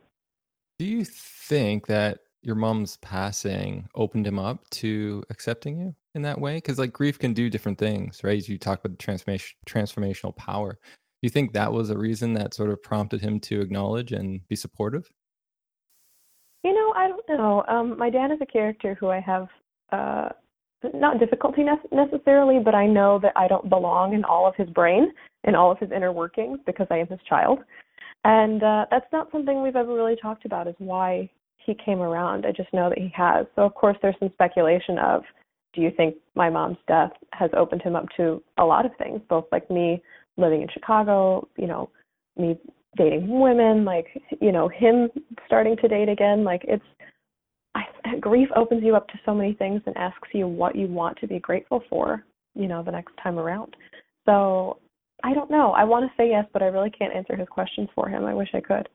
Do 0.77 0.85
you 0.85 1.03
think 1.05 1.87
that 1.87 2.19
your 2.45 2.55
mom's 2.55 2.97
passing 2.97 3.87
opened 3.95 4.27
him 4.27 4.39
up 4.39 4.69
to 4.69 5.23
accepting 5.29 5.79
you 5.79 5.95
in 6.13 6.21
that 6.21 6.39
way? 6.39 6.55
Because 6.55 6.79
like 6.79 6.93
grief 6.93 7.17
can 7.17 7.33
do 7.33 7.49
different 7.49 7.77
things, 7.77 8.23
right? 8.23 8.47
You 8.47 8.57
talk 8.57 8.79
about 8.79 8.97
the 8.97 9.03
transformation 9.03 9.55
transformational 9.67 10.35
power. 10.35 10.73
Do 10.73 11.27
you 11.27 11.29
think 11.29 11.53
that 11.53 11.73
was 11.73 11.89
a 11.89 11.97
reason 11.97 12.33
that 12.33 12.53
sort 12.53 12.69
of 12.69 12.83
prompted 12.83 13.21
him 13.21 13.39
to 13.41 13.61
acknowledge 13.61 14.11
and 14.11 14.47
be 14.47 14.55
supportive? 14.55 15.09
You 16.63 16.73
know, 16.73 16.93
I 16.95 17.07
don't 17.07 17.29
know. 17.29 17.63
Um, 17.67 17.97
my 17.97 18.09
dad 18.09 18.31
is 18.31 18.39
a 18.41 18.45
character 18.45 18.95
who 18.99 19.09
I 19.09 19.19
have 19.19 19.47
uh, 19.91 20.29
not 20.93 21.19
difficulty 21.19 21.63
necessarily, 21.91 22.59
but 22.59 22.75
I 22.75 22.87
know 22.87 23.19
that 23.19 23.33
I 23.35 23.47
don't 23.47 23.69
belong 23.69 24.13
in 24.13 24.23
all 24.23 24.47
of 24.47 24.55
his 24.55 24.69
brain, 24.69 25.11
in 25.43 25.55
all 25.55 25.71
of 25.71 25.79
his 25.79 25.91
inner 25.91 26.11
workings, 26.11 26.59
because 26.65 26.87
I 26.89 26.97
am 26.97 27.07
his 27.07 27.19
child. 27.27 27.59
And 28.23 28.63
uh, 28.63 28.85
that's 28.89 29.05
not 29.11 29.31
something 29.31 29.61
we've 29.61 29.75
ever 29.75 29.93
really 29.93 30.15
talked 30.15 30.45
about, 30.45 30.67
is 30.67 30.75
why 30.79 31.29
he 31.65 31.75
came 31.75 32.01
around. 32.01 32.45
I 32.45 32.51
just 32.51 32.73
know 32.73 32.89
that 32.89 32.97
he 32.97 33.11
has. 33.15 33.45
So, 33.55 33.63
of 33.63 33.73
course, 33.75 33.97
there's 34.01 34.15
some 34.19 34.31
speculation 34.33 34.97
of 34.99 35.23
do 35.73 35.81
you 35.81 35.91
think 35.95 36.15
my 36.35 36.49
mom's 36.49 36.77
death 36.87 37.11
has 37.33 37.49
opened 37.55 37.81
him 37.81 37.95
up 37.95 38.05
to 38.17 38.41
a 38.57 38.63
lot 38.63 38.85
of 38.85 38.91
things, 38.97 39.21
both 39.29 39.45
like 39.51 39.69
me 39.69 40.01
living 40.37 40.61
in 40.61 40.69
Chicago, 40.73 41.47
you 41.57 41.67
know, 41.67 41.89
me 42.37 42.57
dating 42.97 43.39
women, 43.39 43.83
like, 43.83 44.07
you 44.39 44.51
know, 44.51 44.69
him 44.69 45.09
starting 45.45 45.75
to 45.77 45.87
date 45.87 46.07
again. 46.07 46.43
Like, 46.43 46.61
it's, 46.65 46.83
I, 47.75 47.83
grief 48.21 48.47
opens 48.55 48.83
you 48.83 48.95
up 48.95 49.07
to 49.09 49.19
so 49.25 49.33
many 49.33 49.53
things 49.53 49.81
and 49.85 49.95
asks 49.97 50.29
you 50.33 50.47
what 50.47 50.75
you 50.75 50.87
want 50.87 51.17
to 51.19 51.27
be 51.27 51.39
grateful 51.39 51.83
for, 51.89 52.23
you 52.53 52.67
know, 52.67 52.81
the 52.81 52.91
next 52.91 53.13
time 53.21 53.37
around. 53.37 53.75
So 54.25 54.79
I 55.23 55.33
don't 55.33 55.51
know. 55.51 55.71
I 55.71 55.83
want 55.83 56.05
to 56.05 56.15
say 56.17 56.29
yes, 56.29 56.45
but 56.53 56.61
I 56.61 56.67
really 56.67 56.89
can't 56.89 57.15
answer 57.15 57.35
his 57.35 57.47
questions 57.49 57.89
for 57.93 58.07
him. 58.07 58.25
I 58.25 58.33
wish 58.33 58.49
I 58.53 58.61
could. 58.61 58.87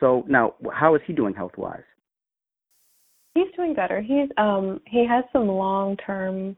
So 0.00 0.24
now, 0.28 0.54
how 0.72 0.94
is 0.94 1.02
he 1.06 1.12
doing 1.12 1.34
health 1.34 1.56
wise? 1.56 1.82
He's 3.34 3.54
doing 3.56 3.74
better. 3.74 4.00
He's 4.00 4.28
um 4.36 4.80
he 4.86 5.06
has 5.06 5.24
some 5.32 5.46
long 5.46 5.96
term 5.98 6.56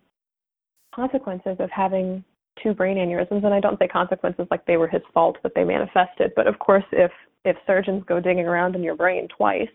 consequences 0.94 1.56
of 1.58 1.70
having 1.70 2.24
two 2.62 2.74
brain 2.74 2.96
aneurysms, 2.96 3.44
and 3.44 3.54
I 3.54 3.60
don't 3.60 3.78
say 3.78 3.88
consequences 3.88 4.46
like 4.50 4.64
they 4.66 4.76
were 4.76 4.88
his 4.88 5.02
fault 5.12 5.38
that 5.42 5.52
they 5.54 5.64
manifested, 5.64 6.32
but 6.36 6.46
of 6.46 6.58
course, 6.58 6.84
if 6.92 7.10
if 7.44 7.56
surgeons 7.66 8.04
go 8.06 8.20
digging 8.20 8.46
around 8.46 8.74
in 8.74 8.82
your 8.82 8.96
brain 8.96 9.28
twice 9.36 9.68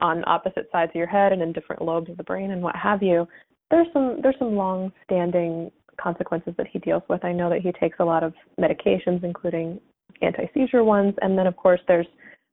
on 0.00 0.24
opposite 0.26 0.68
sides 0.72 0.90
of 0.90 0.96
your 0.96 1.06
head 1.06 1.32
and 1.32 1.40
in 1.40 1.52
different 1.52 1.82
lobes 1.82 2.10
of 2.10 2.16
the 2.16 2.24
brain 2.24 2.50
and 2.50 2.60
what 2.60 2.74
have 2.74 3.02
you, 3.02 3.26
there's 3.70 3.86
some 3.92 4.20
there's 4.22 4.38
some 4.38 4.56
long 4.56 4.92
standing 5.04 5.70
consequences 6.00 6.54
that 6.56 6.66
he 6.66 6.78
deals 6.80 7.02
with. 7.08 7.24
I 7.24 7.32
know 7.32 7.48
that 7.50 7.60
he 7.60 7.72
takes 7.72 7.98
a 8.00 8.04
lot 8.04 8.24
of 8.24 8.34
medications, 8.60 9.22
including 9.22 9.80
anti 10.20 10.48
seizure 10.54 10.84
ones, 10.84 11.14
and 11.22 11.38
then 11.38 11.46
of 11.46 11.56
course 11.56 11.80
there's 11.86 12.06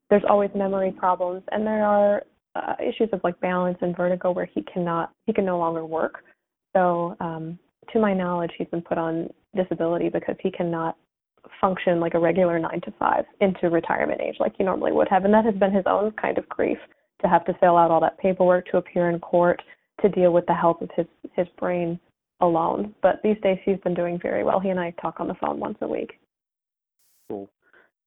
there's 0.09 0.23
always 0.29 0.49
memory 0.55 0.91
problems, 0.91 1.43
and 1.51 1.65
there 1.65 1.85
are 1.85 2.23
uh, 2.55 2.73
issues 2.79 3.09
of 3.13 3.21
like 3.23 3.39
balance 3.39 3.77
and 3.81 3.95
vertigo 3.95 4.31
where 4.31 4.49
he 4.53 4.63
cannot 4.63 5.11
he 5.25 5.33
can 5.33 5.45
no 5.45 5.57
longer 5.57 5.85
work. 5.85 6.23
So 6.75 7.15
um, 7.19 7.59
to 7.93 7.99
my 7.99 8.13
knowledge, 8.13 8.51
he's 8.57 8.67
been 8.67 8.81
put 8.81 8.97
on 8.97 9.29
disability 9.55 10.09
because 10.09 10.35
he 10.41 10.51
cannot 10.51 10.97
function 11.61 11.99
like 11.99 12.13
a 12.13 12.19
regular 12.19 12.59
nine 12.59 12.81
to 12.81 12.91
five 12.99 13.25
into 13.41 13.69
retirement 13.69 14.21
age 14.21 14.35
like 14.39 14.53
he 14.57 14.63
normally 14.63 14.91
would 14.91 15.07
have. 15.09 15.25
And 15.25 15.33
that 15.33 15.45
has 15.45 15.55
been 15.55 15.73
his 15.73 15.85
own 15.85 16.11
kind 16.11 16.37
of 16.37 16.47
grief 16.49 16.77
to 17.21 17.27
have 17.27 17.45
to 17.45 17.53
fill 17.59 17.77
out 17.77 17.91
all 17.91 18.01
that 18.01 18.17
paperwork 18.17 18.67
to 18.67 18.77
appear 18.77 19.09
in 19.09 19.19
court 19.19 19.61
to 20.01 20.09
deal 20.09 20.31
with 20.31 20.45
the 20.47 20.53
health 20.53 20.81
of 20.81 20.89
his 20.95 21.05
his 21.35 21.47
brain 21.57 21.99
alone. 22.41 22.93
But 23.01 23.21
these 23.23 23.37
days 23.43 23.57
he's 23.63 23.79
been 23.83 23.93
doing 23.93 24.19
very 24.21 24.43
well. 24.43 24.59
He 24.59 24.69
and 24.69 24.79
I 24.79 24.91
talk 25.01 25.19
on 25.19 25.27
the 25.27 25.35
phone 25.35 25.59
once 25.59 25.77
a 25.81 25.87
week. 25.87 26.19
Cool. 27.29 27.49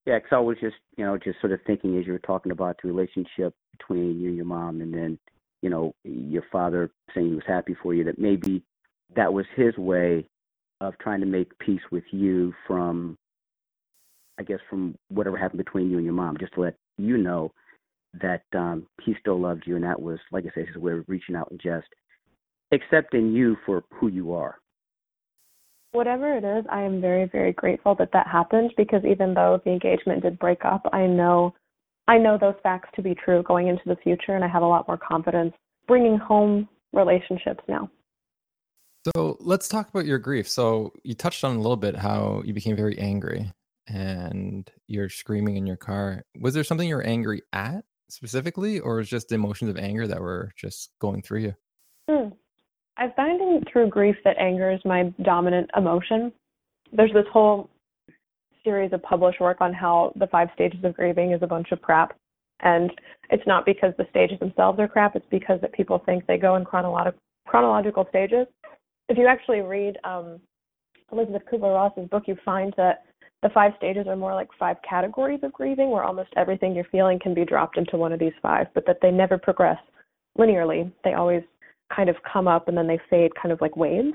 Yeah, 0.07 0.19
because 0.19 0.33
I 0.33 0.41
was 0.41 0.57
just 0.61 0.77
you 0.97 1.05
know 1.05 1.17
just 1.17 1.41
sort 1.41 1.53
of 1.53 1.61
thinking 1.67 1.99
as 1.99 2.07
you 2.07 2.13
were 2.13 2.19
talking 2.19 2.53
about 2.53 2.77
the 2.83 2.89
relationship 2.89 3.55
between 3.79 4.21
you 4.21 4.29
and 4.29 4.37
your 4.37 4.47
mom, 4.47 4.81
and 4.81 4.93
then 4.93 5.19
you 5.63 5.71
know 5.71 5.95
your 6.05 6.45
father 6.51 6.91
saying 7.15 7.29
he 7.29 7.35
was 7.35 7.45
happy 7.47 7.77
for 7.83 7.95
you 7.95 8.05
that 8.05 8.19
maybe 8.19 8.63
that 9.15 9.33
was 9.33 9.47
his 9.55 9.77
way 9.77 10.27
of 10.81 10.99
trying 10.99 11.21
to 11.21 11.27
make 11.27 11.57
peace 11.59 11.83
with 11.91 12.05
you 12.11 12.53
from 12.67 13.17
I 14.39 14.43
guess 14.43 14.59
from 14.69 14.97
whatever 15.09 15.37
happened 15.37 15.65
between 15.65 15.91
you 15.91 15.97
and 15.99 16.05
your 16.05 16.15
mom, 16.15 16.37
just 16.39 16.55
to 16.55 16.63
let 16.63 16.75
you 16.99 17.17
know 17.17 17.53
that 18.21 18.43
um 18.55 18.87
he 19.03 19.15
still 19.21 19.41
loved 19.41 19.63
you 19.67 19.77
and 19.77 19.85
that 19.85 20.01
was 20.01 20.19
like 20.33 20.45
I 20.45 20.51
said, 20.55 20.67
his 20.67 20.77
way 20.77 20.93
of 20.93 21.05
reaching 21.07 21.37
out 21.37 21.51
and 21.51 21.61
just 21.61 21.87
accepting 22.73 23.33
you 23.33 23.57
for 23.65 23.85
who 23.93 24.09
you 24.09 24.33
are. 24.33 24.57
Whatever 25.93 26.37
it 26.37 26.45
is, 26.45 26.65
I 26.71 26.83
am 26.83 27.01
very, 27.01 27.27
very 27.27 27.53
grateful 27.53 27.95
that 27.97 28.13
that 28.13 28.27
happened 28.27 28.73
because 28.77 29.03
even 29.05 29.35
though 29.35 29.61
the 29.65 29.71
engagement 29.71 30.23
did 30.23 30.39
break 30.39 30.65
up, 30.65 30.89
I 30.93 31.07
know 31.07 31.55
I 32.09 32.19
know 32.19 32.37
those 32.37 32.55
facts 32.63 32.89
to 32.97 33.03
be 33.03 33.15
true 33.15 33.43
going 33.45 33.69
into 33.69 33.83
the 33.87 33.97
future 33.97 34.35
and 34.35 34.45
I 34.45 34.49
have 34.49 34.63
a 34.63 34.67
lot 34.67 34.89
more 34.89 34.99
confidence 34.99 35.53
bringing 35.87 36.19
home 36.19 36.69
relationships 36.93 37.63
now. 37.69 37.89
So 39.15 39.37
let's 39.41 39.69
talk 39.69 39.89
about 39.89 40.07
your 40.07 40.19
grief. 40.19 40.49
So 40.49 40.93
you 41.05 41.15
touched 41.15 41.45
on 41.45 41.57
a 41.57 41.61
little 41.61 41.77
bit 41.77 41.97
how 41.97 42.43
you 42.45 42.55
became 42.55 42.77
very 42.77 42.99
angry 42.99 43.53
and 43.87 44.69
you're 44.87 45.09
screaming 45.09 45.57
in 45.57 45.67
your 45.67 45.77
car. 45.77 46.23
Was 46.41 46.55
there 46.55 46.65
something 46.65 46.89
you 46.89 46.97
were 46.97 47.03
angry 47.03 47.43
at 47.53 47.85
specifically, 48.09 48.79
or 48.79 48.97
was 48.97 49.09
just 49.09 49.29
the 49.29 49.35
emotions 49.35 49.71
of 49.71 49.77
anger 49.77 50.07
that 50.07 50.21
were 50.21 50.53
just 50.57 50.91
going 51.01 51.23
through 51.23 51.41
you? 51.41 51.55
Hmm. 52.09 52.29
I 53.03 53.13
find 53.15 53.67
through 53.71 53.89
grief 53.89 54.17
that 54.25 54.39
anger 54.39 54.71
is 54.71 54.81
my 54.85 55.13
dominant 55.23 55.71
emotion. 55.77 56.33
There's 56.93 57.13
this 57.13 57.27
whole 57.33 57.69
series 58.65 58.93
of 58.93 59.03
published 59.03 59.41
work 59.41 59.61
on 59.61 59.73
how 59.73 60.13
the 60.17 60.29
five 60.29 60.49
stages 60.55 60.85
of 60.85 60.95
grieving 60.95 61.33
is 61.33 61.43
a 61.43 61.47
bunch 61.47 61.73
of 61.73 61.83
crap. 61.83 62.17
And 62.61 62.93
it's 63.31 63.47
not 63.47 63.67
because 63.67 63.93
the 63.99 64.07
stages 64.11 64.39
themselves 64.39 64.79
are 64.79 64.87
crap, 64.87 65.17
it's 65.17 65.27
because 65.31 65.61
that 65.63 65.73
people 65.73 66.01
think 66.07 66.27
they 66.27 66.39
go 66.39 66.57
in 66.57 66.65
chronological 66.65 67.19
chronological 67.49 68.07
stages 68.09 68.47
if 69.09 69.19
you 69.19 69.27
actually 69.27 69.61
read 69.61 69.99
um, 70.05 70.41
Elisabeth 71.13 71.43
Kubler 71.53 71.75
Ross's 71.75 72.09
book, 72.09 72.25
you 72.27 72.37
find 72.45 72.73
that 72.77 73.05
the 73.43 73.51
five 73.51 73.73
stages 73.77 74.07
are 74.07 74.17
more 74.17 74.35
like 74.35 74.49
five 74.59 74.77
categories 74.89 75.41
of 75.43 75.53
grieving, 75.53 75.91
where 75.91 76.05
almost 76.05 76.31
everything 76.37 76.75
you're 76.75 76.85
feeling 76.85 77.19
can 77.19 77.35
be 77.35 77.45
dropped 77.45 77.77
into 77.77 77.97
one 77.97 78.13
of 78.13 78.19
these 78.19 78.33
five, 78.41 78.69
but 78.75 78.87
that 78.87 78.99
they 79.03 79.11
never 79.11 79.37
progress 79.37 79.79
linearly. 80.39 80.91
They 81.05 81.15
always 81.15 81.43
kind 81.95 82.09
of 82.09 82.17
come 82.31 82.49
up 82.49 82.69
and 82.69 82.77
then 82.77 82.87
they 82.87 83.01
fade 83.11 83.33
kind 83.41 83.53
of 83.53 83.61
like 83.61 83.77
waves. 83.77 84.15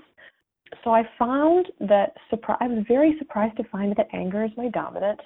So 0.84 0.92
I 0.92 1.04
found 1.18 1.68
that 1.80 2.14
surpri- 2.32 2.58
I 2.60 2.68
was 2.68 2.84
very 2.88 3.16
surprised 3.20 3.58
to 3.58 3.64
find 3.66 3.96
that 3.96 4.08
anger 4.14 4.44
is 4.44 4.52
my 4.58 4.70
dominant 4.70 5.20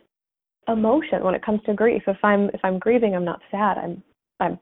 emotion 0.68 1.24
when 1.24 1.34
it 1.34 1.44
comes 1.44 1.62
to 1.66 1.74
grief. 1.74 2.04
If 2.08 2.18
I'm 2.24 2.50
if 2.50 2.60
I'm 2.64 2.80
grieving, 2.80 3.16
I'm 3.16 3.26
not 3.26 3.42
sad. 3.50 3.78
I'm 3.78 4.04
I'm 4.40 4.60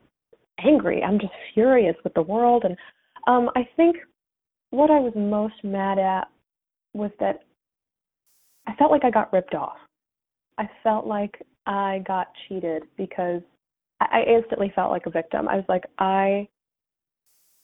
angry. 0.63 1.03
I'm 1.03 1.19
just 1.19 1.33
furious 1.53 1.95
with 2.03 2.13
the 2.13 2.21
world. 2.21 2.63
And 2.65 2.77
um, 3.27 3.49
I 3.55 3.67
think 3.75 3.97
what 4.71 4.91
I 4.91 4.99
was 4.99 5.13
most 5.15 5.55
mad 5.63 5.99
at 5.99 6.27
was 6.93 7.11
that 7.19 7.43
I 8.67 8.75
felt 8.75 8.91
like 8.91 9.03
I 9.03 9.09
got 9.09 9.33
ripped 9.33 9.55
off. 9.55 9.77
I 10.57 10.69
felt 10.83 11.05
like 11.05 11.41
I 11.65 12.03
got 12.07 12.27
cheated 12.47 12.83
because 12.97 13.41
I 14.01 14.23
instantly 14.27 14.71
felt 14.75 14.91
like 14.91 15.05
a 15.05 15.11
victim. 15.11 15.47
I 15.47 15.55
was 15.55 15.65
like, 15.67 15.85
I 15.97 16.47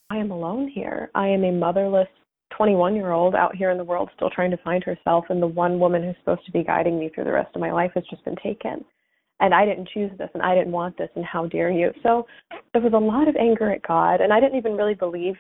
I 0.09 0.17
am 0.17 0.31
alone 0.31 0.67
here. 0.67 1.09
I 1.15 1.27
am 1.27 1.43
a 1.43 1.51
motherless 1.51 2.07
21 2.55 2.95
year 2.95 3.11
old 3.11 3.35
out 3.35 3.55
here 3.55 3.71
in 3.71 3.77
the 3.77 3.83
world 3.83 4.09
still 4.15 4.29
trying 4.29 4.51
to 4.51 4.57
find 4.57 4.83
herself, 4.83 5.25
and 5.29 5.41
the 5.41 5.47
one 5.47 5.79
woman 5.79 6.03
who's 6.03 6.15
supposed 6.19 6.45
to 6.45 6.51
be 6.51 6.63
guiding 6.63 6.99
me 6.99 7.09
through 7.09 7.23
the 7.23 7.31
rest 7.31 7.55
of 7.55 7.61
my 7.61 7.71
life 7.71 7.91
has 7.95 8.03
just 8.09 8.23
been 8.23 8.35
taken. 8.41 8.85
And 9.39 9.53
I 9.53 9.65
didn't 9.65 9.89
choose 9.93 10.11
this, 10.17 10.29
and 10.33 10.43
I 10.43 10.55
didn't 10.55 10.71
want 10.71 10.97
this, 10.97 11.09
and 11.15 11.25
how 11.25 11.47
dare 11.47 11.71
you? 11.71 11.91
So 12.03 12.25
there 12.71 12.81
was 12.81 12.93
a 12.93 12.97
lot 12.97 13.27
of 13.27 13.35
anger 13.35 13.71
at 13.71 13.85
God, 13.85 14.21
and 14.21 14.31
I 14.31 14.39
didn't 14.39 14.57
even 14.57 14.77
really 14.77 14.93
believe 14.93 15.35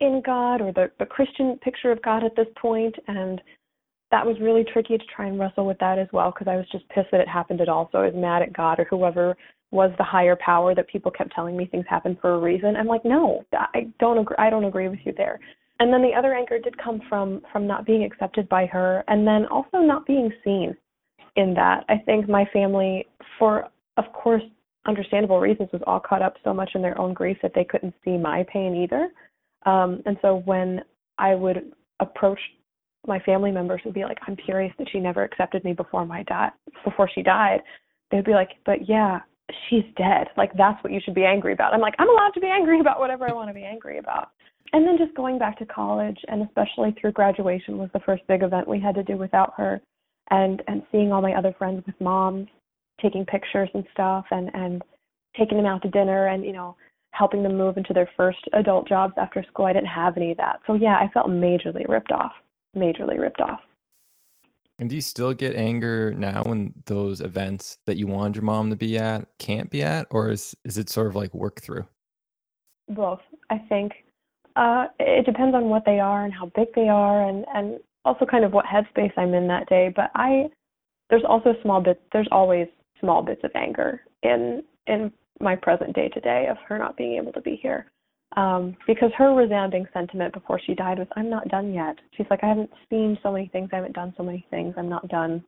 in 0.00 0.22
God 0.24 0.60
or 0.60 0.72
the, 0.72 0.90
the 0.98 1.06
Christian 1.06 1.58
picture 1.62 1.90
of 1.90 2.02
God 2.02 2.22
at 2.22 2.36
this 2.36 2.46
point, 2.60 2.94
and 3.08 3.40
that 4.10 4.24
was 4.24 4.36
really 4.40 4.64
tricky 4.72 4.96
to 4.96 5.04
try 5.14 5.26
and 5.26 5.38
wrestle 5.38 5.66
with 5.66 5.78
that 5.78 5.98
as 5.98 6.06
well 6.12 6.30
because 6.30 6.46
I 6.46 6.56
was 6.56 6.66
just 6.70 6.88
pissed 6.90 7.08
that 7.10 7.20
it 7.20 7.28
happened 7.28 7.60
at 7.60 7.68
all. 7.68 7.88
So 7.90 7.98
I 7.98 8.06
was 8.06 8.14
mad 8.14 8.42
at 8.42 8.52
God 8.52 8.78
or 8.78 8.84
whoever 8.84 9.36
was 9.70 9.90
the 9.98 10.04
higher 10.04 10.36
power 10.36 10.74
that 10.74 10.88
people 10.88 11.10
kept 11.10 11.34
telling 11.34 11.56
me 11.56 11.66
things 11.66 11.84
happen 11.88 12.16
for 12.20 12.34
a 12.34 12.38
reason. 12.38 12.76
I'm 12.76 12.86
like, 12.86 13.04
no, 13.04 13.44
I 13.52 13.88
don't 13.98 14.18
agree. 14.18 14.36
I 14.38 14.50
don't 14.50 14.64
agree 14.64 14.88
with 14.88 15.00
you 15.04 15.12
there. 15.16 15.40
And 15.80 15.92
then 15.92 16.02
the 16.02 16.14
other 16.16 16.34
anger 16.34 16.58
did 16.58 16.76
come 16.78 17.02
from 17.08 17.42
from 17.52 17.66
not 17.66 17.84
being 17.84 18.04
accepted 18.04 18.48
by 18.48 18.66
her, 18.66 19.04
and 19.08 19.26
then 19.26 19.46
also 19.46 19.78
not 19.78 20.06
being 20.06 20.32
seen 20.42 20.74
in 21.36 21.52
that. 21.54 21.84
I 21.88 21.98
think 21.98 22.28
my 22.28 22.46
family, 22.52 23.06
for 23.38 23.68
of 23.96 24.04
course 24.12 24.42
understandable 24.86 25.40
reasons, 25.40 25.68
was 25.72 25.82
all 25.86 26.00
caught 26.00 26.22
up 26.22 26.36
so 26.44 26.54
much 26.54 26.70
in 26.74 26.82
their 26.82 26.98
own 26.98 27.12
grief 27.12 27.36
that 27.42 27.52
they 27.54 27.64
couldn't 27.64 27.94
see 28.04 28.16
my 28.16 28.46
pain 28.50 28.74
either. 28.74 29.08
Um, 29.66 30.00
and 30.06 30.16
so 30.22 30.42
when 30.44 30.80
I 31.18 31.34
would 31.34 31.72
approach 32.00 32.38
my 33.06 33.18
family 33.20 33.50
members 33.50 33.80
and 33.84 33.92
be 33.92 34.04
like, 34.04 34.18
I'm 34.26 34.36
curious 34.36 34.72
that 34.78 34.88
she 34.90 34.98
never 34.98 35.24
accepted 35.24 35.64
me 35.64 35.72
before 35.72 36.06
my 36.06 36.22
di- 36.22 36.52
before 36.84 37.10
she 37.14 37.22
died, 37.22 37.60
they'd 38.10 38.24
be 38.24 38.32
like, 38.32 38.50
but 38.64 38.88
yeah, 38.88 39.20
she's 39.68 39.84
dead. 39.96 40.28
Like 40.36 40.52
that's 40.56 40.82
what 40.82 40.92
you 40.92 41.00
should 41.04 41.14
be 41.14 41.24
angry 41.24 41.52
about. 41.52 41.74
I'm 41.74 41.80
like, 41.80 41.94
I'm 41.98 42.08
allowed 42.08 42.32
to 42.34 42.40
be 42.40 42.48
angry 42.48 42.80
about 42.80 42.98
whatever 42.98 43.28
I 43.28 43.32
want 43.32 43.48
to 43.48 43.54
be 43.54 43.64
angry 43.64 43.98
about. 43.98 44.30
And 44.72 44.86
then 44.86 44.98
just 44.98 45.16
going 45.16 45.38
back 45.38 45.58
to 45.58 45.66
college 45.66 46.18
and 46.28 46.42
especially 46.42 46.94
through 47.00 47.12
graduation 47.12 47.78
was 47.78 47.88
the 47.92 48.00
first 48.00 48.26
big 48.26 48.42
event 48.42 48.68
we 48.68 48.80
had 48.80 48.94
to 48.96 49.02
do 49.02 49.16
without 49.16 49.54
her 49.56 49.80
and 50.30 50.62
and 50.66 50.82
seeing 50.90 51.12
all 51.12 51.22
my 51.22 51.34
other 51.34 51.54
friends 51.56 51.84
with 51.86 52.00
moms 52.00 52.48
taking 53.00 53.24
pictures 53.24 53.68
and 53.74 53.84
stuff 53.92 54.24
and 54.30 54.50
and 54.54 54.82
taking 55.38 55.56
them 55.56 55.66
out 55.66 55.82
to 55.82 55.90
dinner 55.90 56.28
and 56.28 56.44
you 56.44 56.52
know 56.52 56.76
helping 57.12 57.42
them 57.42 57.56
move 57.56 57.76
into 57.76 57.94
their 57.94 58.10
first 58.16 58.38
adult 58.52 58.86
jobs 58.86 59.14
after 59.16 59.42
school. 59.44 59.64
I 59.64 59.72
didn't 59.72 59.86
have 59.86 60.16
any 60.16 60.32
of 60.32 60.36
that. 60.36 60.60
So 60.66 60.74
yeah, 60.74 60.96
I 60.96 61.08
felt 61.14 61.28
majorly 61.28 61.88
ripped 61.88 62.12
off. 62.12 62.32
Majorly 62.76 63.18
ripped 63.18 63.40
off. 63.40 63.60
And 64.78 64.90
do 64.90 64.94
you 64.94 65.00
still 65.00 65.32
get 65.32 65.56
anger 65.56 66.12
now 66.12 66.42
when 66.44 66.74
those 66.84 67.20
events 67.20 67.78
that 67.86 67.96
you 67.96 68.06
wanted 68.06 68.36
your 68.36 68.44
mom 68.44 68.68
to 68.70 68.76
be 68.76 68.98
at 68.98 69.26
can't 69.38 69.70
be 69.70 69.82
at, 69.82 70.06
or 70.10 70.30
is 70.30 70.54
is 70.64 70.76
it 70.76 70.90
sort 70.90 71.06
of 71.06 71.16
like 71.16 71.32
work 71.32 71.62
through? 71.62 71.86
Both. 72.88 73.20
I 73.48 73.58
think 73.70 73.92
uh, 74.54 74.86
it 75.00 75.24
depends 75.24 75.54
on 75.54 75.70
what 75.70 75.84
they 75.86 75.98
are 75.98 76.24
and 76.24 76.32
how 76.32 76.52
big 76.54 76.68
they 76.74 76.88
are, 76.88 77.26
and 77.26 77.46
and 77.54 77.78
also 78.04 78.26
kind 78.26 78.44
of 78.44 78.52
what 78.52 78.66
headspace 78.66 79.12
I'm 79.16 79.32
in 79.32 79.48
that 79.48 79.68
day. 79.68 79.92
But 79.94 80.10
I 80.14 80.50
there's 81.08 81.24
also 81.26 81.54
small 81.62 81.80
bits. 81.80 82.00
There's 82.12 82.28
always 82.30 82.68
small 83.00 83.22
bits 83.22 83.44
of 83.44 83.52
anger 83.54 84.02
in 84.22 84.62
in 84.86 85.10
my 85.40 85.56
present 85.56 85.94
day 85.94 86.08
to 86.08 86.20
day 86.20 86.48
of 86.50 86.58
her 86.68 86.78
not 86.78 86.96
being 86.98 87.16
able 87.16 87.32
to 87.32 87.40
be 87.40 87.56
here 87.56 87.90
um, 88.34 88.76
because 88.86 89.10
her 89.16 89.34
resounding 89.34 89.86
sentiment 89.92 90.34
before 90.34 90.58
she 90.58 90.74
died 90.74 90.98
was, 90.98 91.08
"I'm 91.16 91.30
not 91.30 91.48
done 91.48 91.72
yet." 91.72 91.96
She's 92.12 92.26
like, 92.30 92.42
"I 92.42 92.48
haven't 92.48 92.70
seen 92.90 93.18
so 93.22 93.32
many 93.32 93.48
things. 93.48 93.70
I 93.72 93.76
haven't 93.76 93.94
done 93.94 94.14
so 94.16 94.22
many 94.22 94.44
things. 94.50 94.74
I'm 94.76 94.88
not 94.88 95.08
done 95.08 95.44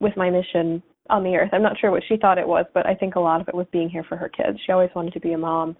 with 0.00 0.16
my 0.16 0.30
mission 0.30 0.82
on 1.10 1.22
the 1.22 1.36
earth." 1.36 1.50
I'm 1.52 1.62
not 1.62 1.78
sure 1.78 1.90
what 1.90 2.04
she 2.04 2.16
thought 2.16 2.38
it 2.38 2.48
was, 2.48 2.66
but 2.74 2.86
I 2.86 2.94
think 2.94 3.14
a 3.14 3.20
lot 3.20 3.40
of 3.40 3.48
it 3.48 3.54
was 3.54 3.66
being 3.72 3.88
here 3.88 4.04
for 4.04 4.16
her 4.16 4.28
kids. 4.28 4.58
She 4.64 4.72
always 4.72 4.94
wanted 4.94 5.12
to 5.12 5.20
be 5.20 5.32
a 5.34 5.38
mom, 5.38 5.76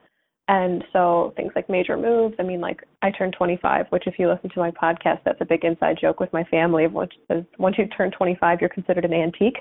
and 0.48 0.84
so 0.92 1.32
things 1.36 1.52
like 1.56 1.68
major 1.68 1.96
moves. 1.96 2.34
I 2.38 2.42
mean, 2.42 2.60
like 2.60 2.82
I 3.02 3.10
turned 3.10 3.34
25, 3.34 3.86
which 3.90 4.06
if 4.06 4.18
you 4.18 4.28
listen 4.28 4.50
to 4.50 4.60
my 4.60 4.70
podcast, 4.70 5.20
that's 5.24 5.40
a 5.40 5.46
big 5.46 5.64
inside 5.64 5.98
joke 6.00 6.20
with 6.20 6.32
my 6.32 6.44
family, 6.44 6.86
which 6.86 7.14
is 7.30 7.44
once 7.58 7.76
you 7.78 7.86
turn 7.88 8.10
25, 8.10 8.60
you're 8.60 8.70
considered 8.70 9.04
an 9.04 9.12
antique. 9.12 9.58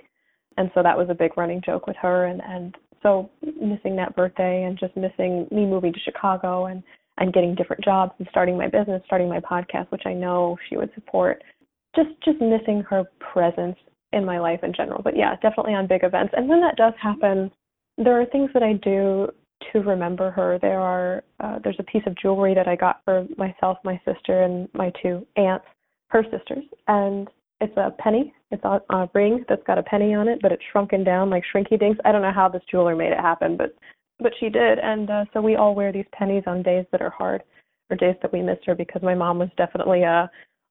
And 0.58 0.71
so 0.73 0.82
that 0.82 0.97
was 0.97 1.10
a 1.10 1.13
big 1.13 1.38
running 1.38 1.62
joke 1.63 1.88
with 1.88 1.97
her, 1.97 2.25
and 2.25 2.41
and 2.41 2.75
so 3.03 3.29
missing 3.41 3.95
that 3.95 4.15
birthday 4.15 4.63
and 4.63 4.77
just 4.77 4.95
missing 4.95 5.47
me 5.51 5.65
moving 5.65 5.93
to 5.93 5.99
Chicago 5.99 6.65
and 6.65 6.83
and 7.19 7.33
getting 7.33 7.55
different 7.55 7.83
jobs 7.83 8.12
and 8.19 8.27
starting 8.29 8.57
my 8.57 8.67
business, 8.67 9.01
starting 9.05 9.27
my 9.27 9.39
podcast, 9.39 9.89
which 9.89 10.03
I 10.05 10.13
know 10.13 10.55
she 10.69 10.77
would 10.77 10.93
support. 10.93 11.43
Just 11.95 12.10
just 12.23 12.39
missing 12.39 12.83
her 12.89 13.05
presence 13.19 13.77
in 14.13 14.23
my 14.23 14.39
life 14.39 14.60
in 14.63 14.73
general. 14.73 15.01
But 15.03 15.17
yeah, 15.17 15.36
definitely 15.41 15.73
on 15.73 15.88
big 15.88 16.03
events. 16.03 16.33
And 16.38 16.47
when 16.47 16.62
that 16.62 16.77
does 16.77 16.93
happen, 17.01 17.51
there 17.97 18.19
are 18.21 18.25
things 18.25 18.51
that 18.53 18.63
I 18.63 18.73
do 18.73 19.29
to 19.71 19.79
remember 19.79 20.31
her. 20.31 20.60
There 20.62 20.79
are 20.79 21.23
uh, 21.39 21.60
there's 21.63 21.79
a 21.79 21.83
piece 21.83 22.03
of 22.05 22.15
jewelry 22.15 22.53
that 22.53 22.67
I 22.67 22.75
got 22.75 23.01
for 23.03 23.25
myself, 23.38 23.77
my 23.83 23.99
sister, 24.05 24.43
and 24.43 24.69
my 24.73 24.91
two 25.01 25.25
aunts, 25.36 25.65
her 26.10 26.23
sisters, 26.23 26.63
and 26.88 27.27
it's 27.62 27.75
a 27.77 27.91
penny. 27.99 28.33
It's 28.51 28.63
a, 28.63 28.81
a 28.89 29.10
ring 29.13 29.43
that's 29.49 29.63
got 29.67 29.77
a 29.77 29.83
penny 29.83 30.13
on 30.13 30.27
it, 30.27 30.39
but 30.41 30.51
it's 30.51 30.63
shrunken 30.71 31.03
down 31.03 31.29
like 31.29 31.43
Shrinky 31.53 31.79
Dinks. 31.79 31.99
I 32.05 32.12
don't 32.12 32.21
know 32.21 32.31
how 32.33 32.47
this 32.47 32.62
jeweler 32.71 32.95
made 32.95 33.12
it 33.12 33.19
happen, 33.19 33.57
but 33.57 33.75
but 34.19 34.33
she 34.39 34.49
did, 34.49 34.79
and 34.79 35.10
uh, 35.12 35.25
so 35.31 35.41
we 35.41 35.57
all 35.57 35.75
wear 35.75 35.91
these 35.91 36.07
pennies 36.12 36.43
on 36.47 36.63
days 36.63 36.86
that 36.91 37.03
are 37.03 37.12
hard 37.12 37.43
or 37.91 37.97
days 37.97 38.15
that 38.21 38.33
we 38.33 38.41
miss 38.41 38.57
her 38.65 38.73
because 38.73 39.03
my 39.03 39.13
mom 39.13 39.38
was 39.38 39.49
definitely 39.57 40.03
uh, 40.03 40.25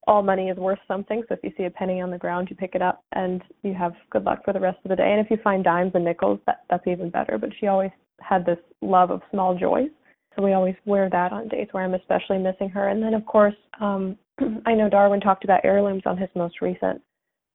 all 0.06 0.22
money 0.22 0.48
is 0.48 0.56
worth 0.56 0.78
something. 0.86 1.22
So 1.28 1.34
if 1.34 1.40
you 1.42 1.52
see 1.56 1.64
a 1.64 1.70
penny 1.70 2.00
on 2.00 2.10
the 2.10 2.18
ground, 2.18 2.48
you 2.50 2.56
pick 2.56 2.74
it 2.74 2.82
up 2.82 3.04
and 3.12 3.42
you 3.62 3.74
have 3.74 3.92
good 4.10 4.24
luck 4.24 4.44
for 4.44 4.52
the 4.52 4.60
rest 4.60 4.78
of 4.84 4.88
the 4.88 4.96
day. 4.96 5.12
And 5.12 5.20
if 5.20 5.30
you 5.30 5.38
find 5.42 5.64
dimes 5.64 5.92
and 5.94 6.04
nickels, 6.04 6.38
that 6.46 6.62
that's 6.70 6.86
even 6.86 7.10
better. 7.10 7.38
But 7.38 7.50
she 7.58 7.66
always 7.66 7.90
had 8.20 8.44
this 8.44 8.58
love 8.82 9.10
of 9.10 9.22
small 9.30 9.56
joys. 9.58 9.90
So 10.34 10.42
we 10.42 10.52
always 10.52 10.74
wear 10.84 11.08
that 11.10 11.32
on 11.32 11.48
days 11.48 11.68
where 11.72 11.84
I'm 11.84 11.94
especially 11.94 12.38
missing 12.38 12.68
her. 12.70 12.88
And 12.88 13.02
then 13.02 13.14
of 13.14 13.24
course, 13.26 13.54
um, 13.80 14.16
I 14.66 14.74
know 14.74 14.88
Darwin 14.88 15.20
talked 15.20 15.44
about 15.44 15.64
heirlooms 15.64 16.02
on 16.06 16.16
his 16.16 16.30
most 16.34 16.60
recent 16.60 17.00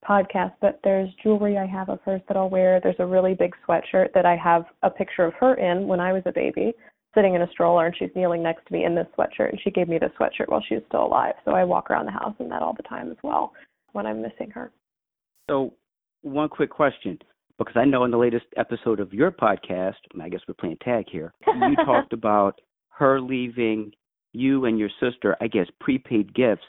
podcast, 0.08 0.54
but 0.62 0.80
there's 0.84 1.10
jewelry 1.24 1.58
I 1.58 1.66
have 1.66 1.90
of 1.90 2.00
hers 2.04 2.22
that 2.28 2.38
I'll 2.38 2.50
wear. 2.50 2.80
There's 2.82 2.96
a 3.00 3.06
really 3.06 3.34
big 3.34 3.54
sweatshirt 3.68 4.14
that 4.14 4.26
I 4.26 4.36
have 4.36 4.66
a 4.84 4.90
picture 4.90 5.26
of 5.26 5.34
her 5.36 5.56
in 5.56 5.88
when 5.88 6.00
I 6.00 6.14
was 6.14 6.24
a 6.26 6.32
baby, 6.32 6.74
sitting 7.16 7.36
in 7.36 7.42
a 7.42 7.52
stroller, 7.52 7.88
and 7.88 7.96
she's 7.98 8.10
kneeling 8.16 8.44
next 8.44 8.66
to 8.68 8.74
me 8.74 8.86
in 8.86 8.96
this 8.96 9.08
sweatshirt. 9.18 9.50
And 9.50 9.60
she 9.64 9.72
gave 9.72 9.88
me 9.88 10.00
this 10.00 10.12
sweatshirt 10.20 10.48
while 10.48 10.64
she 10.68 10.76
was 10.76 10.84
still 10.88 11.06
alive. 11.06 11.36
So 11.46 11.52
I 11.52 11.64
walk 11.64 11.92
around 11.92 12.06
the 12.06 12.12
house 12.12 12.36
in 12.40 12.50
that 12.50 12.62
all 12.62 12.74
the 12.76 12.84
time 12.84 13.12
as 13.12 13.18
well 13.24 13.54
when 13.94 14.06
I'm 14.06 14.22
missing 14.22 14.50
her. 14.52 14.72
So, 15.50 15.74
one 16.22 16.50
quick 16.50 16.70
question. 16.70 17.18
Because 17.58 17.76
I 17.76 17.86
know 17.86 18.06
in 18.06 18.12
the 18.12 18.18
latest 18.18 18.46
episode 18.58 19.00
of 19.00 19.14
your 19.14 19.30
podcast, 19.30 19.98
and 20.14 20.24
I 20.24 20.30
guess 20.30 20.40
we're 20.48 20.56
playing 20.56 20.78
tag 20.84 21.06
here, 21.12 21.32
you 21.46 21.76
talked 21.86 22.12
about 22.12 22.60
her 22.90 23.22
leaving 23.22 23.92
you 24.34 24.66
and 24.66 24.80
your 24.80 24.90
sister, 25.00 25.36
I 25.42 25.48
guess, 25.48 25.68
prepaid 25.80 26.34
gifts, 26.34 26.64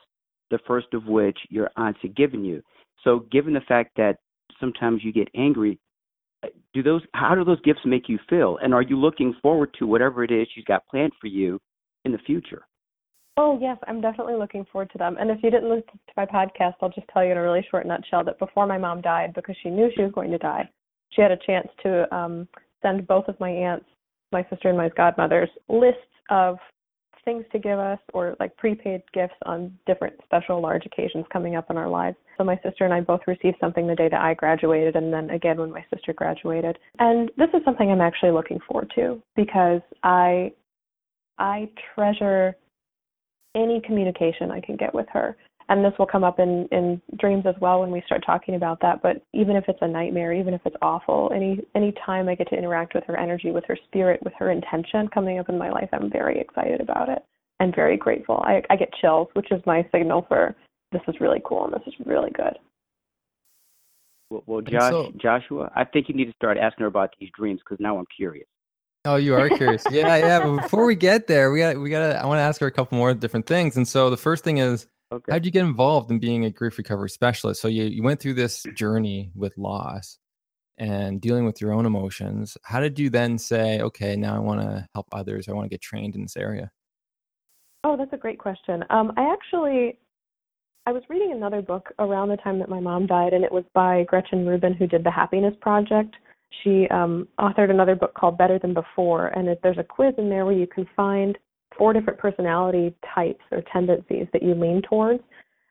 the 0.51 0.59
first 0.67 0.89
of 0.93 1.07
which 1.07 1.39
your 1.49 1.71
aunts 1.77 2.01
had 2.03 2.17
given 2.17 2.45
you. 2.45 2.63
So, 3.05 3.27
given 3.31 3.55
the 3.55 3.61
fact 3.61 3.93
that 3.97 4.17
sometimes 4.61 5.03
you 5.05 5.13
get 5.13 5.29
angry, 5.37 5.79
do 6.75 6.83
those 6.83 7.03
how 7.15 7.35
do 7.35 7.45
those 7.45 7.61
gifts 7.63 7.81
make 7.85 8.09
you 8.09 8.19
feel? 8.29 8.59
And 8.63 8.75
are 8.75 8.83
you 8.83 8.99
looking 8.99 9.35
forward 9.43 9.75
to 9.79 9.87
whatever 9.87 10.25
it 10.25 10.31
is 10.31 10.47
she's 10.55 10.65
got 10.65 10.87
planned 10.89 11.13
for 11.21 11.27
you 11.27 11.61
in 12.05 12.13
the 12.13 12.19
future? 12.19 12.67
Oh 13.37 13.59
yes, 13.61 13.79
I'm 13.87 14.01
definitely 14.01 14.35
looking 14.35 14.67
forward 14.71 14.91
to 14.93 14.99
them. 14.99 15.17
And 15.19 15.31
if 15.31 15.39
you 15.43 15.51
didn't 15.51 15.71
listen 15.71 15.85
to 15.93 16.13
my 16.17 16.27
podcast, 16.27 16.75
I'll 16.83 16.91
just 16.91 17.07
tell 17.13 17.25
you 17.25 17.33
in 17.33 17.39
a 17.39 17.43
really 17.43 17.67
short 17.71 17.87
nutshell 17.87 18.25
that 18.25 18.39
before 18.39 18.67
my 18.67 18.79
mom 18.79 19.01
died, 19.01 19.33
because 19.35 19.57
she 19.63 19.71
knew 19.71 19.91
she 19.95 20.03
was 20.03 20.13
going 20.13 20.31
to 20.33 20.39
die, 20.39 20.69
she 21.11 21.23
had 21.23 21.31
a 21.31 21.39
chance 21.47 21.69
to 21.83 22.15
um, 22.15 22.47
send 22.83 23.07
both 23.07 23.29
of 23.29 23.41
my 23.41 23.49
aunts, 23.49 23.87
my 24.33 24.45
sister 24.51 24.69
and 24.69 24.77
my 24.77 24.91
godmothers, 24.91 25.49
lists 25.69 26.01
of 26.31 26.59
things 27.25 27.45
to 27.53 27.59
give 27.59 27.79
us 27.79 27.99
or 28.13 28.37
like 28.41 28.57
prepaid 28.57 29.03
gifts 29.13 29.35
on 29.47 29.77
different 29.87 30.15
special 30.25 30.61
large 30.61 30.87
occasions 30.87 31.25
coming 31.33 31.57
up 31.57 31.71
in 31.71 31.77
our 31.77 31.89
lives. 31.89 32.17
So 32.39 32.45
my 32.45 32.57
sister 32.63 32.85
and 32.85 32.93
I 32.93 33.01
both 33.01 33.21
received 33.27 33.57
something 33.61 33.87
the 33.87 33.95
day 33.95 34.09
that 34.09 34.21
I 34.21 34.35
graduated 34.35 34.97
and 34.97 35.13
then 35.13 35.31
again 35.31 35.59
when 35.59 35.71
my 35.71 35.85
sister 35.93 36.13
graduated. 36.13 36.79
And 36.99 37.31
this 37.37 37.49
is 37.55 37.61
something 37.65 37.91
I'm 37.91 38.01
actually 38.01 38.33
looking 38.33 38.59
forward 38.69 38.93
to 38.97 39.23
because 39.37 39.81
I 40.03 40.53
I 41.39 41.69
treasure 41.95 42.57
any 43.55 43.81
communication 43.85 44.51
I 44.51 44.61
can 44.61 44.77
get 44.77 44.95
with 44.95 45.07
her 45.13 45.37
and 45.69 45.85
this 45.85 45.93
will 45.99 46.07
come 46.07 46.25
up 46.25 46.39
in 46.39 46.69
in 46.73 47.01
dreams 47.19 47.45
as 47.47 47.55
well 47.61 47.81
when 47.81 47.91
we 47.91 48.03
start 48.07 48.23
talking 48.25 48.55
about 48.55 48.81
that 48.81 49.03
but 49.03 49.23
even 49.33 49.57
if 49.57 49.65
it's 49.69 49.79
a 49.83 49.89
nightmare 49.89 50.33
even 50.33 50.55
if 50.55 50.61
it's 50.65 50.77
awful 50.83 51.31
any 51.35 51.61
any 51.75 51.93
time 52.05 52.29
i 52.29 52.35
get 52.35 52.49
to 52.49 52.57
interact 52.57 52.95
with 52.95 53.05
her 53.05 53.17
energy 53.17 53.51
with 53.51 53.65
her 53.67 53.79
spirit 53.87 54.21
with 54.23 54.33
her 54.39 54.51
intention 54.51 55.09
coming 55.09 55.39
up 55.39 55.49
in 55.49 55.59
my 55.59 55.71
life 55.71 55.89
i'm 55.93 56.11
very 56.11 56.39
excited 56.41 56.81
about 56.81 57.09
it 57.09 57.25
and 57.61 57.75
very 57.75 57.97
grateful 57.97 58.43
i 58.45 58.63
i 58.71 58.77
get 58.77 58.93
chills 59.01 59.29
which 59.35 59.51
is 59.51 59.61
my 59.67 59.87
signal 59.93 60.25
for 60.29 60.55
this 60.93 61.03
is 61.09 61.15
really 61.21 61.41
cool 61.45 61.65
and 61.65 61.73
this 61.73 61.83
is 61.87 61.95
really 62.05 62.31
good 62.31 62.59
well, 64.31 64.43
well 64.47 64.61
josh 64.61 64.91
so, 64.91 65.13
joshua 65.17 65.71
i 65.77 65.85
think 65.85 66.09
you 66.09 66.15
need 66.15 66.27
to 66.27 66.35
start 66.35 66.57
asking 66.57 66.83
her 66.83 66.89
about 66.89 67.11
these 67.21 67.31
dreams 67.37 67.61
because 67.65 67.81
now 67.81 67.99
i'm 67.99 68.07
curious 68.17 68.47
Oh, 69.05 69.17
you 69.17 69.35
are 69.35 69.49
curious. 69.49 69.85
yeah, 69.91 70.17
yeah. 70.17 70.39
But 70.39 70.63
before 70.63 70.87
we 70.87 70.95
get 70.95 71.27
there, 71.27 71.51
we 71.51 71.59
got 71.59 71.77
we 71.77 71.91
got 71.91 72.13
to 72.13 72.23
I 72.23 72.27
want 72.27 72.39
to 72.39 72.43
ask 72.43 72.61
her 72.61 72.69
a 72.69 72.71
couple 72.71 72.97
more 72.97 73.13
different 73.15 73.47
things. 73.47 73.77
And 73.77 73.87
so 73.87 74.11
the 74.11 74.17
first 74.17 74.45
thing 74.45 74.59
is 74.59 74.87
okay. 75.13 75.33
how 75.33 75.39
did 75.39 75.47
you 75.47 75.53
get 75.53 75.65
involved 75.65 76.11
in 76.11 76.19
being 76.19 76.45
a 76.45 76.51
grief 76.51 76.79
recovery 76.79 77.11
specialist? 77.11 77.61
So 77.61 77.69
you 77.69 77.85
you 77.85 78.03
went 78.03 78.21
through 78.21 78.35
this 78.35 78.65
journey 78.75 79.31
with 79.35 79.57
loss 79.57 80.19
and 80.79 81.21
dealing 81.21 81.45
with 81.45 81.61
your 81.61 81.73
own 81.73 81.87
emotions. 81.87 82.57
How 82.65 82.81
did 82.81 82.99
you 82.99 83.11
then 83.11 83.39
say, 83.39 83.81
okay, 83.81 84.17
now 84.17 84.35
I 84.35 84.39
want 84.39 84.61
to 84.63 84.87
help 84.95 85.07
others. 85.13 85.49
I 85.49 85.53
want 85.53 85.67
to 85.67 85.71
get 85.71 85.83
trained 85.83 86.15
in 86.15 86.23
this 86.23 86.37
area? 86.37 86.71
Oh, 87.85 87.97
that's 87.97 88.13
a 88.13 88.17
great 88.17 88.39
question. 88.39 88.85
Um, 88.91 89.13
I 89.17 89.33
actually 89.33 89.99
I 90.87 90.93
was 90.93 91.03
reading 91.09 91.33
another 91.33 91.63
book 91.63 91.91
around 91.99 92.29
the 92.29 92.37
time 92.39 92.59
that 92.59 92.69
my 92.69 92.81
mom 92.81 93.07
died, 93.07 93.33
and 93.33 93.45
it 93.45 93.53
was 93.53 93.65
by 93.75 94.05
Gretchen 94.09 94.47
Rubin, 94.47 94.75
who 94.75 94.87
did 94.87 95.05
the 95.05 95.11
Happiness 95.11 95.55
Project 95.61 96.17
she 96.63 96.87
um, 96.89 97.29
authored 97.39 97.71
another 97.71 97.95
book 97.95 98.15
called 98.15 98.39
Better 98.39 98.59
Than 98.59 98.75
Before, 98.75 99.29
and 99.29 99.49
it, 99.49 99.61
there's 99.63 99.79
a 99.79 99.85
quiz 99.85 100.15
in 100.19 100.29
there 100.29 100.45
where 100.45 100.55
you 100.55 100.67
can 100.67 100.87
find 100.95 101.37
four 101.77 101.93
different 101.93 102.19
personality 102.19 102.95
types 103.15 103.43
or 103.51 103.63
tendencies 103.73 104.27
that 104.33 104.43
you 104.43 104.55
lean 104.55 104.83
towards. 104.89 105.23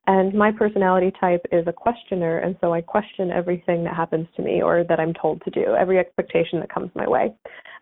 And 0.07 0.33
my 0.33 0.51
personality 0.51 1.11
type 1.19 1.45
is 1.51 1.65
a 1.67 1.73
questioner, 1.73 2.39
and 2.39 2.55
so 2.59 2.73
I 2.73 2.81
question 2.81 3.29
everything 3.29 3.83
that 3.83 3.95
happens 3.95 4.27
to 4.35 4.41
me 4.41 4.61
or 4.61 4.83
that 4.83 4.99
I'm 4.99 5.13
told 5.13 5.43
to 5.43 5.51
do, 5.51 5.75
every 5.75 5.99
expectation 5.99 6.59
that 6.59 6.73
comes 6.73 6.89
my 6.95 7.07
way. 7.07 7.33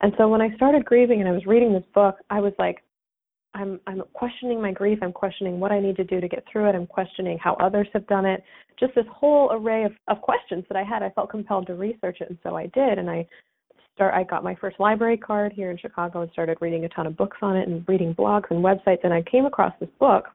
And 0.02 0.14
so 0.18 0.28
when 0.28 0.42
I 0.42 0.54
started 0.56 0.84
grieving 0.84 1.22
and 1.22 1.30
I 1.30 1.32
was 1.32 1.46
reading 1.46 1.74
this 1.74 1.86
book, 1.94 2.18
I 2.30 2.42
was 2.42 2.54
like, 2.60 2.84
I'm 3.56 3.80
I'm 3.88 4.04
questioning 4.14 4.62
my 4.62 4.72
grief. 4.72 5.00
I'm 5.02 5.12
questioning 5.12 5.60
what 5.60 5.72
I 5.72 5.80
need 5.80 5.96
to 5.96 6.04
do 6.04 6.22
to 6.22 6.28
get 6.28 6.44
through 6.52 6.70
it. 6.70 6.76
I'm 6.76 6.86
questioning 6.86 7.40
how 7.42 7.56
others 7.56 7.88
have 7.94 8.06
done 8.08 8.26
it. 8.26 8.44
Just 8.80 8.94
this 8.96 9.06
whole 9.12 9.50
array 9.52 9.86
of, 9.86 9.94
of 10.08 10.22
questions 10.22 10.66
that 10.68 10.78
I 10.78 10.84
had. 10.84 11.02
I 11.02 11.10
felt 11.10 11.32
compelled 11.32 11.68
to 11.68 11.74
research 11.74 12.18
it, 12.22 12.30
and 12.30 12.38
so 12.44 12.56
I 12.56 12.68
did. 12.68 13.00
And 13.00 13.10
I 13.10 13.28
start. 14.00 14.14
I 14.14 14.24
got 14.24 14.46
my 14.46 14.56
first 14.56 14.80
library 14.80 15.18
card 15.18 15.52
here 15.52 15.72
in 15.72 15.78
Chicago 15.78 16.22
and 16.22 16.32
started 16.32 16.58
reading 16.62 16.86
a 16.86 16.90
ton 16.90 17.06
of 17.06 17.18
books 17.18 17.36
on 17.42 17.58
it 17.58 17.68
and 17.68 17.84
reading 17.86 18.16
blogs 18.16 18.50
and 18.50 18.64
websites. 18.64 19.04
And 19.04 19.14
I 19.14 19.22
came 19.24 19.46
across 19.46 19.74
this 19.82 19.90
book 20.00 20.28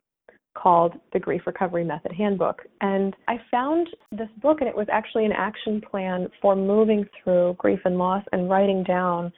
called 0.55 0.93
the 1.15 1.19
Grief 1.19 1.41
Recovery 1.47 1.83
Method 1.83 2.13
Handbook. 2.13 2.61
And 2.83 3.17
I 3.27 3.37
found 3.51 3.89
this 4.13 4.29
book, 4.43 4.61
and 4.61 4.69
it 4.69 4.77
was 4.77 4.87
actually 4.93 5.25
an 5.25 5.33
action 5.33 5.81
plan 5.81 6.29
for 6.43 6.55
moving 6.55 7.07
through 7.23 7.57
grief 7.59 7.81
and 7.87 7.97
loss 7.97 8.23
and 8.33 8.51
writing 8.51 8.85
down 8.85 9.33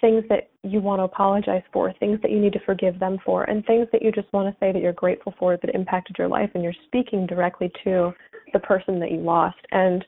things 0.00 0.24
that 0.28 0.50
you 0.64 0.80
want 0.80 0.98
to 0.98 1.04
apologize 1.04 1.62
for, 1.72 1.92
things 2.00 2.18
that 2.22 2.32
you 2.32 2.40
need 2.40 2.52
to 2.54 2.60
forgive 2.66 2.98
them 2.98 3.18
for, 3.24 3.44
and 3.44 3.64
things 3.66 3.86
that 3.92 4.02
you 4.02 4.10
just 4.10 4.30
want 4.32 4.52
to 4.52 4.58
say 4.58 4.72
that 4.72 4.82
you're 4.82 4.92
grateful 4.92 5.32
for 5.38 5.56
that 5.56 5.74
impacted 5.76 6.16
your 6.18 6.28
life, 6.28 6.50
and 6.54 6.64
you're 6.64 6.74
speaking 6.86 7.24
directly 7.24 7.70
to 7.84 8.12
the 8.52 8.58
person 8.58 8.98
that 8.98 9.12
you 9.12 9.18
lost. 9.18 9.56
And 9.70 10.04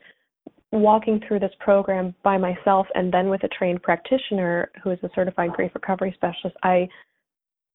walking 0.72 1.20
through 1.26 1.40
this 1.40 1.52
program 1.60 2.14
by 2.22 2.36
myself 2.36 2.86
and 2.94 3.12
then 3.12 3.28
with 3.28 3.42
a 3.44 3.48
trained 3.48 3.82
practitioner 3.82 4.70
who 4.82 4.90
is 4.90 4.98
a 5.02 5.10
certified 5.14 5.52
grief 5.52 5.70
recovery 5.74 6.12
specialist, 6.16 6.56
I 6.62 6.88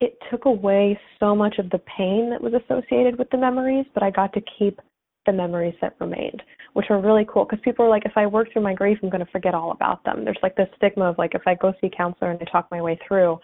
it 0.01 0.17
took 0.31 0.45
away 0.45 0.99
so 1.19 1.35
much 1.35 1.59
of 1.59 1.69
the 1.69 1.79
pain 1.79 2.31
that 2.31 2.41
was 2.41 2.53
associated 2.53 3.19
with 3.19 3.29
the 3.29 3.37
memories, 3.37 3.85
but 3.93 4.01
I 4.01 4.09
got 4.09 4.33
to 4.33 4.41
keep 4.57 4.79
the 5.27 5.31
memories 5.31 5.75
that 5.79 5.95
remained, 5.99 6.41
which 6.73 6.87
were 6.89 6.99
really 6.99 7.25
cool 7.31 7.45
because 7.45 7.59
people 7.63 7.85
are 7.85 7.89
like, 7.89 8.05
if 8.05 8.13
I 8.15 8.25
work 8.25 8.51
through 8.51 8.63
my 8.63 8.73
grief, 8.73 8.97
I'm 9.03 9.11
going 9.11 9.23
to 9.23 9.31
forget 9.31 9.53
all 9.53 9.71
about 9.71 10.03
them. 10.03 10.25
There's 10.25 10.39
like 10.41 10.55
this 10.55 10.67
stigma 10.75 11.05
of 11.05 11.19
like, 11.19 11.35
if 11.35 11.43
I 11.45 11.53
go 11.53 11.73
see 11.79 11.87
a 11.87 11.95
counselor 11.95 12.31
and 12.31 12.41
I 12.41 12.51
talk 12.51 12.67
my 12.71 12.81
way 12.81 12.99
through, 13.07 13.39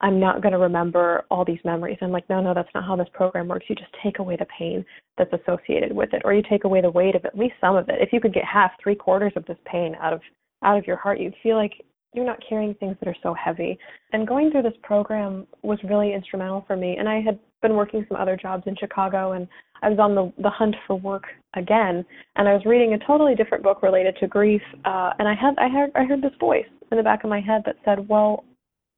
I'm 0.00 0.20
not 0.20 0.42
going 0.42 0.52
to 0.52 0.58
remember 0.58 1.24
all 1.30 1.44
these 1.44 1.58
memories. 1.64 1.96
I'm 2.02 2.12
like, 2.12 2.28
no, 2.28 2.40
no, 2.40 2.52
that's 2.52 2.68
not 2.74 2.84
how 2.84 2.96
this 2.96 3.08
program 3.14 3.48
works. 3.48 3.66
You 3.68 3.74
just 3.74 3.94
take 4.02 4.18
away 4.18 4.36
the 4.36 4.46
pain 4.58 4.84
that's 5.16 5.32
associated 5.32 5.92
with 5.92 6.12
it, 6.12 6.22
or 6.24 6.34
you 6.34 6.42
take 6.48 6.64
away 6.64 6.82
the 6.82 6.90
weight 6.90 7.14
of 7.14 7.24
at 7.24 7.38
least 7.38 7.54
some 7.60 7.76
of 7.76 7.88
it. 7.88 7.96
If 8.00 8.12
you 8.12 8.20
could 8.20 8.34
get 8.34 8.44
half, 8.44 8.72
three 8.82 8.94
quarters 8.94 9.32
of 9.36 9.46
this 9.46 9.58
pain 9.64 9.94
out 10.00 10.12
of 10.12 10.20
out 10.64 10.78
of 10.78 10.86
your 10.86 10.96
heart, 10.96 11.20
you'd 11.20 11.34
feel 11.42 11.56
like 11.56 11.72
you're 12.16 12.24
not 12.24 12.42
carrying 12.48 12.74
things 12.74 12.96
that 12.98 13.08
are 13.08 13.16
so 13.22 13.34
heavy. 13.34 13.78
And 14.12 14.26
going 14.26 14.50
through 14.50 14.62
this 14.62 14.76
program 14.82 15.46
was 15.62 15.78
really 15.84 16.14
instrumental 16.14 16.64
for 16.66 16.76
me. 16.76 16.96
And 16.98 17.08
I 17.08 17.20
had 17.20 17.38
been 17.60 17.74
working 17.74 18.04
some 18.08 18.18
other 18.18 18.36
jobs 18.36 18.64
in 18.66 18.74
Chicago 18.76 19.32
and 19.32 19.46
I 19.82 19.90
was 19.90 19.98
on 19.98 20.14
the, 20.14 20.32
the 20.42 20.50
hunt 20.50 20.74
for 20.86 20.96
work 20.96 21.24
again 21.54 22.04
and 22.36 22.48
I 22.48 22.54
was 22.54 22.64
reading 22.64 22.94
a 22.94 23.06
totally 23.06 23.34
different 23.34 23.62
book 23.62 23.82
related 23.82 24.16
to 24.20 24.26
grief 24.26 24.62
uh, 24.84 25.12
and 25.18 25.28
I 25.28 25.34
had 25.34 25.54
I 25.58 25.68
heard 25.68 25.90
I 25.94 26.04
heard 26.04 26.22
this 26.22 26.32
voice 26.40 26.66
in 26.90 26.96
the 26.96 27.02
back 27.02 27.24
of 27.24 27.30
my 27.30 27.40
head 27.40 27.62
that 27.66 27.76
said, 27.84 28.08
Well, 28.08 28.44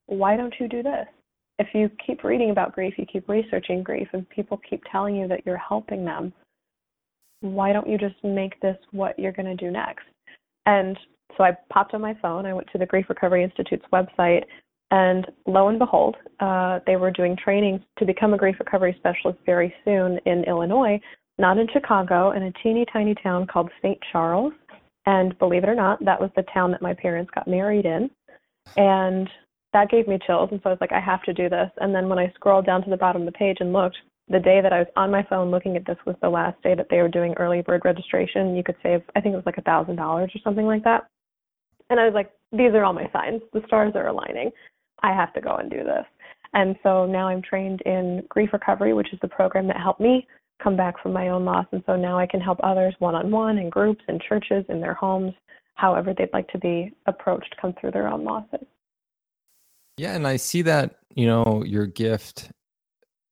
why 0.09 0.37
don't 0.37 0.55
you 0.59 0.68
do 0.68 0.83
this? 0.83 1.07
If 1.59 1.68
you 1.75 1.90
keep 2.05 2.25
reading 2.25 2.51
about 2.51 2.75
grief, 2.75 2.94
you 2.99 3.07
keep 3.07 3.29
researching 3.29 3.83
grief 3.83 4.09
and 4.12 4.29
people 4.29 4.61
keep 4.68 4.83
telling 4.90 5.16
you 5.16 5.29
that 5.29 5.44
you're 5.47 5.57
helping 5.57 6.05
them, 6.05 6.33
why 7.40 7.73
don't 7.73 7.88
you 7.88 7.99
just 7.99 8.16
make 8.25 8.61
this 8.61 8.77
what 8.90 9.18
you're 9.18 9.33
gonna 9.33 9.57
do 9.57 9.71
next? 9.71 10.07
And 10.66 10.99
so 11.37 11.44
I 11.44 11.57
popped 11.73 11.94
on 11.94 12.01
my 12.01 12.14
phone. 12.21 12.47
I 12.47 12.53
went 12.53 12.68
to 12.73 12.79
the 12.79 12.87
Grief 12.87 13.07
Recovery 13.09 13.44
Institute's 13.44 13.85
website, 13.92 14.44
and 14.90 15.27
lo 15.47 15.68
and 15.68 15.79
behold, 15.79 16.16
uh, 16.40 16.81
they 16.87 16.97
were 16.97 17.11
doing 17.11 17.37
trainings 17.37 17.81
to 17.99 18.07
become 18.07 18.33
a 18.33 18.38
grief 18.38 18.57
recovery 18.59 18.97
specialist 18.99 19.38
very 19.44 19.75
soon 19.85 20.18
in 20.25 20.44
Illinois, 20.44 20.99
not 21.38 21.59
in 21.59 21.68
Chicago, 21.73 22.33
in 22.33 22.44
a 22.44 22.53
teeny 22.62 22.87
tiny 22.92 23.14
town 23.23 23.47
called 23.47 23.71
St. 23.83 23.99
Charles. 24.11 24.53
And 25.07 25.38
believe 25.38 25.62
it 25.62 25.68
or 25.68 25.75
not, 25.75 26.03
that 26.05 26.21
was 26.21 26.31
the 26.37 26.44
town 26.55 26.71
that 26.73 26.83
my 26.83 26.94
parents 26.94 27.31
got 27.35 27.47
married 27.47 27.85
in. 27.85 28.11
And 28.77 29.29
that 29.72 29.90
gave 29.90 30.09
me 30.09 30.18
chills. 30.26 30.48
And 30.50 30.61
so 30.62 30.70
I 30.70 30.72
was 30.72 30.81
like, 30.81 30.92
I 30.92 31.00
have 31.00 31.22
to 31.24 31.33
do 31.33 31.48
this. 31.48 31.70
And 31.78 31.94
then 31.94 32.09
when 32.09 32.18
I 32.18 32.33
scrolled 32.35 32.66
down 32.66 32.83
to 32.85 32.90
the 32.90 32.96
bottom 32.96 33.22
of 33.22 33.26
the 33.26 33.33
page 33.33 33.59
and 33.61 33.72
looked, 33.72 33.96
the 34.28 34.38
day 34.38 34.61
that 34.61 34.72
I 34.72 34.81
was 34.81 34.88
on 34.96 35.11
my 35.11 35.22
phone 35.28 35.50
looking 35.50 35.76
at 35.76 35.87
this 35.87 35.96
was 36.07 36.16
the 36.20 36.28
last 36.28 36.62
day 36.62 36.74
that 36.74 36.88
they 36.90 36.98
were 36.98 37.09
doing 37.09 37.35
early 37.35 37.62
bird 37.62 37.83
registration. 37.85 38.54
You 38.54 38.62
could 38.62 38.76
save, 38.83 39.02
I 39.16 39.20
think 39.20 39.33
it 39.33 39.37
was 39.37 39.46
like 39.46 39.59
a 39.59 39.62
thousand 39.62 39.96
dollars 39.96 40.31
or 40.35 40.40
something 40.44 40.66
like 40.66 40.85
that. 40.85 41.09
And 41.90 41.98
I 41.98 42.04
was 42.04 42.14
like, 42.14 42.31
these 42.52 42.72
are 42.74 42.85
all 42.85 42.92
my 42.92 43.11
signs. 43.12 43.40
The 43.52 43.62
stars 43.66 43.92
are 43.94 44.09
aligning. 44.09 44.50
I 45.02 45.12
have 45.14 45.33
to 45.35 45.40
go 45.40 45.57
and 45.57 45.70
do 45.70 45.85
this. 45.85 46.04
And 46.54 46.76
so 46.83 47.07
now 47.07 47.28
I'm 47.28 47.42
trained 47.42 47.81
in 47.83 48.22
grief 48.28 48.50
recovery, 48.52 48.92
which 48.92 49.12
is 49.12 49.18
the 49.20 49.28
program 49.28 49.66
that 49.68 49.76
helped 49.76 50.00
me 50.00 50.26
come 50.62 50.76
back 50.76 51.00
from 51.02 51.12
my 51.12 51.28
own 51.28 51.44
loss. 51.44 51.66
And 51.72 51.83
so 51.87 51.96
now 51.96 52.18
I 52.18 52.26
can 52.26 52.40
help 52.40 52.59
others 52.62 52.94
one 52.98 53.14
on 53.14 53.31
one 53.31 53.59
in 53.59 53.70
groups, 53.70 54.02
in 54.09 54.18
churches, 54.28 54.64
in 54.68 54.81
their 54.81 54.94
homes, 54.94 55.33
however 55.74 56.12
they'd 56.16 56.33
like 56.33 56.48
to 56.48 56.59
be 56.59 56.92
approached 57.07 57.54
come 57.61 57.74
through 57.81 57.92
their 57.92 58.09
own 58.09 58.24
losses. 58.24 58.66
Yeah, 59.99 60.15
and 60.15 60.27
I 60.27 60.37
see 60.37 60.63
that, 60.63 60.97
you 61.17 61.27
know, 61.27 61.65
your 61.67 61.87
gift 61.87 62.51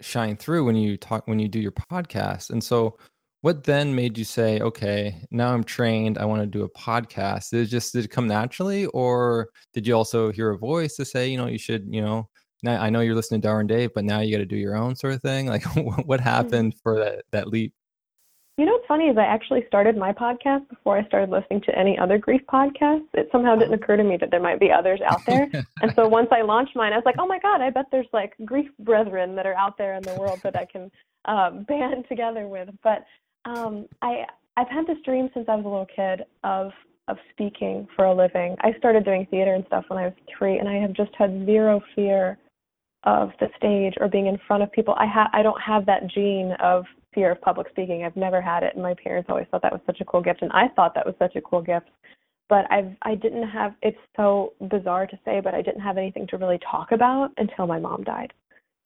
shine 0.00 0.36
through 0.36 0.64
when 0.64 0.74
you 0.76 0.96
talk 0.96 1.26
when 1.28 1.38
you 1.38 1.48
do 1.48 1.60
your 1.60 1.72
podcast. 1.72 2.50
And 2.50 2.62
so 2.62 2.98
what 3.42 3.62
then 3.62 3.94
made 3.94 4.18
you 4.18 4.24
say, 4.24 4.58
okay, 4.60 5.22
now 5.30 5.54
I'm 5.54 5.62
trained, 5.62 6.18
I 6.18 6.24
want 6.24 6.42
to 6.42 6.46
do 6.46 6.64
a 6.64 6.70
podcast? 6.70 7.50
Did 7.50 7.62
it 7.62 7.66
just 7.66 7.92
did 7.92 8.04
it 8.04 8.10
come 8.10 8.26
naturally, 8.26 8.86
or 8.86 9.50
did 9.74 9.86
you 9.86 9.94
also 9.94 10.32
hear 10.32 10.50
a 10.50 10.58
voice 10.58 10.96
to 10.96 11.04
say, 11.04 11.28
you 11.28 11.36
know, 11.36 11.46
you 11.46 11.58
should, 11.58 11.86
you 11.88 12.02
know, 12.02 12.28
now 12.64 12.82
I 12.82 12.90
know 12.90 13.00
you're 13.00 13.14
listening 13.14 13.42
to 13.42 13.46
Darwin 13.46 13.68
Dave, 13.68 13.94
but 13.94 14.04
now 14.04 14.18
you 14.18 14.32
got 14.32 14.38
to 14.38 14.46
do 14.46 14.56
your 14.56 14.76
own 14.76 14.96
sort 14.96 15.14
of 15.14 15.22
thing? 15.22 15.46
Like, 15.56 15.64
what 15.76 16.18
mm-hmm. 16.18 16.22
happened 16.22 16.74
for 16.82 16.98
that 16.98 17.24
that 17.30 17.46
leap? 17.46 17.72
You 18.56 18.64
know 18.64 18.72
what's 18.72 18.86
funny 18.86 19.04
is 19.04 19.18
I 19.18 19.24
actually 19.24 19.64
started 19.66 19.98
my 19.98 20.12
podcast 20.12 20.66
before 20.70 20.96
I 20.96 21.06
started 21.08 21.28
listening 21.28 21.60
to 21.62 21.78
any 21.78 21.98
other 21.98 22.16
grief 22.16 22.40
podcasts. 22.50 23.08
It 23.12 23.28
somehow 23.30 23.54
didn't 23.54 23.72
oh. 23.72 23.82
occur 23.82 23.98
to 23.98 24.04
me 24.04 24.16
that 24.16 24.30
there 24.30 24.40
might 24.40 24.58
be 24.58 24.72
others 24.72 25.00
out 25.06 25.20
there. 25.26 25.50
and 25.82 25.92
so 25.94 26.08
once 26.08 26.28
I 26.32 26.40
launched 26.40 26.74
mine, 26.74 26.94
I 26.94 26.96
was 26.96 27.04
like, 27.04 27.16
oh 27.18 27.26
my 27.26 27.38
God, 27.38 27.60
I 27.60 27.68
bet 27.68 27.84
there's 27.92 28.06
like 28.14 28.32
grief 28.46 28.70
brethren 28.78 29.34
that 29.34 29.44
are 29.44 29.54
out 29.56 29.76
there 29.76 29.94
in 29.94 30.02
the 30.02 30.14
world 30.14 30.40
that 30.42 30.56
I 30.56 30.64
can 30.64 30.90
um, 31.26 31.64
band 31.68 32.06
together 32.08 32.48
with. 32.48 32.70
But 32.82 33.04
um, 33.44 33.86
I 34.00 34.24
I've 34.56 34.68
had 34.68 34.86
this 34.86 34.98
dream 35.04 35.28
since 35.34 35.46
I 35.50 35.56
was 35.56 35.66
a 35.66 35.68
little 35.68 35.86
kid 35.94 36.24
of 36.42 36.72
of 37.08 37.18
speaking 37.32 37.86
for 37.94 38.06
a 38.06 38.14
living. 38.14 38.56
I 38.60 38.72
started 38.78 39.04
doing 39.04 39.26
theater 39.30 39.52
and 39.52 39.66
stuff 39.66 39.84
when 39.88 39.98
I 39.98 40.06
was 40.06 40.14
three, 40.36 40.58
and 40.58 40.68
I 40.68 40.76
have 40.76 40.94
just 40.94 41.14
had 41.14 41.44
zero 41.44 41.82
fear 41.94 42.38
of 43.04 43.32
the 43.38 43.48
stage 43.58 43.94
or 44.00 44.08
being 44.08 44.26
in 44.28 44.38
front 44.46 44.62
of 44.62 44.72
people. 44.72 44.94
I 44.98 45.06
ha- 45.06 45.30
I 45.34 45.42
don't 45.42 45.60
have 45.60 45.84
that 45.86 46.06
gene 46.06 46.52
of 46.58 46.86
fear 47.16 47.32
of 47.32 47.40
public 47.40 47.68
speaking. 47.70 48.04
I've 48.04 48.14
never 48.14 48.40
had 48.40 48.62
it, 48.62 48.74
and 48.74 48.82
my 48.82 48.94
parents 48.94 49.28
always 49.28 49.46
thought 49.50 49.62
that 49.62 49.72
was 49.72 49.80
such 49.86 50.00
a 50.00 50.04
cool 50.04 50.22
gift, 50.22 50.42
and 50.42 50.52
I 50.52 50.68
thought 50.76 50.94
that 50.94 51.04
was 51.04 51.16
such 51.18 51.34
a 51.34 51.40
cool 51.40 51.62
gift. 51.62 51.88
But 52.48 52.70
I've 52.70 52.92
I 53.02 53.16
didn't 53.16 53.48
have. 53.48 53.74
It's 53.82 53.98
so 54.16 54.52
bizarre 54.70 55.08
to 55.08 55.18
say, 55.24 55.40
but 55.40 55.54
I 55.54 55.62
didn't 55.62 55.80
have 55.80 55.98
anything 55.98 56.28
to 56.28 56.36
really 56.36 56.60
talk 56.70 56.92
about 56.92 57.30
until 57.38 57.66
my 57.66 57.80
mom 57.80 58.04
died. 58.04 58.32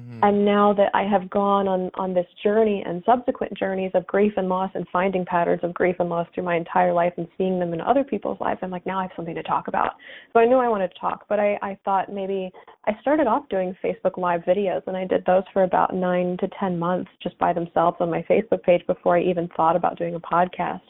Mm-hmm. 0.00 0.24
And 0.24 0.44
now 0.44 0.72
that 0.74 0.90
I 0.94 1.02
have 1.02 1.28
gone 1.30 1.68
on 1.68 1.90
on 1.94 2.14
this 2.14 2.26
journey 2.42 2.82
and 2.86 3.02
subsequent 3.04 3.56
journeys 3.56 3.90
of 3.94 4.06
grief 4.06 4.32
and 4.36 4.48
loss 4.48 4.70
and 4.74 4.86
finding 4.92 5.24
patterns 5.24 5.60
of 5.62 5.74
grief 5.74 5.96
and 5.98 6.08
loss 6.08 6.26
through 6.34 6.44
my 6.44 6.56
entire 6.56 6.92
life 6.92 7.12
and 7.16 7.28
seeing 7.36 7.58
them 7.58 7.72
in 7.72 7.80
other 7.80 8.04
people's 8.04 8.40
lives, 8.40 8.60
I'm 8.62 8.70
like 8.70 8.86
now 8.86 8.98
I 8.98 9.02
have 9.02 9.12
something 9.16 9.34
to 9.34 9.42
talk 9.42 9.68
about. 9.68 9.92
So 10.32 10.40
I 10.40 10.46
knew 10.46 10.56
I 10.56 10.68
wanted 10.68 10.92
to 10.92 10.98
talk, 10.98 11.26
but 11.28 11.38
I 11.38 11.58
I 11.62 11.78
thought 11.84 12.12
maybe 12.12 12.50
I 12.86 12.92
started 13.00 13.26
off 13.26 13.48
doing 13.48 13.76
Facebook 13.84 14.16
live 14.16 14.42
videos 14.42 14.82
and 14.86 14.96
I 14.96 15.04
did 15.06 15.24
those 15.26 15.44
for 15.52 15.64
about 15.64 15.94
9 15.94 16.36
to 16.38 16.48
10 16.58 16.78
months 16.78 17.10
just 17.22 17.38
by 17.38 17.52
themselves 17.52 17.98
on 18.00 18.10
my 18.10 18.22
Facebook 18.22 18.62
page 18.62 18.86
before 18.86 19.16
I 19.16 19.22
even 19.22 19.48
thought 19.56 19.76
about 19.76 19.98
doing 19.98 20.14
a 20.14 20.20
podcast. 20.20 20.80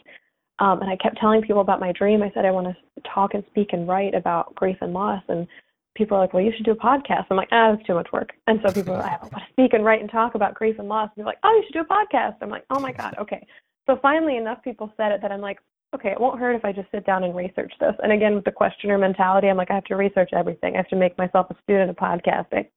Um, 0.59 0.81
and 0.81 0.89
I 0.89 0.95
kept 0.97 1.17
telling 1.17 1.41
people 1.41 1.61
about 1.61 1.79
my 1.79 1.91
dream. 1.91 2.21
I 2.21 2.31
said 2.33 2.45
I 2.45 2.51
want 2.51 2.67
to 2.67 3.01
talk 3.13 3.33
and 3.33 3.43
speak 3.49 3.69
and 3.73 3.87
write 3.87 4.13
about 4.13 4.53
grief 4.55 4.77
and 4.81 4.93
loss 4.93 5.23
and 5.27 5.47
people 5.95 6.17
are 6.17 6.21
like, 6.21 6.33
well, 6.33 6.43
you 6.43 6.51
should 6.55 6.65
do 6.65 6.71
a 6.71 6.75
podcast. 6.75 7.25
I'm 7.29 7.37
like, 7.37 7.49
ah, 7.51 7.73
that's 7.73 7.85
too 7.85 7.93
much 7.93 8.11
work. 8.11 8.31
And 8.47 8.59
so 8.65 8.71
people 8.71 8.93
are 8.93 9.01
like, 9.01 9.19
I 9.19 9.23
want 9.23 9.33
to 9.33 9.41
speak 9.51 9.73
and 9.73 9.83
write 9.83 10.01
and 10.01 10.09
talk 10.09 10.35
about 10.35 10.55
grief 10.55 10.77
and 10.79 10.87
loss. 10.87 11.09
And 11.15 11.21
they're 11.21 11.25
like, 11.25 11.39
oh, 11.43 11.51
you 11.51 11.63
should 11.65 11.73
do 11.73 11.81
a 11.81 11.85
podcast. 11.85 12.35
I'm 12.41 12.49
like, 12.49 12.65
oh 12.69 12.79
my 12.79 12.91
God, 12.91 13.15
okay. 13.19 13.45
So 13.87 13.97
finally, 14.01 14.37
enough 14.37 14.63
people 14.63 14.93
said 14.95 15.11
it 15.11 15.21
that 15.21 15.31
I'm 15.31 15.41
like, 15.41 15.59
okay, 15.93 16.11
it 16.11 16.19
won't 16.19 16.39
hurt 16.39 16.55
if 16.55 16.63
I 16.63 16.71
just 16.71 16.89
sit 16.91 17.05
down 17.05 17.23
and 17.23 17.35
research 17.35 17.73
this. 17.79 17.93
And 18.01 18.13
again, 18.13 18.35
with 18.35 18.45
the 18.45 18.51
questioner 18.51 18.97
mentality, 18.97 19.47
I'm 19.47 19.57
like, 19.57 19.71
I 19.71 19.75
have 19.75 19.83
to 19.85 19.95
research 19.95 20.29
everything. 20.33 20.75
I 20.75 20.77
have 20.77 20.87
to 20.89 20.95
make 20.95 21.17
myself 21.17 21.47
a 21.49 21.55
student 21.63 21.89
of 21.89 21.97
podcasting. 21.97 22.67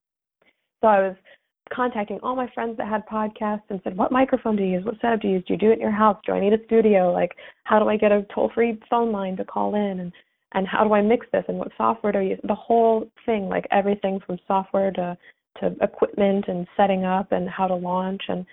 So 0.80 0.88
I 0.88 1.00
was 1.00 1.16
contacting 1.72 2.18
all 2.22 2.34
my 2.34 2.50
friends 2.54 2.76
that 2.76 2.88
had 2.88 3.06
podcasts 3.06 3.62
and 3.70 3.80
said, 3.84 3.96
what 3.96 4.12
microphone 4.12 4.56
do 4.56 4.64
you 4.64 4.72
use? 4.72 4.84
What 4.84 4.96
setup 5.00 5.20
do 5.20 5.28
you 5.28 5.34
use? 5.34 5.44
Do 5.46 5.54
you 5.54 5.58
do 5.58 5.70
it 5.70 5.74
in 5.74 5.80
your 5.80 5.90
house? 5.90 6.18
Do 6.26 6.32
I 6.32 6.40
need 6.40 6.52
a 6.52 6.64
studio? 6.66 7.12
Like, 7.12 7.30
how 7.62 7.78
do 7.78 7.88
I 7.88 7.96
get 7.96 8.12
a 8.12 8.26
toll-free 8.34 8.80
phone 8.90 9.12
line 9.12 9.36
to 9.36 9.44
call 9.44 9.74
in? 9.76 10.00
And 10.00 10.12
and 10.54 10.66
how 10.66 10.84
do 10.84 10.94
I 10.94 11.02
mix 11.02 11.26
this? 11.32 11.44
And 11.48 11.58
what 11.58 11.72
software 11.76 12.12
do 12.12 12.18
I 12.18 12.22
use? 12.22 12.40
The 12.44 12.54
whole 12.54 13.10
thing, 13.26 13.48
like 13.48 13.66
everything 13.70 14.20
from 14.26 14.38
software 14.46 14.90
to 14.92 15.16
to 15.60 15.76
equipment 15.82 16.46
and 16.48 16.66
setting 16.76 17.04
up 17.04 17.30
and 17.30 17.48
how 17.48 17.66
to 17.68 17.74
launch 17.74 18.22
and 18.28 18.44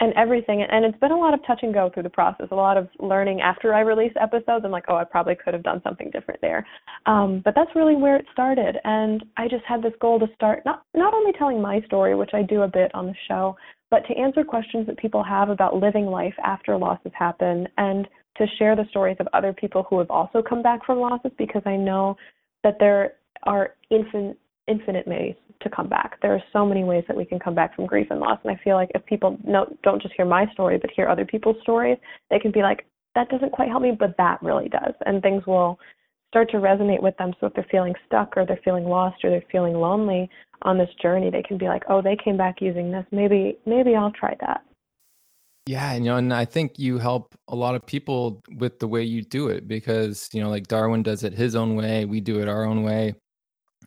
and 0.00 0.12
everything. 0.14 0.62
And 0.62 0.84
it's 0.84 0.98
been 0.98 1.10
a 1.10 1.16
lot 1.16 1.34
of 1.34 1.44
touch 1.44 1.60
and 1.62 1.74
go 1.74 1.90
through 1.92 2.04
the 2.04 2.10
process, 2.10 2.46
a 2.52 2.54
lot 2.54 2.76
of 2.76 2.88
learning 3.00 3.40
after 3.40 3.74
I 3.74 3.80
release 3.80 4.12
episodes. 4.20 4.64
I'm 4.64 4.70
like, 4.70 4.84
oh, 4.88 4.94
I 4.94 5.02
probably 5.02 5.34
could 5.34 5.54
have 5.54 5.64
done 5.64 5.80
something 5.82 6.10
different 6.10 6.40
there. 6.40 6.64
Um, 7.06 7.42
but 7.44 7.54
that's 7.56 7.74
really 7.74 7.96
where 7.96 8.16
it 8.16 8.26
started. 8.32 8.76
And 8.84 9.24
I 9.36 9.48
just 9.48 9.64
had 9.64 9.82
this 9.82 9.92
goal 10.00 10.20
to 10.20 10.26
start 10.34 10.62
not 10.64 10.82
not 10.94 11.14
only 11.14 11.32
telling 11.32 11.60
my 11.60 11.80
story, 11.82 12.14
which 12.14 12.30
I 12.32 12.42
do 12.42 12.62
a 12.62 12.68
bit 12.68 12.94
on 12.94 13.06
the 13.06 13.14
show, 13.26 13.56
but 13.90 14.06
to 14.06 14.16
answer 14.16 14.44
questions 14.44 14.86
that 14.86 14.98
people 14.98 15.24
have 15.24 15.48
about 15.48 15.76
living 15.76 16.06
life 16.06 16.34
after 16.44 16.76
losses 16.76 17.12
happen 17.14 17.66
and 17.76 18.06
to 18.36 18.46
share 18.58 18.76
the 18.76 18.84
stories 18.90 19.16
of 19.20 19.28
other 19.32 19.52
people 19.52 19.84
who 19.88 19.98
have 19.98 20.10
also 20.10 20.42
come 20.42 20.62
back 20.62 20.84
from 20.84 20.98
losses 20.98 21.32
because 21.38 21.62
I 21.66 21.76
know 21.76 22.16
that 22.62 22.76
there 22.78 23.14
are 23.44 23.74
infinite 23.90 24.38
infinite 24.68 25.06
ways 25.08 25.34
to 25.62 25.70
come 25.70 25.88
back. 25.88 26.20
There 26.20 26.34
are 26.34 26.42
so 26.52 26.64
many 26.64 26.84
ways 26.84 27.02
that 27.08 27.16
we 27.16 27.24
can 27.24 27.38
come 27.38 27.54
back 27.54 27.74
from 27.74 27.86
grief 27.86 28.08
and 28.10 28.20
loss. 28.20 28.38
And 28.44 28.54
I 28.54 28.60
feel 28.62 28.76
like 28.76 28.90
if 28.94 29.04
people 29.06 29.38
no, 29.44 29.66
don't 29.82 30.00
just 30.00 30.14
hear 30.14 30.26
my 30.26 30.46
story, 30.52 30.78
but 30.78 30.90
hear 30.94 31.08
other 31.08 31.24
people's 31.24 31.56
stories, 31.62 31.96
they 32.30 32.38
can 32.38 32.52
be 32.52 32.62
like, 32.62 32.86
that 33.14 33.28
doesn't 33.30 33.52
quite 33.52 33.68
help 33.68 33.82
me, 33.82 33.92
but 33.98 34.14
that 34.18 34.42
really 34.42 34.68
does. 34.68 34.94
And 35.06 35.22
things 35.22 35.44
will 35.46 35.78
start 36.28 36.50
to 36.50 36.58
resonate 36.58 37.02
with 37.02 37.16
them. 37.16 37.32
So 37.40 37.46
if 37.46 37.54
they're 37.54 37.66
feeling 37.70 37.94
stuck 38.06 38.36
or 38.36 38.44
they're 38.46 38.60
feeling 38.64 38.84
lost 38.84 39.24
or 39.24 39.30
they're 39.30 39.42
feeling 39.50 39.74
lonely 39.74 40.28
on 40.62 40.78
this 40.78 40.90
journey, 41.02 41.30
they 41.30 41.42
can 41.42 41.58
be 41.58 41.66
like, 41.66 41.82
oh, 41.88 42.02
they 42.02 42.16
came 42.22 42.36
back 42.36 42.60
using 42.60 42.92
this. 42.92 43.04
Maybe, 43.10 43.58
maybe 43.66 43.96
I'll 43.96 44.12
try 44.12 44.36
that. 44.40 44.62
Yeah, 45.68 45.92
you 45.92 46.00
know, 46.00 46.16
and 46.16 46.32
I 46.32 46.46
think 46.46 46.78
you 46.78 46.96
help 46.98 47.34
a 47.48 47.54
lot 47.54 47.74
of 47.74 47.84
people 47.84 48.42
with 48.56 48.78
the 48.78 48.88
way 48.88 49.02
you 49.02 49.20
do 49.22 49.48
it 49.48 49.68
because, 49.68 50.30
you 50.32 50.42
know, 50.42 50.48
like 50.48 50.66
Darwin 50.66 51.02
does 51.02 51.24
it 51.24 51.34
his 51.34 51.54
own 51.54 51.76
way, 51.76 52.06
we 52.06 52.20
do 52.22 52.40
it 52.40 52.48
our 52.48 52.64
own 52.64 52.84
way 52.84 53.14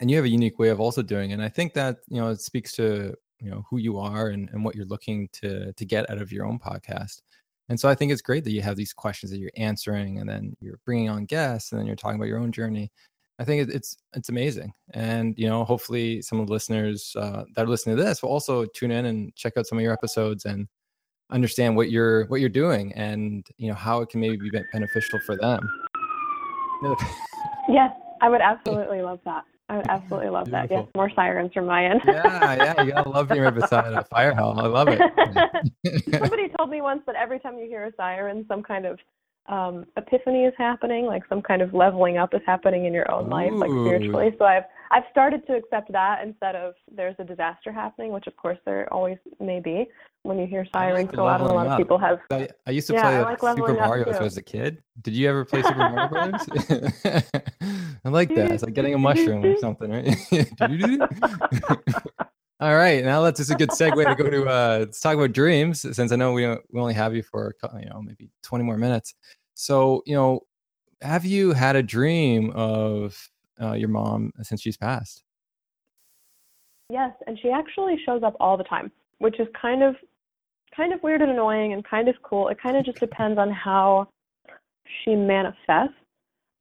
and 0.02 0.10
you 0.12 0.18
have 0.18 0.26
a 0.26 0.30
unique 0.30 0.60
way 0.60 0.70
of 0.70 0.80
also 0.80 1.02
doing 1.02 1.32
it. 1.32 1.36
and 1.36 1.44
i 1.44 1.50
think 1.50 1.74
that 1.74 1.98
you 2.10 2.20
know 2.22 2.30
it 2.30 2.42
speaks 2.42 2.74
to 2.74 3.14
you 3.40 3.52
know 3.52 3.64
who 3.70 3.78
you 3.78 3.98
are 4.00 4.30
and, 4.30 4.50
and 4.52 4.64
what 4.66 4.76
you're 4.76 4.86
looking 4.88 5.30
to 5.34 5.74
to 5.74 5.86
get 5.86 6.10
out 6.10 6.22
of 6.22 6.32
your 6.32 6.46
own 6.46 6.60
podcast 6.60 7.22
and 7.70 7.80
so 7.80 7.90
i 7.90 7.96
think 7.96 8.12
it's 8.12 8.22
great 8.22 8.44
that 8.44 8.52
you 8.52 8.62
have 8.62 8.78
these 8.78 8.94
questions 8.94 9.32
that 9.32 9.40
you're 9.40 9.52
answering 9.58 10.20
and 10.20 10.30
then 10.30 10.56
you're 10.62 10.80
bringing 10.86 11.10
on 11.10 11.26
guests 11.26 11.72
and 11.72 11.80
then 11.80 11.88
you're 11.88 11.96
talking 11.96 12.18
about 12.18 12.28
your 12.30 12.40
own 12.40 12.52
journey 12.52 12.92
i 13.40 13.46
think 13.46 13.70
it's 13.70 13.98
it's 14.16 14.30
amazing 14.30 14.74
and 14.94 15.36
you 15.38 15.48
know 15.48 15.64
hopefully 15.66 16.22
some 16.22 16.40
of 16.40 16.48
the 16.48 16.54
listeners 16.54 17.16
uh, 17.18 17.44
that 17.56 17.66
are 17.66 17.70
listening 17.70 17.98
to 17.98 18.04
this 18.04 18.24
will 18.24 18.30
also 18.30 18.66
tune 18.76 18.92
in 18.92 19.06
and 19.08 19.36
check 19.36 19.54
out 19.58 19.68
some 19.68 19.78
of 19.78 19.84
your 19.84 19.94
episodes 19.94 20.46
and 20.46 20.68
understand 21.32 21.76
what 21.76 21.90
you're 21.90 22.26
what 22.26 22.40
you're 22.40 22.50
doing 22.50 22.92
and 22.94 23.48
you 23.58 23.70
know 23.70 23.76
how 23.76 24.02
it 24.02 24.10
can 24.10 24.20
maybe 24.20 24.38
be 24.38 24.52
beneficial 24.72 25.20
for 25.20 25.36
them 25.38 25.60
yes 27.70 27.92
i 28.22 28.30
would 28.30 28.42
absolutely 28.52 29.02
love 29.02 29.20
that 29.26 29.44
I 29.70 29.78
would 29.78 29.88
absolutely 29.88 30.30
love 30.30 30.48
Beautiful. 30.48 30.68
that. 30.68 30.84
Yes, 30.84 30.88
more 30.96 31.10
sirens 31.16 31.54
from 31.54 31.66
my 31.66 31.86
end. 31.86 32.02
yeah, 32.06 32.56
yeah, 32.56 32.84
you 32.84 32.92
gotta 32.92 33.08
love 33.08 33.30
right 33.30 33.56
beside 33.56 33.94
a 33.94 34.04
fire 34.04 34.34
hall. 34.34 34.60
I 34.60 34.68
love 34.68 34.90
it. 34.90 35.00
Somebody 36.20 36.50
told 36.58 36.70
me 36.70 36.82
once 36.82 37.04
that 37.08 37.16
every 37.16 37.40
time 37.40 37.58
you 37.58 37.68
hear 37.68 37.86
a 37.86 37.92
siren, 37.96 38.44
some 38.50 38.64
kind 38.64 38.86
of 38.86 39.00
um 39.48 39.86
epiphany 39.98 40.46
is 40.46 40.54
happening, 40.58 41.06
like 41.06 41.24
some 41.28 41.42
kind 41.42 41.62
of 41.62 41.74
leveling 41.74 42.18
up 42.18 42.34
is 42.34 42.42
happening 42.46 42.86
in 42.86 42.94
your 42.94 43.10
own 43.12 43.26
Ooh. 43.26 43.30
life, 43.30 43.52
like 43.54 43.70
spiritually. 43.70 44.36
So 44.38 44.46
I've 44.46 44.64
I've 44.92 45.04
started 45.10 45.46
to 45.48 45.56
accept 45.56 45.92
that 45.92 46.24
instead 46.24 46.56
of 46.56 46.74
there's 46.94 47.16
a 47.20 47.24
disaster 47.24 47.72
happening, 47.72 48.12
which 48.12 48.28
of 48.28 48.36
course 48.38 48.58
there 48.66 48.92
always 48.94 49.18
may 49.40 49.60
be 49.60 49.88
when 50.24 50.38
you 50.38 50.46
hear 50.46 50.66
sirens 50.72 51.10
go 51.16 51.28
out. 51.28 51.42
And 51.42 51.50
a 51.50 51.54
lot 51.54 51.68
of 51.68 51.78
people 51.78 51.98
have. 51.98 52.20
I, 52.30 52.50
I 52.68 52.72
used 52.72 52.88
to 52.88 52.94
yeah, 52.94 53.02
play 53.02 53.20
like 53.22 53.56
Super 53.56 53.74
Mario 53.74 54.10
as 54.10 54.38
a 54.38 54.42
kid. 54.42 54.84
Did 55.02 55.16
you 55.16 55.30
ever 55.30 55.46
play 55.46 55.64
Super 55.64 55.90
Mario 55.90 56.08
Brothers? 56.10 56.48
I 58.06 58.10
like 58.10 58.34
that. 58.36 58.52
It's 58.52 58.64
like 58.64 58.74
getting 58.74 58.94
a 58.94 58.98
mushroom 58.98 59.44
or 59.46 59.58
something, 59.58 59.90
right? 59.90 60.16
All 62.62 62.76
right, 62.76 63.04
now 63.04 63.22
let's. 63.22 63.40
It's 63.40 63.50
a 63.50 63.56
good 63.56 63.72
segue 63.72 64.06
to 64.06 64.24
go 64.24 64.30
to. 64.30 64.46
Uh, 64.46 64.78
let's 64.82 65.00
talk 65.00 65.16
about 65.16 65.32
dreams, 65.32 65.82
since 65.82 66.12
I 66.12 66.16
know 66.16 66.32
we 66.32 66.48
we 66.48 66.80
only 66.80 66.94
have 66.94 67.16
you 67.16 67.24
for 67.24 67.56
you 67.80 67.90
know 67.90 68.04
maybe 68.04 68.30
twenty 68.44 68.64
more 68.64 68.78
minutes. 68.78 69.16
So 69.56 70.04
you 70.06 70.14
know, 70.14 70.42
have 71.02 71.26
you 71.26 71.54
had 71.54 71.76
a 71.76 71.82
dream 71.82 72.52
of 72.52 73.18
uh, 73.60 73.72
your 73.72 73.90
mom 73.90 74.32
since 74.44 74.62
she's 74.62 74.78
passed? 74.78 75.24
Yes, 76.92 77.12
and 77.26 77.40
she 77.42 77.50
actually 77.50 77.96
shows 78.06 78.22
up 78.22 78.36
all 78.40 78.58
the 78.58 78.64
time, 78.66 78.92
which 79.18 79.40
is 79.40 79.48
kind 79.60 79.82
of 79.82 79.96
kind 80.78 80.94
of 80.94 81.02
weird 81.02 81.24
and 81.24 81.32
annoying 81.32 81.74
and 81.74 81.84
kind 81.84 82.08
of 82.08 82.16
cool. 82.22 82.50
It 82.50 82.60
kind 82.62 82.78
of 82.78 82.86
just 82.86 83.00
depends 83.10 83.40
on 83.40 83.50
how 83.50 84.08
she 85.04 85.16
manifests. 85.16 85.96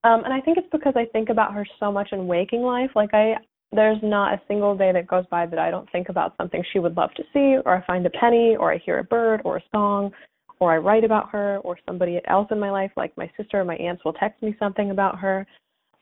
Um, 0.05 0.25
and 0.25 0.33
I 0.33 0.41
think 0.41 0.57
it's 0.57 0.69
because 0.73 0.95
I 0.97 1.05
think 1.05 1.29
about 1.29 1.53
her 1.53 1.67
so 1.79 1.93
much 1.93 2.09
in 2.13 2.27
waking 2.27 2.63
life. 2.63 2.93
Like 2.97 3.13
I, 3.13 3.37
there's 3.73 3.99
not 4.03 4.35
a 4.35 4.41
single 4.49 4.77
day 4.77 4.93
that 4.93 5.07
goes 5.07 5.25
by 5.31 5.47
that 5.47 5.59
I 5.59 5.71
don't 5.71 5.91
think 5.93 6.09
about 6.09 6.35
something 6.37 6.63
she 6.73 6.79
would 6.79 6.97
love 6.97 7.13
to 7.15 7.23
see, 7.33 7.57
or 7.65 7.77
I 7.77 7.87
find 7.87 8.05
a 8.05 8.11
penny, 8.11 8.57
or 8.59 8.73
I 8.73 8.79
hear 8.79 8.99
a 8.99 9.05
bird, 9.05 9.43
or 9.45 9.59
a 9.59 9.63
song, 9.73 10.13
or 10.59 10.73
I 10.73 10.79
write 10.79 11.05
about 11.05 11.31
her, 11.31 11.59
or 11.59 11.79
somebody 11.87 12.21
else 12.27 12.49
in 12.51 12.59
my 12.59 12.71
life, 12.71 12.91
like 12.97 13.17
my 13.17 13.31
sister 13.37 13.61
or 13.61 13.65
my 13.65 13.77
aunts, 13.77 14.05
will 14.05 14.13
text 14.13 14.43
me 14.43 14.57
something 14.59 14.91
about 14.91 15.19
her. 15.19 15.47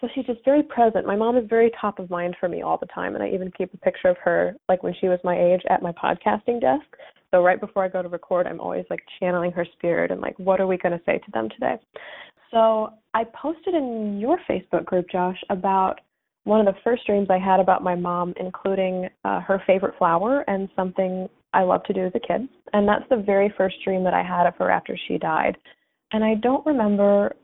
So 0.00 0.08
she's 0.14 0.26
just 0.26 0.44
very 0.44 0.62
present. 0.62 1.06
My 1.06 1.16
mom 1.16 1.36
is 1.36 1.44
very 1.48 1.70
top 1.80 1.98
of 1.98 2.08
mind 2.08 2.36
for 2.38 2.48
me 2.48 2.62
all 2.62 2.78
the 2.78 2.86
time, 2.86 3.14
and 3.14 3.22
I 3.22 3.30
even 3.30 3.50
keep 3.50 3.74
a 3.74 3.78
picture 3.78 4.08
of 4.08 4.16
her, 4.24 4.54
like 4.68 4.82
when 4.82 4.94
she 5.00 5.08
was 5.08 5.18
my 5.24 5.38
age, 5.38 5.62
at 5.68 5.82
my 5.82 5.92
podcasting 5.92 6.60
desk. 6.60 6.86
So 7.30 7.42
right 7.42 7.60
before 7.60 7.84
I 7.84 7.88
go 7.88 8.00
to 8.00 8.08
record, 8.08 8.46
I'm 8.46 8.60
always 8.60 8.86
like 8.88 9.00
channeling 9.20 9.52
her 9.52 9.66
spirit 9.76 10.10
and 10.10 10.20
like, 10.20 10.38
what 10.38 10.60
are 10.60 10.66
we 10.66 10.78
going 10.78 10.96
to 10.96 11.04
say 11.04 11.18
to 11.18 11.30
them 11.32 11.48
today? 11.50 11.76
So 12.50 12.94
I 13.12 13.24
posted 13.24 13.74
in 13.74 14.18
your 14.18 14.38
Facebook 14.48 14.86
group, 14.86 15.10
Josh, 15.10 15.36
about 15.50 16.00
one 16.48 16.66
of 16.66 16.74
the 16.74 16.80
first 16.82 17.04
dreams 17.06 17.28
I 17.30 17.38
had 17.38 17.60
about 17.60 17.82
my 17.82 17.94
mom, 17.94 18.32
including 18.40 19.08
uh, 19.24 19.40
her 19.40 19.62
favorite 19.66 19.94
flower 19.98 20.44
and 20.48 20.68
something 20.74 21.28
I 21.52 21.62
love 21.62 21.84
to 21.84 21.92
do 21.92 22.06
as 22.06 22.12
a 22.14 22.20
kid. 22.20 22.48
And 22.72 22.88
that's 22.88 23.04
the 23.10 23.18
very 23.18 23.52
first 23.56 23.76
dream 23.84 24.02
that 24.04 24.14
I 24.14 24.22
had 24.22 24.46
of 24.46 24.54
her 24.56 24.70
after 24.70 24.98
she 25.06 25.18
died. 25.18 25.58
And 26.12 26.24
I 26.24 26.34
don't 26.36 26.64
remember 26.64 27.34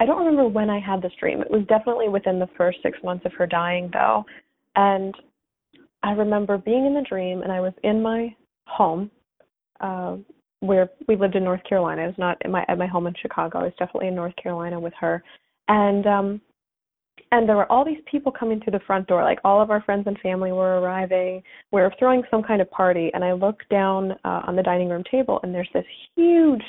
I 0.00 0.06
don't 0.06 0.18
remember 0.18 0.48
when 0.48 0.70
I 0.70 0.80
had 0.80 1.02
this 1.02 1.12
dream. 1.20 1.40
It 1.40 1.50
was 1.50 1.64
definitely 1.68 2.08
within 2.08 2.40
the 2.40 2.48
first 2.56 2.78
six 2.82 2.98
months 3.04 3.24
of 3.24 3.32
her 3.34 3.46
dying, 3.46 3.90
though. 3.92 4.24
And 4.74 5.14
I 6.02 6.12
remember 6.12 6.58
being 6.58 6.84
in 6.84 6.94
the 6.94 7.06
dream, 7.08 7.42
and 7.42 7.52
I 7.52 7.60
was 7.60 7.72
in 7.84 8.02
my 8.02 8.34
home, 8.66 9.08
uh, 9.80 10.16
where 10.60 10.90
we 11.06 11.14
lived 11.14 11.36
in 11.36 11.44
North 11.44 11.62
Carolina. 11.68 12.02
I 12.02 12.06
was 12.06 12.18
not 12.18 12.44
in 12.44 12.50
my 12.50 12.64
at 12.66 12.76
my 12.76 12.88
home 12.88 13.06
in 13.06 13.14
Chicago. 13.20 13.60
I 13.60 13.64
was 13.64 13.72
definitely 13.78 14.08
in 14.08 14.16
North 14.16 14.34
Carolina 14.34 14.80
with 14.80 14.94
her, 14.98 15.22
and 15.68 16.06
um, 16.06 16.40
and 17.32 17.48
there 17.48 17.56
were 17.56 17.70
all 17.70 17.84
these 17.84 18.02
people 18.10 18.30
coming 18.30 18.60
through 18.60 18.72
the 18.72 18.84
front 18.86 19.06
door. 19.06 19.22
Like 19.22 19.40
all 19.44 19.60
of 19.60 19.70
our 19.70 19.82
friends 19.82 20.04
and 20.06 20.18
family 20.20 20.52
were 20.52 20.80
arriving. 20.80 21.42
We 21.72 21.80
were 21.80 21.92
throwing 21.98 22.22
some 22.30 22.42
kind 22.42 22.60
of 22.60 22.70
party, 22.70 23.10
and 23.14 23.24
I 23.24 23.32
look 23.32 23.60
down 23.70 24.12
uh, 24.24 24.42
on 24.46 24.56
the 24.56 24.62
dining 24.62 24.88
room 24.88 25.04
table, 25.10 25.40
and 25.42 25.54
there's 25.54 25.68
this 25.74 25.84
huge 26.16 26.62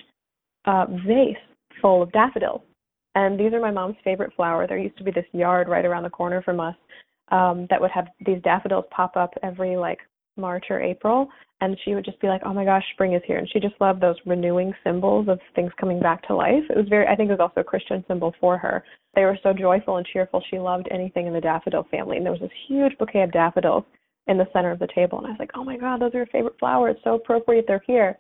uh, 0.66 0.86
vase 1.06 1.36
full 1.82 2.02
of 2.02 2.12
daffodils 2.12 2.62
and 3.16 3.40
these 3.40 3.54
are 3.54 3.62
my 3.62 3.72
mom's 3.72 3.96
favorite 4.04 4.34
flower. 4.36 4.68
There 4.68 4.78
used 4.78 4.98
to 4.98 5.04
be 5.04 5.12
this 5.12 5.26
yard 5.32 5.68
right 5.68 5.86
around 5.86 6.04
the 6.04 6.10
corner 6.10 6.42
from 6.42 6.60
us 6.60 6.76
um, 7.30 7.66
that 7.70 7.82
would 7.82 7.92
have 7.92 8.08
these 8.26 8.42
daffodils 8.44 8.86
pop 8.92 9.16
up 9.16 9.34
every 9.42 9.78
like 9.78 10.00
March 10.38 10.66
or 10.70 10.82
April. 10.82 11.28
And 11.62 11.78
she 11.84 11.96
would 11.96 12.06
just 12.06 12.20
be 12.20 12.28
like, 12.28 12.42
oh 12.46 12.54
my 12.54 12.66
gosh, 12.66 12.84
spring 12.94 13.14
is 13.14 13.22
here. 13.26 13.38
And 13.38 13.50
she 13.52 13.60
just 13.60 13.80
loved 13.80 14.02
those 14.02 14.18
renewing 14.26 14.74
symbols 14.84 15.28
of 15.30 15.40
things 15.56 15.72
coming 15.80 16.00
back 16.00 16.26
to 16.28 16.36
life. 16.36 16.64
It 16.70 16.78
was 16.78 16.88
very, 16.90 17.08
I 17.08 17.16
think 17.16 17.30
it 17.30 17.34
was 17.34 17.40
also 17.40 17.62
a 17.62 17.64
Christian 17.64 18.04
symbol 18.08 18.34
for 18.40 18.58
her. 18.58 18.84
They 19.16 19.24
were 19.24 19.38
so 19.42 19.54
joyful 19.54 19.98
and 19.98 20.06
cheerful. 20.06 20.44
She 20.50 20.60
loved 20.60 20.88
anything 20.92 21.28
in 21.28 21.34
the 21.34 21.42
daffodil 21.42 21.88
family. 21.90 22.18
And 22.18 22.26
there 22.26 22.34
was 22.34 22.42
this 22.42 22.52
huge 22.68 22.98
bouquet 22.98 23.24
of 23.24 23.32
daffodils 23.32 23.86
in 24.28 24.38
the 24.38 24.48
center 24.52 24.72
of 24.72 24.80
the 24.80 24.88
table. 24.94 25.20
And 25.20 25.28
I 25.28 25.30
was 25.30 25.40
like, 25.40 25.52
oh 25.56 25.64
my 25.64 25.78
God, 25.78 26.02
those 26.02 26.14
are 26.14 26.18
your 26.18 26.26
favorite 26.28 26.60
flowers. 26.60 26.98
So 27.04 27.16
appropriate 27.16 27.66
they're 27.68 27.84
here. 27.88 28.18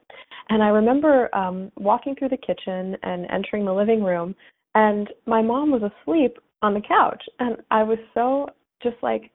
And 0.49 0.63
I 0.63 0.67
remember 0.67 1.33
um, 1.35 1.71
walking 1.75 2.15
through 2.15 2.29
the 2.29 2.37
kitchen 2.37 2.95
and 3.03 3.29
entering 3.31 3.65
the 3.65 3.73
living 3.73 4.03
room 4.03 4.35
and 4.75 5.09
my 5.25 5.41
mom 5.41 5.71
was 5.71 5.81
asleep 5.81 6.37
on 6.61 6.73
the 6.73 6.81
couch 6.81 7.23
and 7.39 7.57
i 7.71 7.81
was 7.81 7.97
so 8.13 8.47
just 8.83 8.97
like 9.01 9.31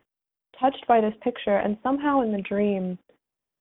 touched 0.61 0.87
by 0.87 1.01
this 1.01 1.15
picture 1.23 1.57
and 1.59 1.77
somehow 1.83 2.21
in 2.21 2.33
the 2.33 2.43
dream 2.43 2.99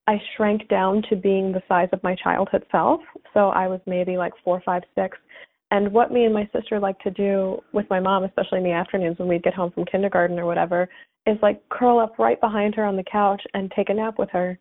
i 0.07 0.19
shrank 0.35 0.67
down 0.67 1.01
to 1.09 1.15
being 1.15 1.51
the 1.51 1.61
size 1.67 1.89
of 1.93 2.03
my 2.03 2.15
childhood 2.15 2.65
self. 2.71 3.01
So 3.33 3.49
i 3.49 3.67
was 3.67 3.79
maybe 3.85 4.17
like 4.17 4.33
four 4.43 4.61
five 4.65 4.83
six. 4.95 5.17
And 5.71 5.93
what 5.93 6.11
me 6.11 6.25
and 6.25 6.33
my 6.33 6.49
sister 6.55 6.79
like 6.79 6.99
to 7.01 7.11
do 7.11 7.59
with 7.73 7.85
my 7.89 7.99
mom 7.99 8.23
especially 8.23 8.59
in 8.59 8.63
the 8.63 8.71
afternoons 8.71 9.19
when 9.19 9.27
we'd 9.27 9.43
get 9.43 9.53
home 9.53 9.71
from 9.71 9.85
kindergarten 9.85 10.39
or 10.39 10.45
whatever 10.45 10.89
is 11.27 11.37
like 11.41 11.67
curl 11.69 11.99
up 11.99 12.17
right 12.17 12.39
behind 12.41 12.75
her 12.75 12.85
on 12.85 12.95
the 12.95 13.03
couch 13.03 13.41
and 13.53 13.71
take 13.75 13.89
a 13.89 13.93
nap 13.93 14.17
with 14.17 14.29
her. 14.31 14.57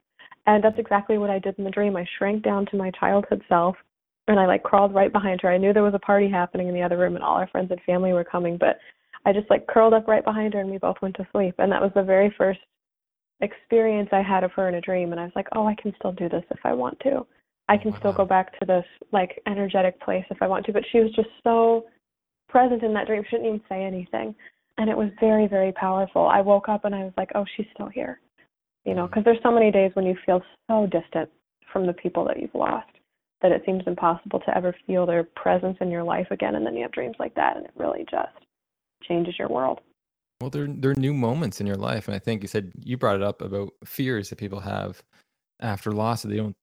And 0.47 0.63
that's 0.63 0.79
exactly 0.79 1.19
what 1.19 1.31
i 1.31 1.39
did 1.39 1.55
in 1.59 1.65
the 1.65 1.71
dream. 1.71 1.97
I 1.97 2.07
shrank 2.19 2.43
down 2.43 2.67
to 2.67 2.77
my 2.77 2.91
childhood 2.93 3.43
self 3.49 3.77
and 4.29 4.39
I 4.39 4.47
like 4.47 4.63
crawled 4.63 4.95
right 4.95 5.13
behind 5.13 5.41
her. 5.41 5.51
I 5.51 5.59
knew 5.59 5.73
there 5.73 5.83
was 5.83 5.95
a 5.95 5.99
party 5.99 6.29
happening 6.29 6.69
in 6.69 6.75
the 6.75 6.83
other 6.83 6.99
room 6.99 7.17
and 7.17 7.25
all 7.25 7.37
our 7.37 7.49
friends 7.49 7.71
and 7.71 7.81
family 7.83 8.13
were 8.13 8.25
coming, 8.25 8.59
but 8.59 8.79
I 9.25 9.33
just 9.33 9.51
like 9.51 9.67
curled 9.67 9.95
up 9.95 10.09
right 10.09 10.25
behind 10.25 10.55
her 10.55 10.61
and 10.61 10.71
we 10.71 10.79
both 10.79 10.97
went 11.03 11.17
to 11.17 11.27
sleep. 11.33 11.55
And 11.59 11.71
that 11.73 11.83
was 11.83 11.93
the 11.95 12.03
very 12.03 12.35
first 12.37 12.61
experience 13.41 14.09
I 14.13 14.23
had 14.23 14.45
of 14.45 14.53
her 14.53 14.69
in 14.69 14.75
a 14.75 14.81
dream 14.81 15.13
and 15.13 15.21
I 15.21 15.25
was 15.25 15.33
like, 15.37 15.49
"Oh, 15.55 15.67
I 15.67 15.75
can 15.75 15.95
still 15.99 16.13
do 16.13 16.29
this 16.29 16.45
if 16.51 16.59
I 16.65 16.73
want 16.73 16.99
to. 17.01 17.27
I 17.69 17.77
can 17.77 17.93
wow. 17.93 17.99
still 17.99 18.13
go 18.13 18.25
back 18.25 18.59
to 18.59 18.67
this 18.67 18.85
like 19.13 19.41
energetic 19.47 20.01
place 20.01 20.25
if 20.31 20.43
I 20.43 20.47
want 20.47 20.67
to." 20.67 20.73
But 20.73 20.85
she 20.91 21.01
was 21.01 21.13
just 21.13 21.31
so 21.45 21.87
present 22.49 22.83
in 22.83 22.95
that 22.95 23.07
dream. 23.07 23.23
She 23.25 23.37
didn't 23.37 23.47
even 23.47 23.61
say 23.69 23.85
anything. 23.85 24.35
And 24.79 24.89
it 24.89 24.97
was 24.97 25.11
very, 25.19 25.49
very 25.49 25.73
powerful. 25.73 26.29
I 26.29 26.41
woke 26.41 26.69
up 26.69 26.85
and 26.85 26.95
I 26.95 27.05
was 27.05 27.13
like, 27.17 27.31
"Oh, 27.35 27.45
she's 27.57 27.67
still 27.75 27.89
here." 27.89 28.21
You 28.85 28.95
know, 28.95 29.03
mm-hmm. 29.03 29.11
because 29.11 29.25
there's 29.25 29.43
so 29.43 29.53
many 29.53 29.71
days 29.71 29.91
when 29.95 30.07
you 30.07 30.17
feel 30.25 30.43
so 30.69 30.87
distant 30.87 31.29
from 31.73 31.87
the 31.87 31.93
people 31.93 32.25
that 32.25 32.41
you've 32.41 32.55
lost 32.55 32.89
that 33.43 33.53
it 33.53 33.63
seems 33.65 33.83
impossible 33.87 34.41
to 34.41 34.57
ever 34.57 34.75
feel 34.87 35.07
their 35.07 35.25
presence 35.25 35.77
in 35.81 35.91
your 35.91 36.03
life 36.03 36.27
again 36.31 36.57
and 36.57 36.67
then 36.67 36.75
you 36.75 36.83
have 36.83 36.93
dreams 36.93 37.17
like 37.19 37.35
that 37.35 37.57
and 37.57 37.67
it 37.67 37.73
really 37.77 38.05
just 38.11 38.47
changes 39.07 39.35
your 39.39 39.49
world 39.49 39.81
well 40.41 40.51
there, 40.51 40.67
there 40.69 40.93
are 40.93 40.95
new 40.95 41.15
moments 41.15 41.61
in 41.61 41.67
your 41.67 41.77
life 41.77 42.09
and 42.09 42.15
i 42.15 42.19
think 42.19 42.43
you 42.43 42.49
said 42.49 42.73
you 42.83 42.97
brought 42.97 43.17
it 43.17 43.23
up 43.23 43.43
about 43.43 43.71
fears 43.85 44.31
that 44.31 44.37
people 44.37 44.61
have 44.61 45.03
after 45.61 45.93
loss 45.93 46.23
that 46.23 46.29
they 46.29 46.37
don't 46.37 46.57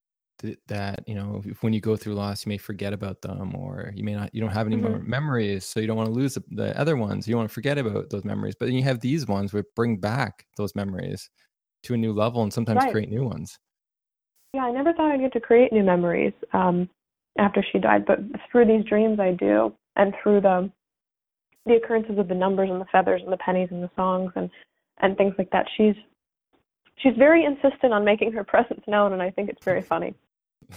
that 0.67 0.99
you 1.07 1.15
know 1.15 1.41
when 1.61 1.71
you 1.71 1.79
go 1.79 1.95
through 1.95 2.13
loss 2.13 2.45
you 2.45 2.49
may 2.49 2.57
forget 2.57 2.91
about 2.91 3.21
them 3.21 3.55
or 3.55 3.93
you 3.95 4.03
may 4.03 4.13
not 4.13 4.29
you 4.35 4.41
don't 4.41 4.51
have 4.51 4.67
any 4.67 4.75
mm-hmm. 4.75 4.89
more 4.89 4.99
memories 4.99 5.65
so 5.65 5.79
you 5.79 5.87
don't 5.87 5.95
want 5.95 6.09
to 6.09 6.13
lose 6.13 6.33
the, 6.33 6.43
the 6.51 6.77
other 6.77 6.97
ones 6.97 7.25
you 7.25 7.31
don't 7.31 7.39
want 7.39 7.49
to 7.49 7.53
forget 7.53 7.77
about 7.77 8.09
those 8.09 8.25
memories 8.25 8.53
but 8.59 8.65
then 8.65 8.75
you 8.75 8.83
have 8.83 8.99
these 8.99 9.25
ones 9.27 9.53
which 9.53 9.65
bring 9.77 9.97
back 9.97 10.45
those 10.57 10.75
memories 10.75 11.29
to 11.83 11.93
a 11.93 11.97
new 11.97 12.11
level 12.11 12.43
and 12.43 12.51
sometimes 12.51 12.83
right. 12.83 12.91
create 12.91 13.09
new 13.09 13.23
ones 13.23 13.57
yeah, 14.55 14.63
I 14.63 14.71
never 14.71 14.93
thought 14.93 15.11
I'd 15.11 15.19
get 15.19 15.33
to 15.33 15.41
create 15.41 15.73
new 15.73 15.83
memories 15.83 16.31
um, 16.53 16.89
after 17.37 17.61
she 17.73 17.77
died, 17.77 18.05
but 18.05 18.19
through 18.49 18.65
these 18.67 18.85
dreams 18.85 19.19
I 19.19 19.31
do, 19.31 19.75
and 19.97 20.13
through 20.23 20.41
the 20.41 20.71
the 21.65 21.75
occurrences 21.75 22.17
of 22.17 22.27
the 22.27 22.35
numbers 22.35 22.69
and 22.69 22.79
the 22.79 22.85
feathers 22.85 23.21
and 23.23 23.31
the 23.31 23.37
pennies 23.37 23.69
and 23.71 23.83
the 23.83 23.89
songs 23.95 24.31
and 24.35 24.49
and 24.99 25.17
things 25.17 25.33
like 25.37 25.49
that. 25.51 25.65
She's 25.77 25.95
she's 26.97 27.15
very 27.17 27.45
insistent 27.45 27.93
on 27.93 28.05
making 28.05 28.31
her 28.33 28.43
presence 28.53 28.81
known, 28.87 29.13
and 29.13 29.21
I 29.21 29.31
think 29.31 29.49
it's 29.49 29.63
very 29.63 29.81
funny. 29.81 30.13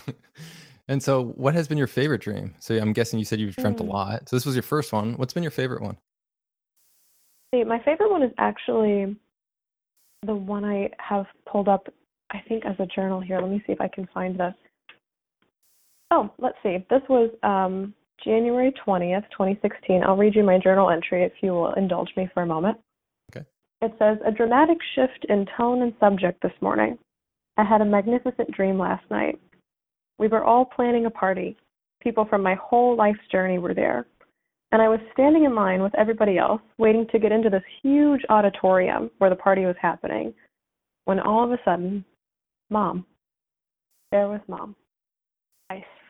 and 0.88 1.02
so, 1.02 1.26
what 1.36 1.54
has 1.54 1.68
been 1.68 1.78
your 1.78 1.86
favorite 1.86 2.20
dream? 2.20 2.54
So, 2.58 2.76
I'm 2.76 2.92
guessing 2.92 3.18
you 3.18 3.24
said 3.24 3.40
you've 3.40 3.56
dreamt 3.56 3.78
mm. 3.78 3.88
a 3.88 3.90
lot. 3.90 4.28
So, 4.28 4.36
this 4.36 4.46
was 4.46 4.54
your 4.54 4.62
first 4.62 4.92
one. 4.92 5.14
What's 5.14 5.34
been 5.34 5.42
your 5.42 5.52
favorite 5.52 5.82
one? 5.82 5.96
See, 7.54 7.64
my 7.64 7.78
favorite 7.82 8.10
one 8.10 8.22
is 8.22 8.32
actually 8.38 9.16
the 10.26 10.34
one 10.34 10.64
I 10.64 10.90
have 10.98 11.26
pulled 11.50 11.68
up 11.68 11.88
I 12.30 12.42
think 12.48 12.66
as 12.66 12.74
a 12.78 12.86
journal 12.86 13.20
here. 13.20 13.40
Let 13.40 13.50
me 13.50 13.62
see 13.66 13.72
if 13.72 13.80
I 13.80 13.88
can 13.88 14.08
find 14.12 14.38
this. 14.38 14.54
Oh, 16.10 16.30
let's 16.38 16.56
see. 16.62 16.84
This 16.90 17.02
was 17.08 17.30
um, 17.42 17.94
January 18.24 18.72
20th, 18.86 19.24
2016. 19.30 20.02
I'll 20.04 20.16
read 20.16 20.34
you 20.34 20.42
my 20.42 20.58
journal 20.58 20.90
entry 20.90 21.24
if 21.24 21.32
you 21.40 21.52
will 21.52 21.72
indulge 21.74 22.10
me 22.16 22.28
for 22.34 22.42
a 22.42 22.46
moment. 22.46 22.78
Okay. 23.30 23.46
It 23.82 23.94
says 23.98 24.18
A 24.26 24.32
dramatic 24.32 24.78
shift 24.94 25.26
in 25.28 25.46
tone 25.56 25.82
and 25.82 25.92
subject 26.00 26.42
this 26.42 26.52
morning. 26.60 26.98
I 27.56 27.64
had 27.64 27.80
a 27.80 27.84
magnificent 27.84 28.50
dream 28.52 28.78
last 28.78 29.04
night. 29.10 29.38
We 30.18 30.28
were 30.28 30.44
all 30.44 30.64
planning 30.64 31.06
a 31.06 31.10
party. 31.10 31.56
People 32.02 32.24
from 32.24 32.42
my 32.42 32.54
whole 32.54 32.96
life's 32.96 33.18
journey 33.30 33.58
were 33.58 33.74
there. 33.74 34.06
And 34.70 34.82
I 34.82 34.88
was 34.88 35.00
standing 35.12 35.44
in 35.44 35.54
line 35.54 35.82
with 35.82 35.94
everybody 35.96 36.38
else, 36.38 36.60
waiting 36.76 37.06
to 37.10 37.18
get 37.18 37.32
into 37.32 37.50
this 37.50 37.62
huge 37.82 38.20
auditorium 38.28 39.10
where 39.18 39.30
the 39.30 39.36
party 39.36 39.64
was 39.64 39.76
happening, 39.80 40.34
when 41.06 41.20
all 41.20 41.44
of 41.44 41.52
a 41.52 41.58
sudden 41.64 42.04
Mom. 42.70 43.06
There 44.10 44.28
was 44.28 44.40
mom. 44.48 44.74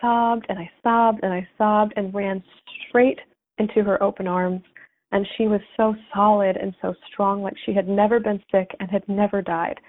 Sobbed 0.00 0.46
and 0.48 0.58
I 0.58 0.70
sobbed 0.82 1.20
and 1.22 1.32
I 1.32 1.46
sobbed 1.56 1.94
and 1.96 2.14
ran 2.14 2.42
straight 2.88 3.18
into 3.58 3.82
her 3.82 4.02
open 4.02 4.26
arms. 4.26 4.62
And 5.10 5.26
she 5.36 5.46
was 5.46 5.60
so 5.76 5.94
solid 6.14 6.56
and 6.56 6.74
so 6.82 6.94
strong, 7.10 7.42
like 7.42 7.54
she 7.64 7.72
had 7.72 7.88
never 7.88 8.20
been 8.20 8.42
sick 8.52 8.68
and 8.78 8.90
had 8.90 9.08
never 9.08 9.40
died. 9.40 9.80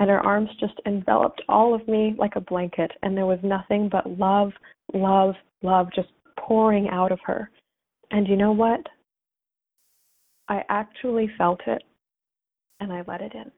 And 0.00 0.10
her 0.10 0.20
arms 0.20 0.50
just 0.58 0.74
enveloped 0.84 1.40
all 1.48 1.74
of 1.74 1.86
me 1.86 2.14
like 2.18 2.34
a 2.36 2.40
blanket. 2.40 2.90
And 3.02 3.16
there 3.16 3.26
was 3.26 3.38
nothing 3.42 3.88
but 3.88 4.18
love, 4.18 4.52
love, 4.92 5.34
love 5.62 5.88
just 5.94 6.08
pouring 6.38 6.88
out 6.88 7.12
of 7.12 7.20
her. 7.24 7.50
And 8.10 8.26
you 8.26 8.36
know 8.36 8.52
what? 8.52 8.80
I 10.48 10.62
actually 10.68 11.30
felt 11.38 11.60
it 11.66 11.82
and 12.80 12.92
I 12.92 13.02
let 13.06 13.20
it 13.20 13.32
in. 13.34 13.50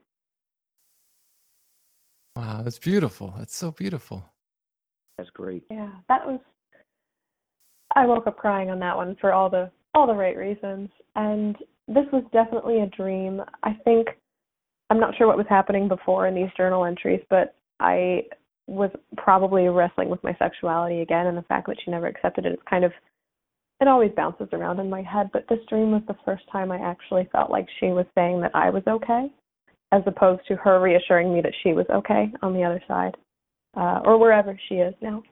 Wow, 2.36 2.61
that's 2.62 2.78
beautiful. 2.78 3.34
That's 3.38 3.57
so 3.57 3.72
beautiful. 3.72 4.30
That's 5.18 5.30
great. 5.30 5.64
Yeah, 5.70 5.90
that 6.08 6.26
was. 6.26 6.40
I 7.94 8.04
woke 8.04 8.26
up 8.26 8.36
crying 8.36 8.70
on 8.70 8.78
that 8.80 8.96
one 8.96 9.16
for 9.20 9.32
all 9.32 9.48
the 9.48 9.70
all 9.94 10.06
the 10.06 10.14
right 10.14 10.36
reasons, 10.36 10.90
and 11.14 11.56
this 11.88 12.04
was 12.12 12.22
definitely 12.32 12.80
a 12.80 12.86
dream. 12.86 13.40
I 13.62 13.72
think 13.84 14.08
I'm 14.90 15.00
not 15.00 15.16
sure 15.16 15.26
what 15.26 15.38
was 15.38 15.46
happening 15.48 15.88
before 15.88 16.26
in 16.26 16.34
these 16.34 16.50
journal 16.56 16.84
entries, 16.84 17.22
but 17.30 17.54
I 17.80 18.24
was 18.66 18.90
probably 19.16 19.68
wrestling 19.68 20.10
with 20.10 20.22
my 20.22 20.36
sexuality 20.38 21.00
again, 21.00 21.26
and 21.26 21.38
the 21.38 21.42
fact 21.42 21.68
that 21.68 21.76
she 21.82 21.90
never 21.90 22.06
accepted 22.06 22.44
it. 22.44 22.52
It's 22.52 22.62
kind 22.68 22.84
of 22.84 22.92
it 23.80 23.88
always 23.88 24.10
bounces 24.16 24.48
around 24.52 24.80
in 24.80 24.90
my 24.90 25.02
head, 25.02 25.30
but 25.32 25.46
this 25.48 25.58
dream 25.68 25.92
was 25.92 26.02
the 26.08 26.16
first 26.24 26.44
time 26.50 26.72
I 26.72 26.78
actually 26.78 27.28
felt 27.32 27.50
like 27.50 27.66
she 27.78 27.86
was 27.86 28.06
saying 28.14 28.40
that 28.40 28.54
I 28.54 28.70
was 28.70 28.82
okay 28.86 29.30
as 29.92 30.02
opposed 30.06 30.42
to 30.48 30.56
her 30.56 30.80
reassuring 30.80 31.32
me 31.32 31.40
that 31.42 31.52
she 31.62 31.72
was 31.72 31.86
okay 31.90 32.32
on 32.42 32.52
the 32.52 32.64
other 32.64 32.82
side 32.88 33.16
uh, 33.76 34.00
or 34.04 34.18
wherever 34.18 34.58
she 34.68 34.76
is 34.76 34.94
now. 35.00 35.22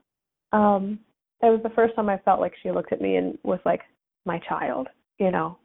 Um, 0.53 1.01
it 1.43 1.47
was 1.47 1.61
the 1.63 1.71
first 1.71 1.95
time 1.97 2.09
I 2.09 2.19
felt 2.19 2.41
like 2.41 2.55
she 2.63 2.71
looked 2.71 2.93
at 2.93 3.01
me 3.01 3.17
and 3.17 3.37
was 3.43 3.61
like, 3.65 3.81
my 4.27 4.39
child, 4.49 4.89
you 5.19 5.31
know, 5.31 5.59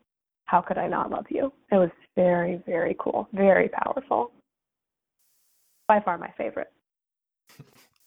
how 0.46 0.62
could 0.62 0.78
I 0.78 0.88
not 0.88 1.12
love 1.12 1.26
you? 1.30 1.54
It 1.72 1.76
was 1.76 1.92
very, 2.16 2.62
very 2.66 2.96
cool, 3.00 3.30
very 3.34 3.70
powerful. 3.70 4.32
By 5.88 6.02
far 6.02 6.18
my 6.18 6.32
favorite. 6.38 6.72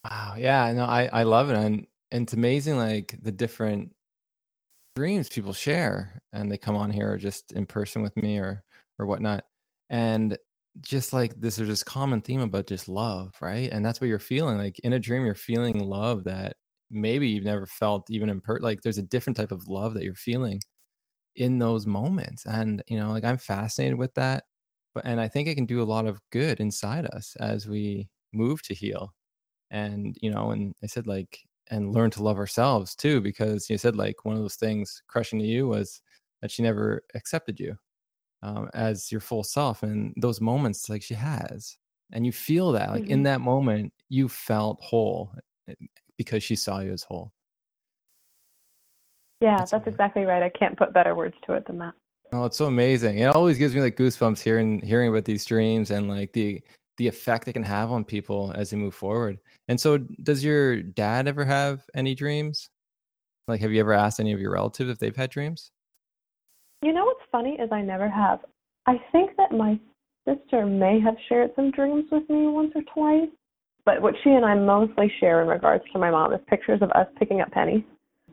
Wow. 0.05 0.35
Yeah. 0.37 0.71
No, 0.73 0.85
I, 0.85 1.09
I 1.13 1.23
love 1.23 1.51
it. 1.51 1.57
And, 1.57 1.87
and 2.11 2.25
it's 2.25 2.33
amazing, 2.33 2.77
like 2.77 3.17
the 3.23 3.33
different 3.33 3.95
dreams 4.95 5.29
people 5.29 5.53
share 5.53 6.21
and 6.33 6.51
they 6.51 6.59
come 6.59 6.77
on 6.77 6.91
here 6.91 7.13
or 7.13 7.17
just 7.17 7.53
in 7.53 7.65
person 7.65 8.03
with 8.03 8.17
me 8.17 8.39
or, 8.39 8.63
or 8.99 9.07
whatnot. 9.07 9.45
And 9.89 10.37
just 10.81 11.13
like 11.13 11.35
this 11.41 11.59
is 11.59 11.69
this 11.69 11.83
common 11.85 12.21
theme 12.23 12.41
about 12.41 12.67
just 12.67 12.89
love, 12.89 13.35
right? 13.41 13.71
And 13.73 13.85
that's 13.85 14.01
what 14.01 14.09
you're 14.09 14.19
feeling. 14.19 14.59
Like 14.59 14.79
in 14.81 14.93
a 14.95 14.99
dream, 14.99 15.25
you're 15.25 15.35
feeling 15.35 15.79
love 15.81 16.25
that 16.25 16.57
maybe 16.91 17.29
you've 17.29 17.45
never 17.45 17.67
felt 17.67 18.11
even 18.11 18.29
in 18.29 18.41
per 18.41 18.59
like 18.61 18.83
there's 18.83 18.99
a 18.99 19.03
different 19.03 19.37
type 19.37 19.53
of 19.53 19.69
love 19.69 19.95
that 19.95 20.05
you're 20.05 20.15
feeling 20.15 20.61
in 21.37 21.59
those 21.59 21.87
moments. 21.87 22.47
And 22.47 22.83
you 22.89 22.99
know, 22.99 23.11
like 23.13 23.25
I'm 23.25 23.39
fascinated 23.39 23.99
with 23.99 24.15
that. 24.15 24.45
But 24.95 25.07
and 25.07 25.21
I 25.21 25.29
think 25.29 25.49
it 25.49 25.55
can 25.57 25.67
do 25.67 25.83
a 25.83 25.85
lot 25.85 26.07
of 26.07 26.21
good 26.33 26.61
inside 26.61 27.07
us 27.15 27.37
as 27.41 27.69
we 27.69 28.09
move 28.33 28.63
to 28.65 28.75
heal. 28.75 29.15
And, 29.71 30.17
you 30.23 30.31
know, 30.31 30.51
and 30.53 30.75
I 30.83 30.87
said 30.89 31.07
like 31.07 31.41
and 31.71 31.93
learn 31.95 32.11
to 32.13 32.23
love 32.23 32.39
ourselves 32.39 32.95
too, 32.97 33.21
because 33.21 33.71
you 33.71 33.79
said 33.79 33.97
like 33.97 34.25
one 34.25 34.37
of 34.37 34.43
those 34.43 34.57
things 34.57 35.03
crushing 35.09 35.39
to 35.41 35.47
you 35.47 35.69
was 35.69 36.03
that 36.43 36.51
she 36.51 36.63
never 36.63 37.03
accepted 37.15 37.61
you 37.61 37.77
um, 38.43 38.69
as 38.75 39.11
your 39.11 39.21
full 39.21 39.45
self 39.45 39.83
and 39.83 40.13
those 40.17 40.41
moments 40.41 40.89
like 40.89 41.03
she 41.03 41.15
has 41.15 41.77
and 42.13 42.27
you 42.27 42.33
feel 42.33 42.73
that 42.73 42.91
like 42.91 43.05
mm-hmm. 43.05 43.13
in 43.13 43.23
that 43.23 43.41
moment 43.41 43.93
you 44.09 44.29
felt 44.29 44.79
whole 44.83 45.33
eh, 45.69 45.75
because 46.19 46.43
she 46.43 46.55
saw 46.57 46.81
you 46.81 46.93
as 46.93 47.03
whole. 47.03 47.33
Yeah 49.41 49.57
that's, 49.59 49.71
that's 49.73 49.87
exactly 49.87 50.25
right 50.25 50.43
i 50.43 50.49
can't 50.49 50.77
put 50.77 50.93
better 50.93 51.15
words 51.15 51.35
to 51.47 51.55
it 51.55 51.67
than 51.67 51.79
that. 51.79 51.95
Oh 52.33 52.45
it's 52.45 52.57
so 52.57 52.67
amazing 52.67 53.19
it 53.19 53.35
always 53.35 53.59
gives 53.59 53.75
me 53.75 53.81
like 53.81 53.97
goosebumps 53.97 54.41
hearing 54.41 54.81
hearing 54.81 55.09
about 55.09 55.25
these 55.25 55.45
dreams 55.45 55.91
and 55.91 56.09
like 56.09 56.33
the 56.33 56.61
the 56.99 57.09
effect 57.09 57.49
it 57.49 57.55
can 57.55 57.63
have 57.63 57.91
on 57.91 58.05
people 58.05 58.53
as 58.55 58.71
they 58.71 58.77
move 58.77 58.95
forward 58.95 59.39
and 59.69 59.81
so 59.81 59.99
does 59.99 60.45
your 60.45 60.83
dad 60.83 61.27
ever 61.27 61.45
have 61.45 61.83
any 61.95 62.15
dreams? 62.15 62.69
Like 63.49 63.61
have 63.61 63.73
you 63.73 63.81
ever 63.81 63.93
asked 63.93 64.21
any 64.21 64.33
of 64.33 64.41
your 64.41 64.53
relatives 64.53 64.91
if 64.91 64.99
they've 64.99 65.17
had 65.17 65.31
dreams 65.31 65.71
you 66.83 66.93
know 66.93 67.05
what's 67.05 67.21
funny 67.31 67.53
is 67.53 67.71
I 67.73 67.83
never 67.83 68.09
have. 68.09 68.41
I 68.87 68.95
think 69.13 69.37
that 69.37 69.53
my 69.53 69.79
sister 70.27 70.67
may 70.67 71.01
have 71.01 71.15
shared 71.29 71.51
some 71.57 71.71
dreams 71.71 72.07
with 72.11 72.29
me 72.29 72.47
once 72.47 72.73
or 72.75 72.83
twice, 72.95 73.31
but 73.85 74.01
what 74.01 74.15
she 74.23 74.31
and 74.31 74.45
I 74.45 74.55
mostly 74.55 75.11
share 75.21 75.43
in 75.43 75.49
regards 75.49 75.85
to 75.93 75.99
my 75.99 76.11
mom 76.11 76.33
is 76.33 76.41
pictures 76.49 76.81
of 76.83 76.91
us 76.91 77.07
picking 77.19 77.41
up 77.41 77.51
pennies. 77.51 77.83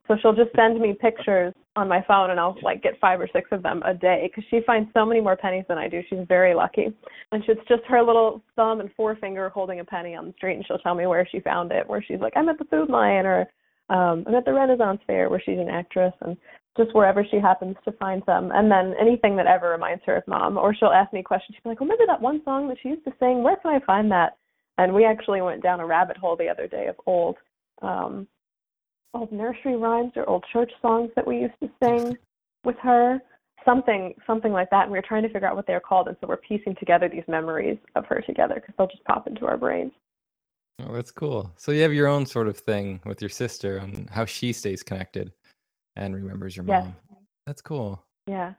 So 0.07 0.15
she'll 0.21 0.33
just 0.33 0.49
send 0.55 0.79
me 0.79 0.95
pictures 0.99 1.53
on 1.75 1.87
my 1.87 2.03
phone, 2.07 2.31
and 2.31 2.39
I'll 2.39 2.57
like 2.63 2.81
get 2.81 2.99
five 2.99 3.21
or 3.21 3.29
six 3.31 3.47
of 3.51 3.61
them 3.61 3.83
a 3.83 3.93
day 3.93 4.23
because 4.27 4.43
she 4.49 4.61
finds 4.65 4.89
so 4.93 5.05
many 5.05 5.21
more 5.21 5.35
pennies 5.35 5.65
than 5.69 5.77
I 5.77 5.87
do. 5.87 6.01
She's 6.09 6.25
very 6.27 6.55
lucky, 6.55 6.85
and 7.31 7.43
it's 7.47 7.67
just 7.67 7.83
her 7.87 8.01
little 8.01 8.41
thumb 8.55 8.79
and 8.79 8.89
forefinger 8.97 9.49
holding 9.49 9.79
a 9.79 9.85
penny 9.85 10.15
on 10.15 10.25
the 10.27 10.33
street, 10.33 10.55
and 10.55 10.65
she'll 10.65 10.79
tell 10.79 10.95
me 10.95 11.05
where 11.05 11.27
she 11.31 11.39
found 11.39 11.71
it. 11.71 11.87
Where 11.87 12.03
she's 12.05 12.19
like, 12.19 12.33
I'm 12.35 12.49
at 12.49 12.57
the 12.57 12.65
Food 12.65 12.89
Lion, 12.89 13.27
or 13.27 13.41
um, 13.89 14.23
I'm 14.27 14.33
at 14.33 14.45
the 14.45 14.53
Renaissance 14.53 14.99
Fair, 15.05 15.29
where 15.29 15.41
she's 15.45 15.59
an 15.59 15.69
actress, 15.69 16.13
and 16.21 16.35
just 16.79 16.95
wherever 16.95 17.25
she 17.29 17.37
happens 17.37 17.75
to 17.83 17.91
find 17.93 18.23
them. 18.25 18.51
And 18.53 18.71
then 18.71 18.95
anything 18.99 19.35
that 19.35 19.47
ever 19.47 19.69
reminds 19.69 20.03
her 20.05 20.15
of 20.15 20.27
mom, 20.27 20.57
or 20.57 20.73
she'll 20.73 20.89
ask 20.89 21.11
me 21.11 21.21
questions. 21.21 21.55
She'll 21.55 21.63
be 21.63 21.69
like, 21.71 21.81
remember 21.81 22.05
that 22.07 22.21
one 22.21 22.41
song 22.45 22.69
that 22.69 22.77
she 22.81 22.89
used 22.89 23.03
to 23.03 23.13
sing? 23.19 23.43
Where 23.43 23.57
can 23.57 23.75
I 23.75 23.85
find 23.85 24.09
that? 24.11 24.37
And 24.77 24.93
we 24.93 25.03
actually 25.03 25.41
went 25.41 25.61
down 25.61 25.81
a 25.81 25.85
rabbit 25.85 26.15
hole 26.15 26.37
the 26.37 26.47
other 26.47 26.67
day 26.67 26.87
of 26.87 26.95
old, 27.05 27.35
um, 27.81 28.27
old 29.13 29.31
nursery 29.31 29.75
rhymes 29.75 30.13
or 30.15 30.27
old 30.29 30.45
church 30.53 30.71
songs 30.81 31.11
that 31.15 31.27
we 31.27 31.39
used 31.39 31.59
to 31.61 31.69
sing 31.83 32.17
with 32.63 32.77
her 32.81 33.19
something 33.65 34.13
something 34.25 34.53
like 34.53 34.69
that 34.69 34.83
and 34.83 34.91
we 34.91 34.97
were 34.97 35.05
trying 35.05 35.23
to 35.23 35.29
figure 35.29 35.47
out 35.47 35.55
what 35.55 35.67
they're 35.67 35.81
called 35.81 36.07
and 36.07 36.15
so 36.21 36.27
we're 36.27 36.37
piecing 36.37 36.75
together 36.75 37.09
these 37.09 37.23
memories 37.27 37.77
of 37.95 38.05
her 38.05 38.21
together 38.21 38.55
because 38.55 38.73
they'll 38.77 38.87
just 38.87 39.03
pop 39.03 39.27
into 39.27 39.45
our 39.45 39.57
brains 39.57 39.91
oh 40.83 40.93
that's 40.93 41.11
cool 41.11 41.51
so 41.57 41.71
you 41.71 41.81
have 41.81 41.93
your 41.93 42.07
own 42.07 42.25
sort 42.25 42.47
of 42.47 42.57
thing 42.57 43.01
with 43.05 43.21
your 43.21 43.29
sister 43.29 43.81
on 43.81 44.07
how 44.11 44.23
she 44.23 44.53
stays 44.53 44.81
connected 44.81 45.33
and 45.99 46.15
remembers 46.15 46.55
your 46.55 46.65
mom 46.65 46.85
yes. 46.85 47.19
that's 47.45 47.61
cool 47.61 48.03
yeah 48.27 48.53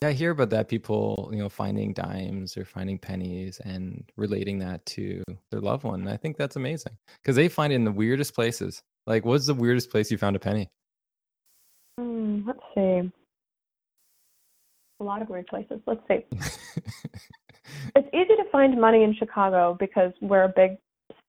yeah 0.00 0.08
i 0.08 0.12
hear 0.12 0.30
about 0.30 0.50
that 0.50 0.68
people 0.68 1.28
you 1.32 1.38
know 1.38 1.48
finding 1.48 1.92
dimes 1.92 2.56
or 2.56 2.64
finding 2.64 2.98
pennies 2.98 3.60
and 3.64 4.04
relating 4.16 4.58
that 4.58 4.84
to 4.86 5.22
their 5.50 5.60
loved 5.60 5.84
one 5.84 6.06
i 6.08 6.16
think 6.16 6.36
that's 6.36 6.56
amazing 6.56 6.96
because 7.22 7.36
they 7.36 7.48
find 7.48 7.72
it 7.72 7.76
in 7.76 7.84
the 7.84 7.92
weirdest 7.92 8.34
places 8.34 8.82
like 9.06 9.24
what's 9.24 9.46
the 9.46 9.54
weirdest 9.54 9.90
place 9.90 10.10
you 10.10 10.18
found 10.18 10.36
a 10.36 10.40
penny 10.40 10.70
mm, 12.00 12.46
let's 12.46 12.60
see 12.74 13.10
a 15.02 15.04
lot 15.04 15.20
of 15.20 15.28
weird 15.28 15.46
places. 15.48 15.80
Let's 15.86 16.00
see. 16.08 16.24
it's 17.96 18.08
easy 18.14 18.36
to 18.36 18.44
find 18.50 18.80
money 18.80 19.02
in 19.02 19.14
Chicago 19.14 19.76
because 19.78 20.12
we're 20.22 20.44
a 20.44 20.52
big 20.54 20.78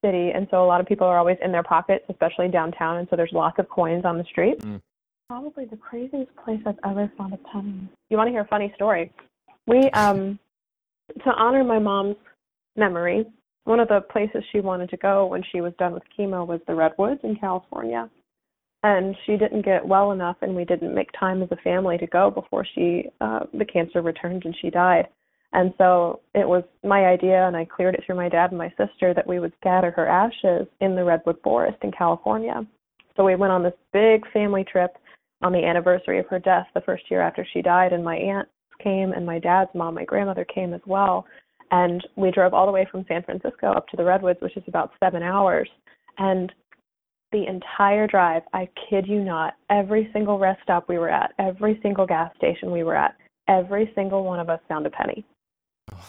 city, 0.03 0.31
and 0.33 0.47
so 0.51 0.63
a 0.63 0.67
lot 0.67 0.79
of 0.79 0.87
people 0.87 1.07
are 1.07 1.17
always 1.17 1.37
in 1.43 1.51
their 1.51 1.63
pockets, 1.63 2.05
especially 2.09 2.47
downtown, 2.47 2.97
and 2.97 3.07
so 3.09 3.15
there's 3.15 3.31
lots 3.33 3.57
of 3.59 3.67
coins 3.69 4.05
on 4.05 4.17
the 4.17 4.23
street. 4.25 4.59
Mm. 4.59 4.81
Probably 5.33 5.65
the 5.65 5.77
craziest 5.77 6.29
place 6.45 6.59
I've 6.63 6.77
ever 6.87 7.11
found 7.17 7.33
a 7.33 7.37
penny. 7.51 7.89
You 8.11 8.17
want 8.17 8.27
to 8.27 8.31
hear 8.31 8.41
a 8.41 8.47
funny 8.47 8.71
story? 8.75 9.11
We, 9.65 9.89
um, 9.95 10.37
to 11.23 11.31
honor 11.31 11.63
my 11.63 11.79
mom's 11.79 12.17
memory, 12.75 13.25
one 13.63 13.79
of 13.79 13.87
the 13.87 14.01
places 14.11 14.43
she 14.51 14.59
wanted 14.59 14.91
to 14.91 14.97
go 14.97 15.25
when 15.25 15.41
she 15.51 15.59
was 15.59 15.73
done 15.79 15.91
with 15.91 16.03
chemo 16.15 16.45
was 16.45 16.59
the 16.67 16.75
Redwoods 16.75 17.21
in 17.23 17.35
California 17.35 18.11
and 18.83 19.15
she 19.25 19.35
didn't 19.35 19.65
get 19.65 19.83
well 19.83 20.11
enough 20.11 20.37
and 20.43 20.55
we 20.55 20.65
didn't 20.65 20.93
make 20.93 21.09
time 21.19 21.41
as 21.41 21.49
a 21.49 21.63
family 21.63 21.97
to 21.97 22.05
go 22.05 22.29
before 22.29 22.63
she 22.75 23.05
uh 23.19 23.39
the 23.57 23.65
cancer 23.65 24.03
returned 24.03 24.43
and 24.45 24.55
she 24.61 24.69
died 24.69 25.07
and 25.53 25.73
so 25.77 26.19
it 26.35 26.47
was 26.47 26.63
my 26.83 27.05
idea 27.05 27.47
and 27.47 27.55
i 27.55 27.63
cleared 27.63 27.95
it 27.95 28.03
through 28.05 28.17
my 28.17 28.27
dad 28.27 28.51
and 28.51 28.57
my 28.57 28.69
sister 28.71 29.13
that 29.13 29.25
we 29.25 29.39
would 29.39 29.53
scatter 29.61 29.89
her 29.89 30.05
ashes 30.05 30.67
in 30.81 30.95
the 30.95 31.03
redwood 31.03 31.37
forest 31.41 31.77
in 31.81 31.93
california 31.93 32.67
so 33.15 33.23
we 33.23 33.35
went 33.35 33.53
on 33.53 33.63
this 33.63 33.73
big 33.93 34.29
family 34.33 34.65
trip 34.69 34.97
on 35.43 35.51
the 35.51 35.63
anniversary 35.63 36.19
of 36.19 36.27
her 36.27 36.39
death 36.39 36.67
the 36.73 36.81
first 36.81 37.03
year 37.09 37.21
after 37.21 37.45
she 37.53 37.61
died 37.61 37.93
and 37.93 38.03
my 38.03 38.15
aunt 38.15 38.47
came 38.81 39.11
and 39.11 39.25
my 39.25 39.39
dad's 39.39 39.69
mom 39.75 39.95
my 39.95 40.05
grandmother 40.05 40.45
came 40.45 40.73
as 40.73 40.81
well 40.85 41.25
and 41.71 42.05
we 42.15 42.31
drove 42.31 42.53
all 42.53 42.65
the 42.65 42.71
way 42.71 42.87
from 42.91 43.05
san 43.07 43.23
francisco 43.23 43.71
up 43.71 43.87
to 43.87 43.97
the 43.97 44.03
redwoods 44.03 44.39
which 44.41 44.57
is 44.57 44.63
about 44.67 44.91
seven 44.99 45.21
hours 45.21 45.69
and 46.17 46.51
the 47.33 47.47
entire 47.47 48.07
drive, 48.07 48.43
I 48.53 48.69
kid 48.89 49.07
you 49.07 49.19
not, 49.19 49.55
every 49.69 50.09
single 50.13 50.39
rest 50.39 50.61
stop 50.61 50.87
we 50.87 50.99
were 50.99 51.09
at, 51.09 51.33
every 51.39 51.79
single 51.81 52.05
gas 52.05 52.31
station 52.37 52.71
we 52.71 52.83
were 52.83 52.95
at, 52.95 53.17
every 53.49 53.91
single 53.95 54.23
one 54.23 54.39
of 54.39 54.49
us 54.49 54.61
found 54.69 54.85
a 54.85 54.91
penny. 54.91 55.25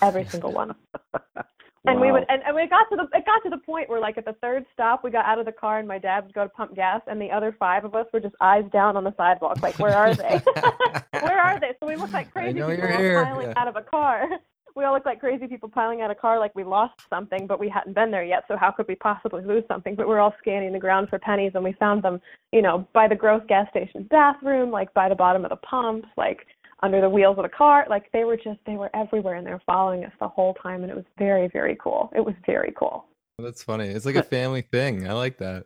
Every 0.03 0.25
single 0.31 0.53
one. 0.53 0.75
And 1.87 2.01
we 2.01 2.11
would, 2.11 2.25
and, 2.29 2.43
and 2.47 2.57
we 2.57 2.67
got 2.67 2.89
to 2.91 2.97
the, 2.97 3.03
it 3.17 3.27
got 3.27 3.43
to 3.43 3.51
the 3.51 3.59
point 3.59 3.91
where, 3.91 4.01
like, 4.01 4.17
at 4.17 4.25
the 4.25 4.33
third 4.41 4.65
stop, 4.73 5.05
we 5.05 5.11
got 5.11 5.27
out 5.27 5.39
of 5.39 5.45
the 5.45 5.53
car, 5.53 5.79
and 5.79 5.87
my 5.87 5.99
dad 5.99 6.25
would 6.25 6.35
go 6.35 6.43
to 6.43 6.49
pump 6.49 6.75
gas, 6.75 7.03
and 7.07 7.21
the 7.21 7.31
other 7.31 7.55
five 7.59 7.85
of 7.85 7.95
us 7.95 8.07
were 8.13 8.21
just 8.21 8.35
eyes 8.41 8.65
down 8.73 8.97
on 8.97 9.05
the 9.05 9.15
sidewalk, 9.17 9.61
like, 9.63 9.79
where 9.79 9.95
are 9.95 10.15
they? 10.15 10.41
where 11.21 11.39
are 11.39 11.61
they? 11.61 11.73
So 11.81 11.87
we 11.87 11.97
looked 11.97 12.15
like 12.15 12.31
crazy 12.33 12.55
people 12.55 12.77
piling 12.77 13.49
yeah. 13.49 13.55
out 13.57 13.69
of 13.69 13.77
a 13.77 13.83
car 13.83 14.29
we 14.77 14.85
all 14.85 14.93
look 14.93 15.07
like 15.07 15.21
crazy 15.21 15.47
people 15.47 15.69
piling 15.69 16.01
out 16.01 16.11
of 16.11 16.17
a 16.17 16.21
car 16.21 16.39
like 16.39 16.55
we 16.55 16.65
lost 16.65 17.01
something, 17.09 17.47
but 17.47 17.61
we 17.61 17.69
hadn't 17.69 17.95
been 17.95 18.11
there 18.11 18.25
yet. 18.25 18.45
So 18.49 18.57
how 18.57 18.73
could 18.73 18.89
we 18.89 18.97
possibly 18.97 19.45
lose 19.45 19.63
something? 19.69 19.95
But 19.95 20.09
we're 20.09 20.19
all 20.19 20.35
scanning 20.41 20.73
the 20.73 20.79
ground 20.79 21.09
for 21.09 21.19
pennies, 21.19 21.53
and 21.55 21.63
we 21.63 21.73
found 21.75 22.03
them, 22.03 22.21
you 22.53 22.63
know, 22.63 22.87
by 22.93 23.07
the 23.07 23.15
gross 23.15 23.43
gas 23.49 23.69
station 23.71 24.05
bathroom, 24.11 24.71
like 24.71 24.93
by 24.95 25.09
the 25.09 25.15
bottom 25.15 25.45
of 25.45 25.51
the 25.51 25.57
pumps, 25.57 26.09
like 26.17 26.47
under 26.85 27.01
the 27.01 27.09
wheels 27.09 27.39
of 27.39 27.45
the 27.45 27.49
car. 27.49 27.87
Like 27.89 28.13
they 28.13 28.25
were 28.25 28.37
just, 28.37 28.59
they 28.67 28.77
were 28.77 28.91
everywhere, 28.95 29.37
and 29.37 29.47
they 29.47 29.51
were 29.51 29.63
following 29.65 30.05
us 30.05 30.13
the 30.21 30.29
whole 30.29 30.55
time, 30.63 30.83
and 30.83 30.91
it 30.91 30.95
was 30.95 31.07
very, 31.19 31.49
very 31.49 31.77
cool. 31.83 32.11
It 32.15 32.21
was 32.21 32.35
very 32.47 32.73
cool. 32.79 33.07
That's 33.39 33.63
funny. 33.63 33.89
It's 33.89 34.05
like 34.05 34.17
a 34.17 34.23
family 34.23 34.63
thing. 34.63 35.09
I 35.09 35.13
like 35.15 35.39
that. 35.39 35.65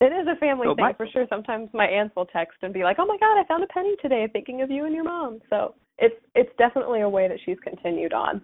It 0.00 0.12
is 0.12 0.26
a 0.26 0.36
family 0.36 0.66
so 0.66 0.74
thing 0.74 0.84
my- 0.84 0.92
for 0.94 1.06
sure. 1.12 1.26
Sometimes 1.28 1.68
my 1.74 1.86
aunts 1.86 2.14
will 2.16 2.26
text 2.26 2.58
and 2.62 2.72
be 2.72 2.84
like, 2.84 2.96
"Oh 2.98 3.06
my 3.06 3.18
God, 3.18 3.38
I 3.38 3.44
found 3.46 3.62
a 3.64 3.68
penny 3.68 3.94
today, 4.00 4.28
thinking 4.32 4.62
of 4.62 4.70
you 4.70 4.84
and 4.84 4.94
your 4.94 5.04
mom." 5.04 5.40
So 5.50 5.74
it's 5.98 6.14
it's 6.34 6.50
definitely 6.56 7.00
a 7.02 7.08
way 7.08 7.28
that 7.28 7.38
she's 7.44 7.58
continued 7.62 8.12
on. 8.12 8.40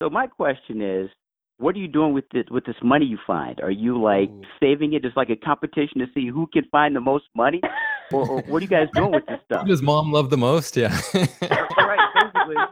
So 0.00 0.10
my 0.10 0.26
question 0.26 0.82
is, 0.82 1.10
what 1.58 1.76
are 1.76 1.78
you 1.78 1.86
doing 1.86 2.12
with 2.12 2.24
this 2.32 2.44
with 2.50 2.64
this 2.64 2.74
money 2.82 3.04
you 3.04 3.18
find? 3.24 3.60
Are 3.60 3.70
you 3.70 4.02
like 4.02 4.30
Ooh. 4.30 4.42
saving 4.58 4.94
it? 4.94 5.02
Just 5.02 5.16
like 5.16 5.30
a 5.30 5.36
competition 5.36 6.00
to 6.00 6.06
see 6.12 6.28
who 6.28 6.48
can 6.52 6.64
find 6.72 6.96
the 6.96 7.00
most 7.00 7.26
money, 7.36 7.60
or, 8.12 8.28
or 8.28 8.42
what 8.42 8.58
are 8.58 8.64
you 8.64 8.68
guys 8.68 8.88
doing 8.94 9.12
with 9.12 9.26
this 9.26 9.40
stuff? 9.46 9.62
Who 9.62 9.68
does 9.68 9.82
mom 9.82 10.12
love 10.12 10.30
the 10.30 10.36
most? 10.36 10.76
Yeah. 10.76 10.98
right, 11.14 11.98
basically. 12.14 12.56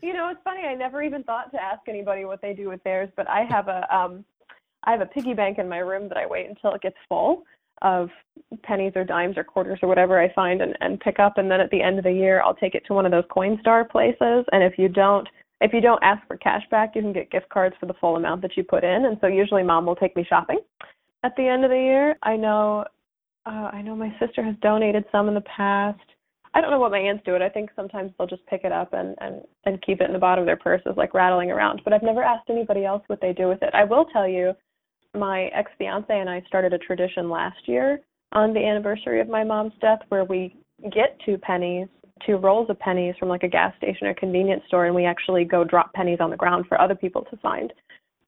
You 0.00 0.12
know, 0.12 0.28
it's 0.28 0.40
funny. 0.44 0.62
I 0.62 0.74
never 0.74 1.02
even 1.02 1.24
thought 1.24 1.50
to 1.50 1.60
ask 1.60 1.80
anybody 1.88 2.24
what 2.24 2.40
they 2.40 2.54
do 2.54 2.68
with 2.68 2.80
theirs, 2.84 3.08
but 3.16 3.28
I 3.28 3.42
have 3.50 3.66
a 3.66 3.84
um, 3.94 4.24
I 4.84 4.92
have 4.92 5.00
a 5.00 5.06
piggy 5.06 5.34
bank 5.34 5.58
in 5.58 5.68
my 5.68 5.78
room 5.78 6.08
that 6.08 6.16
I 6.16 6.24
wait 6.24 6.48
until 6.48 6.72
it 6.72 6.82
gets 6.82 6.94
full, 7.08 7.42
of 7.82 8.08
pennies 8.62 8.92
or 8.96 9.04
dimes 9.04 9.36
or 9.36 9.44
quarters 9.44 9.78
or 9.82 9.88
whatever 9.88 10.20
I 10.20 10.32
find 10.32 10.62
and, 10.62 10.76
and 10.80 10.98
pick 11.00 11.18
up 11.18 11.38
and 11.38 11.50
then 11.50 11.60
at 11.60 11.70
the 11.70 11.80
end 11.80 11.98
of 11.98 12.04
the 12.04 12.12
year 12.12 12.42
I'll 12.42 12.54
take 12.54 12.74
it 12.74 12.84
to 12.86 12.94
one 12.94 13.06
of 13.06 13.12
those 13.12 13.24
Coinstar 13.30 13.88
places 13.88 14.44
and 14.52 14.62
if 14.62 14.78
you 14.78 14.88
don't 14.88 15.28
if 15.60 15.72
you 15.72 15.80
don't 15.80 16.02
ask 16.02 16.26
for 16.26 16.36
cash 16.36 16.62
back 16.70 16.92
you 16.94 17.02
can 17.02 17.12
get 17.12 17.30
gift 17.30 17.48
cards 17.50 17.76
for 17.78 17.86
the 17.86 17.94
full 17.94 18.16
amount 18.16 18.42
that 18.42 18.56
you 18.56 18.64
put 18.64 18.84
in 18.84 19.04
and 19.04 19.16
so 19.20 19.26
usually 19.26 19.62
mom 19.62 19.86
will 19.86 19.96
take 19.96 20.16
me 20.16 20.26
shopping 20.28 20.58
at 21.24 21.34
the 21.36 21.46
end 21.46 21.64
of 21.64 21.70
the 21.70 21.76
year. 21.76 22.16
I 22.22 22.36
know 22.36 22.84
uh, 23.48 23.70
I 23.72 23.82
know 23.82 23.96
my 23.96 24.14
sister 24.20 24.42
has 24.42 24.54
donated 24.60 25.04
some 25.10 25.28
in 25.28 25.34
the 25.34 25.40
past. 25.42 25.98
I 26.54 26.60
don't 26.60 26.70
know 26.70 26.78
what 26.78 26.90
my 26.90 26.98
aunts 26.98 27.24
do 27.24 27.34
it. 27.34 27.42
I 27.42 27.48
think 27.48 27.70
sometimes 27.74 28.12
they'll 28.16 28.26
just 28.26 28.46
pick 28.46 28.62
it 28.64 28.72
up 28.72 28.92
and, 28.92 29.14
and, 29.20 29.42
and 29.64 29.82
keep 29.82 30.00
it 30.00 30.06
in 30.06 30.12
the 30.12 30.18
bottom 30.18 30.42
of 30.42 30.46
their 30.46 30.56
purses 30.56 30.94
like 30.96 31.14
rattling 31.14 31.50
around. 31.50 31.82
But 31.84 31.92
I've 31.92 32.02
never 32.02 32.22
asked 32.22 32.50
anybody 32.50 32.84
else 32.84 33.02
what 33.06 33.20
they 33.20 33.32
do 33.32 33.48
with 33.48 33.62
it. 33.62 33.70
I 33.74 33.84
will 33.84 34.06
tell 34.06 34.28
you 34.28 34.52
my 35.14 35.44
ex 35.54 35.70
fiance 35.78 36.06
and 36.08 36.28
I 36.28 36.42
started 36.46 36.72
a 36.72 36.78
tradition 36.78 37.30
last 37.30 37.66
year 37.66 38.00
on 38.32 38.52
the 38.52 38.64
anniversary 38.64 39.20
of 39.20 39.28
my 39.28 39.44
mom's 39.44 39.72
death 39.80 40.00
where 40.08 40.24
we 40.24 40.54
get 40.92 41.18
two 41.24 41.38
pennies, 41.38 41.88
two 42.26 42.36
rolls 42.36 42.68
of 42.70 42.78
pennies 42.78 43.14
from 43.18 43.28
like 43.28 43.42
a 43.42 43.48
gas 43.48 43.74
station 43.78 44.06
or 44.06 44.14
convenience 44.14 44.62
store, 44.66 44.86
and 44.86 44.94
we 44.94 45.04
actually 45.04 45.44
go 45.44 45.64
drop 45.64 45.92
pennies 45.94 46.18
on 46.20 46.30
the 46.30 46.36
ground 46.36 46.66
for 46.68 46.80
other 46.80 46.94
people 46.94 47.24
to 47.30 47.36
find. 47.38 47.72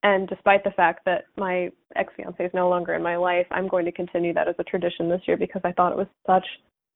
And 0.03 0.28
despite 0.28 0.64
the 0.64 0.70
fact 0.70 1.05
that 1.05 1.24
my 1.36 1.70
ex 1.96 2.12
fiance 2.16 2.42
is 2.42 2.51
no 2.55 2.68
longer 2.68 2.94
in 2.94 3.03
my 3.03 3.16
life, 3.16 3.46
I'm 3.51 3.68
going 3.68 3.84
to 3.84 3.92
continue 3.92 4.32
that 4.34 4.48
as 4.48 4.55
a 4.59 4.64
tradition 4.64 5.09
this 5.09 5.20
year 5.26 5.36
because 5.36 5.61
I 5.64 5.72
thought 5.72 5.92
it 5.92 5.98
was 5.98 6.07
such 6.26 6.46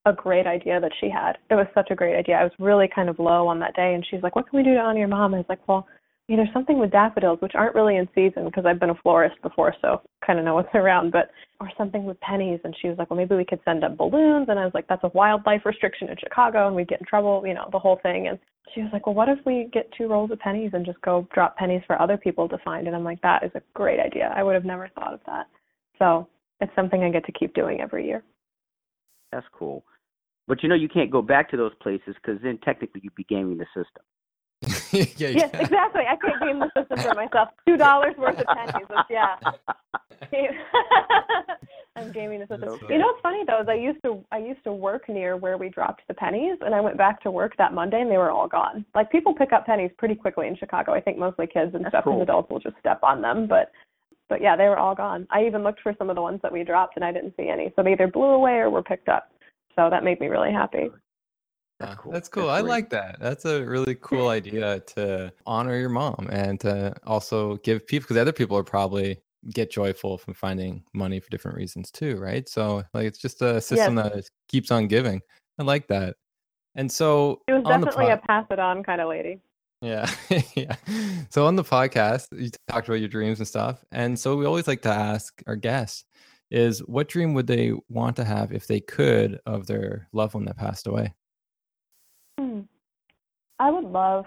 a 0.06 0.12
great 0.12 0.46
idea 0.46 0.80
that 0.80 0.92
she 1.00 1.10
had. 1.10 1.32
It 1.50 1.54
was 1.54 1.66
such 1.74 1.90
a 1.90 1.94
great 1.94 2.16
idea. 2.16 2.36
I 2.36 2.44
was 2.44 2.52
really 2.58 2.88
kind 2.94 3.08
of 3.08 3.18
low 3.18 3.46
on 3.46 3.58
that 3.60 3.74
day, 3.74 3.94
and 3.94 4.04
she's 4.10 4.22
like, 4.22 4.36
"What 4.36 4.48
can 4.48 4.58
we 4.58 4.62
do 4.62 4.74
to 4.74 4.80
honor 4.80 4.98
your 4.98 5.08
mom?" 5.08 5.34
I 5.34 5.38
was 5.38 5.46
like, 5.48 5.66
"Well, 5.68 5.86
you 6.28 6.38
know, 6.38 6.44
something 6.54 6.78
with 6.78 6.90
daffodils, 6.90 7.40
which 7.42 7.54
aren't 7.54 7.74
really 7.74 7.96
in 7.96 8.08
season 8.14 8.46
because 8.46 8.64
I've 8.64 8.80
been 8.80 8.90
a 8.90 8.94
florist 9.02 9.40
before, 9.42 9.74
so 9.82 10.00
kind 10.26 10.38
of 10.38 10.44
know 10.44 10.54
what's 10.54 10.68
around, 10.74 11.12
but 11.12 11.30
or 11.60 11.70
something 11.76 12.04
with 12.04 12.18
pennies. 12.20 12.60
And 12.64 12.74
she 12.80 12.88
was 12.88 12.98
like, 12.98 13.10
well, 13.10 13.18
maybe 13.18 13.34
we 13.34 13.44
could 13.44 13.60
send 13.64 13.84
up 13.84 13.96
balloons. 13.96 14.46
And 14.48 14.58
I 14.58 14.64
was 14.64 14.72
like, 14.74 14.88
that's 14.88 15.04
a 15.04 15.10
wildlife 15.14 15.62
restriction 15.64 16.08
in 16.08 16.16
Chicago, 16.18 16.66
and 16.66 16.74
we'd 16.74 16.88
get 16.88 17.00
in 17.00 17.06
trouble, 17.06 17.46
you 17.46 17.54
know, 17.54 17.68
the 17.72 17.78
whole 17.78 18.00
thing. 18.02 18.28
And 18.28 18.38
she 18.72 18.80
was 18.80 18.90
like, 18.92 19.06
well, 19.06 19.14
what 19.14 19.28
if 19.28 19.38
we 19.44 19.68
get 19.72 19.90
two 19.96 20.08
rolls 20.08 20.30
of 20.30 20.38
pennies 20.38 20.70
and 20.72 20.86
just 20.86 21.00
go 21.02 21.28
drop 21.34 21.56
pennies 21.56 21.82
for 21.86 22.00
other 22.00 22.16
people 22.16 22.48
to 22.48 22.58
find? 22.64 22.86
And 22.86 22.96
I'm 22.96 23.04
like, 23.04 23.20
that 23.22 23.44
is 23.44 23.50
a 23.54 23.62
great 23.74 24.00
idea. 24.00 24.32
I 24.34 24.42
would 24.42 24.54
have 24.54 24.64
never 24.64 24.88
thought 24.94 25.12
of 25.12 25.20
that. 25.26 25.46
So 25.98 26.28
it's 26.60 26.74
something 26.74 27.02
I 27.02 27.10
get 27.10 27.26
to 27.26 27.32
keep 27.32 27.54
doing 27.54 27.80
every 27.80 28.06
year. 28.06 28.22
That's 29.32 29.46
cool. 29.52 29.84
But 30.46 30.62
you 30.62 30.68
know, 30.68 30.74
you 30.74 30.88
can't 30.88 31.10
go 31.10 31.22
back 31.22 31.50
to 31.50 31.56
those 31.56 31.72
places 31.80 32.14
because 32.22 32.40
then 32.42 32.58
technically 32.64 33.00
you'd 33.02 33.14
be 33.14 33.24
gaming 33.24 33.58
the 33.58 33.66
system. 33.66 34.02
yeah, 35.18 35.28
yes, 35.28 35.50
exactly. 35.52 36.02
I 36.08 36.16
can't 36.16 36.40
game 36.40 36.60
the 36.60 36.70
system 36.76 36.98
for 36.98 37.14
myself. 37.14 37.48
Two 37.66 37.76
dollars 37.76 38.14
worth 38.16 38.38
of 38.38 38.46
pennies. 38.46 38.86
Which, 38.88 38.98
yeah. 39.10 39.36
I'm 41.96 42.10
gaming 42.10 42.40
the 42.40 42.46
system. 42.46 42.78
You 42.88 42.98
know 42.98 43.06
what's 43.06 43.20
funny 43.22 43.44
though 43.46 43.60
is 43.62 43.68
I 43.68 43.74
used 43.74 44.02
to 44.04 44.24
I 44.32 44.38
used 44.38 44.64
to 44.64 44.72
work 44.72 45.08
near 45.08 45.36
where 45.36 45.56
we 45.56 45.68
dropped 45.68 46.02
the 46.08 46.14
pennies, 46.14 46.58
and 46.60 46.74
I 46.74 46.80
went 46.80 46.98
back 46.98 47.22
to 47.22 47.30
work 47.30 47.56
that 47.58 47.72
Monday, 47.72 48.00
and 48.00 48.10
they 48.10 48.16
were 48.16 48.30
all 48.30 48.48
gone. 48.48 48.84
Like 48.94 49.12
people 49.12 49.34
pick 49.34 49.52
up 49.52 49.66
pennies 49.66 49.92
pretty 49.96 50.16
quickly 50.16 50.48
in 50.48 50.56
Chicago. 50.56 50.92
I 50.92 51.00
think 51.00 51.18
mostly 51.18 51.46
kids 51.46 51.74
and 51.74 51.84
That's 51.84 51.92
stuff, 51.92 52.04
cool. 52.04 52.14
and 52.14 52.22
adults 52.22 52.50
will 52.50 52.58
just 52.58 52.76
step 52.80 53.00
on 53.02 53.22
them. 53.22 53.46
But 53.46 53.70
but 54.28 54.40
yeah, 54.40 54.56
they 54.56 54.64
were 54.64 54.78
all 54.78 54.94
gone. 54.94 55.26
I 55.30 55.44
even 55.44 55.62
looked 55.62 55.80
for 55.82 55.94
some 55.98 56.10
of 56.10 56.16
the 56.16 56.22
ones 56.22 56.40
that 56.42 56.52
we 56.52 56.64
dropped, 56.64 56.96
and 56.96 57.04
I 57.04 57.12
didn't 57.12 57.34
see 57.36 57.48
any. 57.48 57.72
So 57.76 57.82
they 57.82 57.92
either 57.92 58.08
blew 58.08 58.22
away 58.24 58.54
or 58.54 58.70
were 58.70 58.82
picked 58.82 59.08
up. 59.08 59.30
So 59.76 59.88
that 59.90 60.02
made 60.04 60.20
me 60.20 60.26
really 60.26 60.52
happy. 60.52 60.88
That's 61.80 61.96
cool. 61.96 62.12
That's 62.12 62.28
cool. 62.28 62.46
That's 62.46 62.64
I 62.64 62.66
like 62.66 62.90
that. 62.90 63.18
That's 63.20 63.44
a 63.44 63.64
really 63.64 63.96
cool 64.00 64.28
idea 64.28 64.80
to 64.94 65.32
honor 65.44 65.76
your 65.76 65.88
mom 65.88 66.28
and 66.30 66.58
to 66.60 66.94
also 67.04 67.56
give 67.58 67.86
people 67.86 68.04
because 68.04 68.16
other 68.16 68.32
people 68.32 68.56
are 68.56 68.64
probably 68.64 69.18
get 69.52 69.70
joyful 69.70 70.18
from 70.18 70.34
finding 70.34 70.84
money 70.92 71.20
for 71.20 71.30
different 71.30 71.56
reasons 71.56 71.90
too, 71.90 72.16
right? 72.16 72.48
So 72.48 72.82
like 72.92 73.06
it's 73.06 73.18
just 73.18 73.42
a 73.42 73.60
system 73.60 73.96
yes. 73.96 74.12
that 74.12 74.30
keeps 74.48 74.70
on 74.70 74.88
giving. 74.88 75.20
I 75.58 75.62
like 75.62 75.88
that. 75.88 76.16
And 76.74 76.90
so 76.90 77.42
it 77.46 77.52
was 77.52 77.64
definitely 77.64 78.10
a 78.10 78.16
pass 78.16 78.46
it 78.50 78.58
on 78.58 78.82
kind 78.82 79.00
of 79.00 79.08
lady. 79.08 79.40
Yeah. 79.80 80.10
yeah. 80.56 80.76
So 81.30 81.46
on 81.46 81.56
the 81.56 81.64
podcast, 81.64 82.28
you 82.32 82.50
talked 82.68 82.88
about 82.88 83.00
your 83.00 83.08
dreams 83.08 83.38
and 83.38 83.46
stuff. 83.46 83.84
And 83.92 84.18
so 84.18 84.36
we 84.36 84.46
always 84.46 84.66
like 84.66 84.82
to 84.82 84.90
ask 84.90 85.42
our 85.46 85.56
guests 85.56 86.04
is 86.50 86.80
what 86.80 87.08
dream 87.08 87.34
would 87.34 87.46
they 87.46 87.72
want 87.88 88.16
to 88.16 88.24
have 88.24 88.52
if 88.52 88.66
they 88.66 88.80
could 88.80 89.40
of 89.46 89.66
their 89.66 90.08
loved 90.12 90.34
one 90.34 90.44
that 90.46 90.56
passed 90.56 90.86
away? 90.86 91.12
Hmm. 92.38 92.60
I 93.58 93.70
would 93.70 93.84
love 93.84 94.26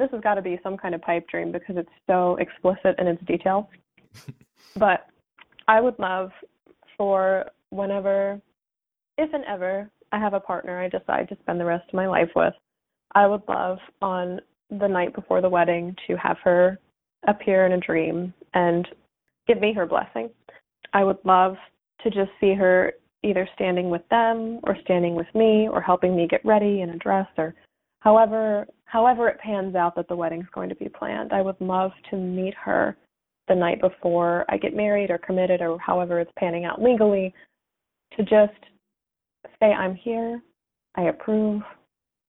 this 0.00 0.10
has 0.12 0.20
got 0.22 0.34
to 0.34 0.42
be 0.42 0.58
some 0.62 0.76
kind 0.76 0.94
of 0.94 1.02
pipe 1.02 1.28
dream 1.28 1.52
because 1.52 1.76
it's 1.76 1.90
so 2.08 2.36
explicit 2.36 2.98
in 2.98 3.06
its 3.06 3.22
details. 3.26 3.66
but 4.76 5.06
I 5.68 5.80
would 5.80 5.98
love 5.98 6.30
for 6.96 7.46
whenever, 7.68 8.40
if 9.18 9.32
and 9.32 9.44
ever, 9.44 9.90
I 10.12 10.18
have 10.18 10.34
a 10.34 10.40
partner 10.40 10.80
I 10.80 10.88
decide 10.88 11.28
to 11.28 11.36
spend 11.42 11.60
the 11.60 11.64
rest 11.64 11.88
of 11.88 11.94
my 11.94 12.08
life 12.08 12.30
with, 12.34 12.54
I 13.14 13.26
would 13.26 13.42
love 13.48 13.78
on 14.02 14.40
the 14.70 14.88
night 14.88 15.14
before 15.14 15.40
the 15.40 15.48
wedding 15.48 15.94
to 16.06 16.16
have 16.16 16.38
her 16.44 16.78
appear 17.28 17.66
in 17.66 17.72
a 17.72 17.78
dream 17.78 18.32
and 18.54 18.88
give 19.46 19.60
me 19.60 19.72
her 19.74 19.86
blessing. 19.86 20.30
I 20.92 21.04
would 21.04 21.18
love 21.24 21.56
to 22.02 22.10
just 22.10 22.30
see 22.40 22.54
her 22.54 22.94
either 23.22 23.48
standing 23.54 23.90
with 23.90 24.02
them 24.10 24.60
or 24.62 24.76
standing 24.82 25.14
with 25.14 25.26
me 25.34 25.68
or 25.70 25.80
helping 25.80 26.16
me 26.16 26.26
get 26.26 26.44
ready 26.44 26.80
in 26.80 26.90
a 26.90 26.96
dress 26.96 27.26
or 27.36 27.54
however 28.00 28.66
however 28.84 29.28
it 29.28 29.38
pans 29.38 29.76
out 29.76 29.94
that 29.94 30.08
the 30.08 30.16
wedding's 30.16 30.48
going 30.52 30.68
to 30.68 30.74
be 30.74 30.88
planned. 30.88 31.32
I 31.32 31.42
would 31.42 31.60
love 31.60 31.92
to 32.10 32.16
meet 32.16 32.54
her 32.54 32.96
the 33.48 33.54
night 33.54 33.80
before 33.80 34.44
I 34.48 34.56
get 34.56 34.74
married 34.74 35.10
or 35.10 35.18
committed 35.18 35.60
or 35.60 35.78
however 35.78 36.18
it's 36.18 36.32
panning 36.36 36.64
out 36.64 36.82
legally 36.82 37.32
to 38.16 38.22
just 38.24 38.58
say 39.60 39.66
I'm 39.66 39.94
here, 39.94 40.42
I 40.96 41.02
approve, 41.02 41.62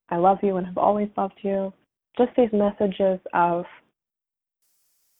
I 0.09 0.17
love 0.17 0.37
you 0.43 0.57
and 0.57 0.67
have 0.67 0.77
always 0.77 1.09
loved 1.17 1.39
you. 1.41 1.73
Just 2.17 2.31
these 2.37 2.49
messages 2.53 3.19
of 3.33 3.65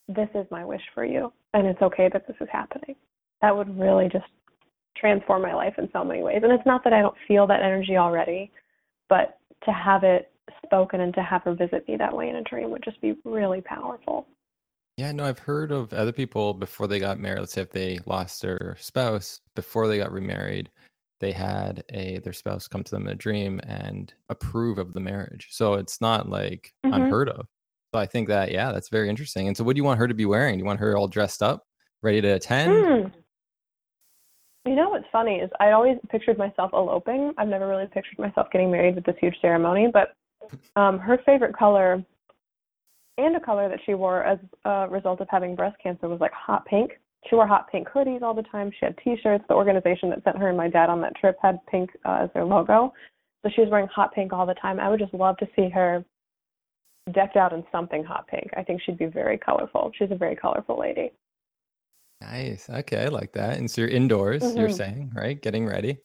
this 0.08 0.30
is 0.36 0.46
my 0.52 0.64
wish 0.64 0.82
for 0.94 1.06
you 1.06 1.32
and 1.54 1.66
it's 1.66 1.82
okay 1.82 2.10
that 2.14 2.28
this 2.28 2.38
is 2.40 2.48
happening. 2.52 2.96
That 3.42 3.56
would 3.56 3.80
really 3.80 4.10
just 4.12 4.26
transform 4.96 5.42
my 5.42 5.54
life 5.54 5.74
in 5.78 5.90
so 5.94 6.04
many 6.04 6.22
ways. 6.22 6.42
And 6.44 6.52
it's 6.52 6.66
not 6.66 6.84
that 6.84 6.94
I 6.94 7.02
don't 7.02 7.16
feel 7.28 7.48
that 7.48 7.64
energy 7.64 7.98
already, 7.98 8.52
but 9.10 9.40
to 9.66 9.72
have 9.72 10.04
it 10.04 10.32
spoken 10.66 11.02
and 11.02 11.14
to 11.16 11.22
have 11.22 11.44
her 11.44 11.54
visit 11.54 11.88
me 11.88 11.98
that 11.98 12.16
way 12.16 12.30
in 12.30 12.36
a 12.36 12.44
dream 12.44 12.72
would 12.72 12.84
just 12.84 13.02
be 13.02 13.16
really 13.26 13.62
powerful. 13.62 14.28
Yeah, 14.98 15.12
no, 15.12 15.26
I've 15.26 15.40
heard 15.40 15.72
of 15.72 15.94
other 15.94 16.12
people 16.12 16.54
before 16.54 16.88
they 16.88 17.00
got 17.00 17.20
married. 17.20 17.40
Let's 17.40 17.54
say 17.54 17.62
if 17.62 17.72
they 17.72 18.00
lost 18.06 18.42
their 18.42 18.76
spouse 18.80 19.40
before 19.56 19.88
they 19.88 19.98
got 19.98 20.12
remarried, 20.12 20.70
they 21.20 21.32
had 21.32 21.84
a 21.94 22.20
their 22.20 22.34
spouse 22.34 22.68
come 22.68 22.84
to 22.84 22.92
them 22.92 23.08
in 23.08 23.14
a 23.14 23.16
dream 23.16 23.62
and 23.64 24.14
approve 24.30 24.78
of 24.78 24.94
the 24.94 25.00
marriage. 25.00 25.48
So 25.52 25.76
it's 25.76 26.02
not 26.02 26.30
like 26.30 26.74
mm-hmm. 26.86 26.94
unheard 26.94 27.30
of. 27.30 27.48
So 27.94 28.00
I 28.00 28.06
think 28.06 28.28
that 28.28 28.52
yeah, 28.52 28.72
that's 28.72 28.90
very 28.90 29.10
interesting. 29.10 29.48
And 29.48 29.56
so, 29.56 29.64
what 29.64 29.76
do 29.76 29.80
you 29.80 29.84
want 29.84 30.00
her 30.00 30.08
to 30.08 30.14
be 30.14 30.26
wearing? 30.26 30.56
Do 30.56 30.60
you 30.60 30.66
want 30.66 30.80
her 30.80 30.98
all 30.98 31.08
dressed 31.08 31.42
up, 31.42 31.64
ready 32.02 32.22
to 32.22 32.30
attend? 32.30 32.72
Mm. 32.72 33.12
You 34.66 34.76
know 34.76 34.90
what's 34.90 35.08
funny 35.12 35.38
is 35.38 35.50
I 35.60 35.72
always 35.72 35.98
pictured 36.10 36.38
myself 36.38 36.72
eloping. 36.74 37.34
I've 37.38 37.48
never 37.48 37.68
really 37.68 37.88
pictured 37.88 38.20
myself 38.20 38.48
getting 38.52 38.72
married 38.72 38.96
with 38.96 39.06
this 39.06 39.16
huge 39.20 39.36
ceremony, 39.42 39.90
but 39.92 40.14
um, 40.76 41.00
her 41.00 41.20
favorite 41.26 41.56
color 41.56 42.04
and 43.18 43.36
a 43.36 43.40
color 43.40 43.70
that 43.70 43.80
she 43.86 43.94
wore 43.94 44.24
as 44.24 44.40
a 44.66 44.88
result 44.90 45.22
of 45.22 45.28
having 45.30 45.56
breast 45.56 45.78
cancer 45.82 46.08
was 46.08 46.20
like 46.20 46.34
hot 46.34 46.66
pink. 46.66 46.92
She 47.30 47.36
wore 47.36 47.46
hot 47.46 47.72
pink 47.72 47.88
hoodies 47.88 48.22
all 48.22 48.34
the 48.34 48.44
time. 48.44 48.72
She 48.72 48.86
had 48.86 48.98
T-shirts. 49.04 49.44
The 49.48 49.54
organization 49.54 50.10
that 50.10 50.24
sent 50.24 50.38
her 50.38 50.50
and 50.50 50.58
my 50.58 50.70
dad 50.70 50.90
on 50.90 51.02
that 51.02 51.16
trip 51.16 51.38
had 51.42 51.60
pink 51.68 51.92
uh, 52.06 52.24
as 52.24 52.30
their 52.34 52.46
logo, 52.46 52.94
so 53.44 53.52
she 53.54 53.62
was 53.62 53.70
wearing 53.70 53.88
hot 53.88 54.14
pink 54.14 54.34
all 54.34 54.46
the 54.46 54.56
time. 54.56 54.80
I 54.80 54.90
would 54.90 55.00
just 55.00 55.14
love 55.14 55.38
to 55.38 55.48
see 55.56 55.70
her 55.70 56.04
decked 57.12 57.36
out 57.36 57.54
in 57.54 57.64
something 57.72 58.04
hot 58.04 58.28
pink. 58.28 58.50
I 58.56 58.64
think 58.64 58.82
she'd 58.86 58.98
be 58.98 59.08
very 59.08 59.38
colorful. 59.38 59.92
She's 59.98 60.12
a 60.12 60.16
very 60.16 60.36
colorful 60.36 60.80
lady. 60.80 61.12
Nice. 62.22 62.70
Okay, 62.70 63.04
I 63.04 63.08
like 63.08 63.34
that. 63.34 63.58
And 63.58 63.70
so 63.70 63.82
you're 63.82 63.90
indoors, 63.90 64.44
mm-hmm. 64.44 64.60
you're 64.60 64.70
saying, 64.70 65.12
right? 65.16 65.42
Getting 65.42 65.66
ready. 65.66 65.98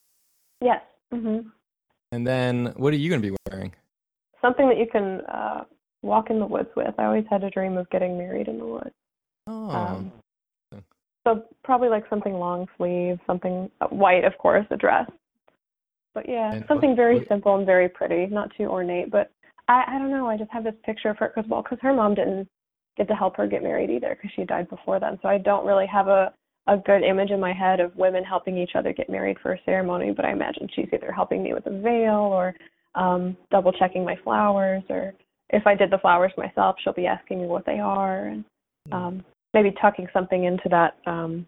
Yes. 0.63 0.81
Mm-hmm. 1.13 1.49
And 2.13 2.27
then 2.27 2.73
what 2.77 2.95
are 2.95 2.97
you 2.97 3.11
going 3.11 3.21
to 3.21 3.31
be 3.31 3.37
wearing? 3.51 3.75
Something 4.47 4.69
that 4.69 4.79
you 4.79 4.87
can 4.87 5.23
uh, 5.23 5.65
walk 6.03 6.31
in 6.31 6.39
the 6.39 6.47
woods 6.47 6.69
with. 6.77 6.95
I 6.99 7.05
always 7.07 7.25
had 7.29 7.43
a 7.43 7.51
dream 7.51 7.77
of 7.77 7.91
getting 7.91 8.17
married 8.17 8.47
in 8.47 8.59
the 8.59 8.67
woods. 8.67 8.95
Oh. 9.49 9.71
Um, 9.71 10.13
so 11.27 11.43
probably 11.65 11.89
like 11.89 12.05
something 12.09 12.35
long 12.35 12.69
sleeve, 12.77 13.19
something 13.27 13.69
uh, 13.81 13.89
white, 13.89 14.23
of 14.23 14.39
course, 14.39 14.65
a 14.71 14.77
dress. 14.77 15.11
But 16.15 16.29
yeah, 16.29 16.53
and 16.53 16.65
something 16.69 16.91
what, 16.91 16.97
very 16.97 17.19
what, 17.19 17.29
simple 17.29 17.57
and 17.57 17.67
very 17.67 17.89
pretty, 17.89 18.27
not 18.33 18.53
too 18.57 18.67
ornate. 18.67 19.11
But 19.11 19.33
I, 19.67 19.83
I 19.89 19.99
don't 19.99 20.13
know. 20.13 20.29
I 20.29 20.37
just 20.37 20.53
have 20.53 20.63
this 20.63 20.75
picture 20.85 21.11
of 21.11 21.19
her 21.19 21.33
because 21.35 21.51
well, 21.51 21.63
because 21.63 21.79
her 21.83 21.93
mom 21.93 22.15
didn't 22.15 22.49
get 22.97 23.09
to 23.09 23.15
help 23.15 23.37
her 23.39 23.49
get 23.49 23.65
married 23.65 23.91
either 23.91 24.17
because 24.17 24.31
she 24.37 24.45
died 24.45 24.71
before 24.71 25.01
then. 25.01 25.19
So 25.23 25.29
I 25.29 25.39
don't 25.39 25.67
really 25.67 25.87
have 25.87 26.07
a 26.07 26.33
a 26.69 26.77
good 26.77 27.03
image 27.03 27.31
in 27.31 27.41
my 27.41 27.53
head 27.53 27.81
of 27.81 27.95
women 27.97 28.25
helping 28.25 28.57
each 28.57 28.77
other 28.77 28.93
get 28.93 29.11
married 29.11 29.39
for 29.43 29.55
a 29.55 29.61
ceremony. 29.65 30.13
But 30.13 30.25
I 30.25 30.31
imagine 30.31 30.69
she's 30.73 30.89
either 30.93 31.11
helping 31.11 31.43
me 31.43 31.53
with 31.53 31.67
a 31.67 31.81
veil 31.81 32.15
or 32.15 32.55
um 32.97 33.37
double 33.51 33.73
checking 33.73 34.05
my 34.05 34.17
flowers 34.25 34.83
or 34.89 35.15
if 35.51 35.67
I 35.67 35.77
did 35.77 35.91
the 35.91 35.99
flowers 35.99 36.33
myself, 36.37 36.77
she'll 36.83 36.93
be 36.93 37.07
asking 37.07 37.41
me 37.41 37.47
what 37.47 37.65
they 37.67 37.79
are 37.79 38.27
and 38.27 38.45
hmm. 38.89 38.93
um 38.93 39.25
maybe 39.55 39.73
tucking 39.81 40.09
something 40.13 40.45
into 40.45 40.69
that 40.71 40.97
um 41.07 41.47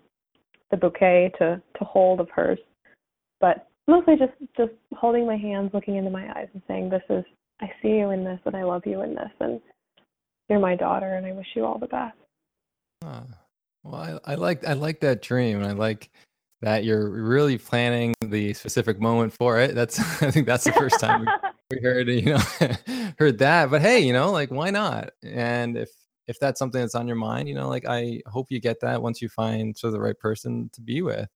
the 0.70 0.76
bouquet 0.76 1.32
to 1.38 1.60
to 1.78 1.84
hold 1.84 2.20
of 2.20 2.28
hers. 2.30 2.58
But 3.40 3.66
mostly 3.86 4.16
just 4.16 4.32
just 4.56 4.72
holding 4.94 5.26
my 5.26 5.36
hands, 5.36 5.70
looking 5.72 5.96
into 5.96 6.10
my 6.10 6.28
eyes 6.36 6.48
and 6.52 6.62
saying 6.68 6.90
this 6.90 7.02
is 7.10 7.24
I 7.60 7.66
see 7.82 7.88
you 7.88 8.10
in 8.10 8.24
this 8.24 8.40
and 8.44 8.56
I 8.56 8.62
love 8.64 8.82
you 8.86 9.02
in 9.02 9.14
this 9.14 9.30
and 9.40 9.60
you're 10.48 10.60
my 10.60 10.76
daughter 10.76 11.14
and 11.14 11.26
I 11.26 11.32
wish 11.32 11.46
you 11.54 11.64
all 11.64 11.78
the 11.78 11.86
best. 11.86 12.16
Uh, 13.04 13.22
well, 13.84 14.20
I, 14.24 14.32
I 14.32 14.34
like 14.34 14.64
I 14.64 14.74
like 14.74 15.00
that 15.00 15.22
dream 15.22 15.58
and 15.58 15.66
I 15.66 15.72
like 15.72 16.10
that 16.60 16.84
you're 16.84 17.08
really 17.08 17.58
planning 17.58 18.14
the 18.20 18.52
specific 18.54 19.00
moment 19.00 19.32
for 19.32 19.60
it. 19.60 19.74
That's 19.74 19.98
I 20.22 20.30
think 20.30 20.46
that's 20.46 20.64
the 20.64 20.72
first 20.72 21.00
time 21.00 21.26
we, 21.70 21.78
heard 21.82 22.08
you 22.08 22.34
know 22.34 22.42
heard 23.18 23.38
that. 23.38 23.70
But 23.70 23.82
hey, 23.82 24.00
you 24.00 24.12
know, 24.12 24.30
like 24.32 24.50
why 24.50 24.70
not? 24.70 25.10
And 25.22 25.76
if 25.76 25.90
if 26.26 26.38
that's 26.40 26.58
something 26.58 26.80
that's 26.80 26.94
on 26.94 27.06
your 27.06 27.16
mind, 27.16 27.48
you 27.48 27.54
know, 27.54 27.68
like 27.68 27.84
I 27.86 28.22
hope 28.26 28.50
you 28.50 28.60
get 28.60 28.80
that 28.80 29.02
once 29.02 29.22
you 29.22 29.28
find 29.28 29.76
sort 29.76 29.88
of 29.88 29.94
the 29.94 30.00
right 30.00 30.18
person 30.18 30.70
to 30.74 30.80
be 30.80 31.02
with, 31.02 31.28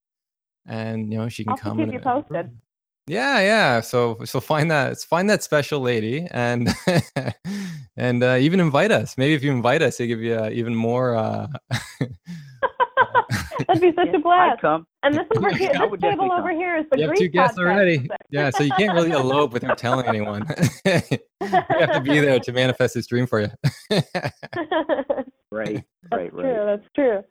and 0.67 1.13
you 1.13 1.19
know 1.19 1.29
she 1.29 1.45
can 1.45 1.53
I'll 1.53 1.59
come. 1.59 1.77
Keep 1.79 1.85
and, 1.85 1.93
you 1.95 2.01
posted. 2.01 2.59
Yeah, 3.07 3.41
yeah. 3.41 3.81
So 3.81 4.19
so 4.25 4.41
find 4.41 4.71
that 4.71 4.99
find 4.99 5.29
that 5.29 5.43
special 5.43 5.81
lady 5.81 6.27
and 6.31 6.69
and 7.97 8.23
uh, 8.23 8.37
even 8.41 8.61
invite 8.61 8.93
us. 8.93 9.19
Maybe 9.19 9.35
if 9.35 9.43
you 9.43 9.51
invite 9.51 9.83
us, 9.83 9.97
they 9.97 10.07
give 10.07 10.21
you 10.21 10.37
uh, 10.37 10.51
even 10.53 10.75
more. 10.75 11.17
Uh, 11.17 11.49
That'd 13.67 13.83
be 13.83 13.93
such 13.95 14.09
yeah, 14.09 14.17
a 14.17 14.19
blast. 14.21 14.53
I'd 14.53 14.61
come. 14.61 14.87
And 15.03 15.15
this 15.15 15.27
over 15.37 15.53
here, 15.53 15.73
this 15.91 16.01
table 16.01 16.31
over 16.33 16.51
here 16.53 16.77
is 16.77 16.87
the 16.91 16.99
you 16.99 17.09
have 17.09 17.17
two 17.17 17.29
guests 17.29 17.59
already. 17.59 18.09
Yeah, 18.31 18.51
so 18.51 18.63
you 18.63 18.73
can't 18.73 18.95
really 18.95 19.11
elope 19.11 19.53
without 19.53 19.79
telling 19.79 20.07
anyone. 20.07 20.47
you 20.85 21.19
have 21.41 21.93
to 21.93 22.01
be 22.03 22.21
there 22.21 22.39
to 22.39 22.53
manifest 22.53 22.95
this 22.95 23.07
dream 23.07 23.27
for 23.27 23.41
you. 23.41 23.49
right, 25.51 25.83
right, 26.13 26.33
right. 26.33 26.33
True. 26.33 26.67
That's 26.67 26.89
true. 26.95 27.23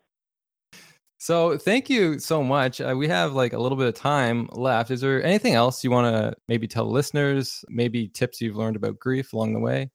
So 1.22 1.56
thank 1.56 1.88
you 1.88 2.18
so 2.18 2.42
much. 2.42 2.82
Uh, 2.82 2.96
we 2.98 3.08
have 3.08 3.34
like 3.34 3.54
a 3.54 3.60
little 3.60 3.78
bit 3.78 3.86
of 3.86 3.94
time 3.94 4.50
left. 4.54 4.90
Is 4.90 5.02
there 5.02 5.24
anything 5.24 5.54
else 5.54 5.84
you 5.84 5.92
want 5.92 6.12
to 6.12 6.34
maybe 6.48 6.68
tell 6.68 6.90
listeners? 6.90 7.64
Maybe 7.70 8.08
tips 8.08 8.42
you've 8.42 8.56
learned 8.56 8.76
about 8.76 8.98
grief 8.98 9.32
along 9.32 9.54
the 9.54 9.60
way? 9.60 9.92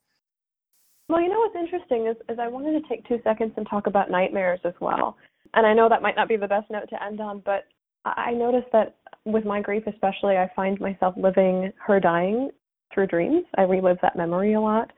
Well, 1.08 1.20
you 1.20 1.28
know 1.28 1.40
what's 1.40 1.56
interesting 1.56 2.06
is, 2.06 2.14
is 2.28 2.38
I 2.38 2.46
wanted 2.46 2.80
to 2.80 2.88
take 2.88 3.08
two 3.08 3.18
seconds 3.24 3.54
and 3.56 3.66
talk 3.68 3.88
about 3.88 4.08
nightmares 4.08 4.60
as 4.62 4.74
well. 4.80 5.16
And 5.54 5.66
I 5.66 5.74
know 5.74 5.88
that 5.88 6.00
might 6.00 6.14
not 6.14 6.28
be 6.28 6.36
the 6.36 6.46
best 6.46 6.70
note 6.70 6.88
to 6.90 7.02
end 7.02 7.20
on, 7.20 7.42
but 7.44 7.64
I 8.04 8.30
noticed 8.30 8.70
that 8.72 8.94
with 9.24 9.44
my 9.44 9.60
grief, 9.60 9.82
especially, 9.88 10.36
I 10.36 10.48
find 10.54 10.78
myself 10.78 11.16
living 11.16 11.72
her 11.84 11.98
dying 11.98 12.50
through 12.94 13.08
dreams. 13.08 13.44
I 13.58 13.62
relive 13.62 13.98
that 14.00 14.14
memory 14.14 14.52
a 14.52 14.60
lot, 14.60 14.92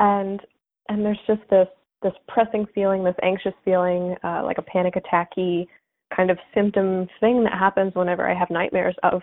and 0.00 0.40
and 0.88 1.04
there's 1.04 1.20
just 1.26 1.42
this 1.50 1.68
this 2.02 2.12
pressing 2.28 2.66
feeling, 2.74 3.04
this 3.04 3.14
anxious 3.22 3.54
feeling, 3.64 4.14
uh, 4.22 4.42
like 4.44 4.58
a 4.58 4.62
panic 4.62 4.94
attacky 4.94 5.66
kind 6.14 6.30
of 6.30 6.38
symptom 6.54 7.06
thing 7.20 7.44
that 7.44 7.52
happens 7.52 7.94
whenever 7.94 8.28
I 8.28 8.34
have 8.34 8.50
nightmares 8.50 8.94
of 9.02 9.20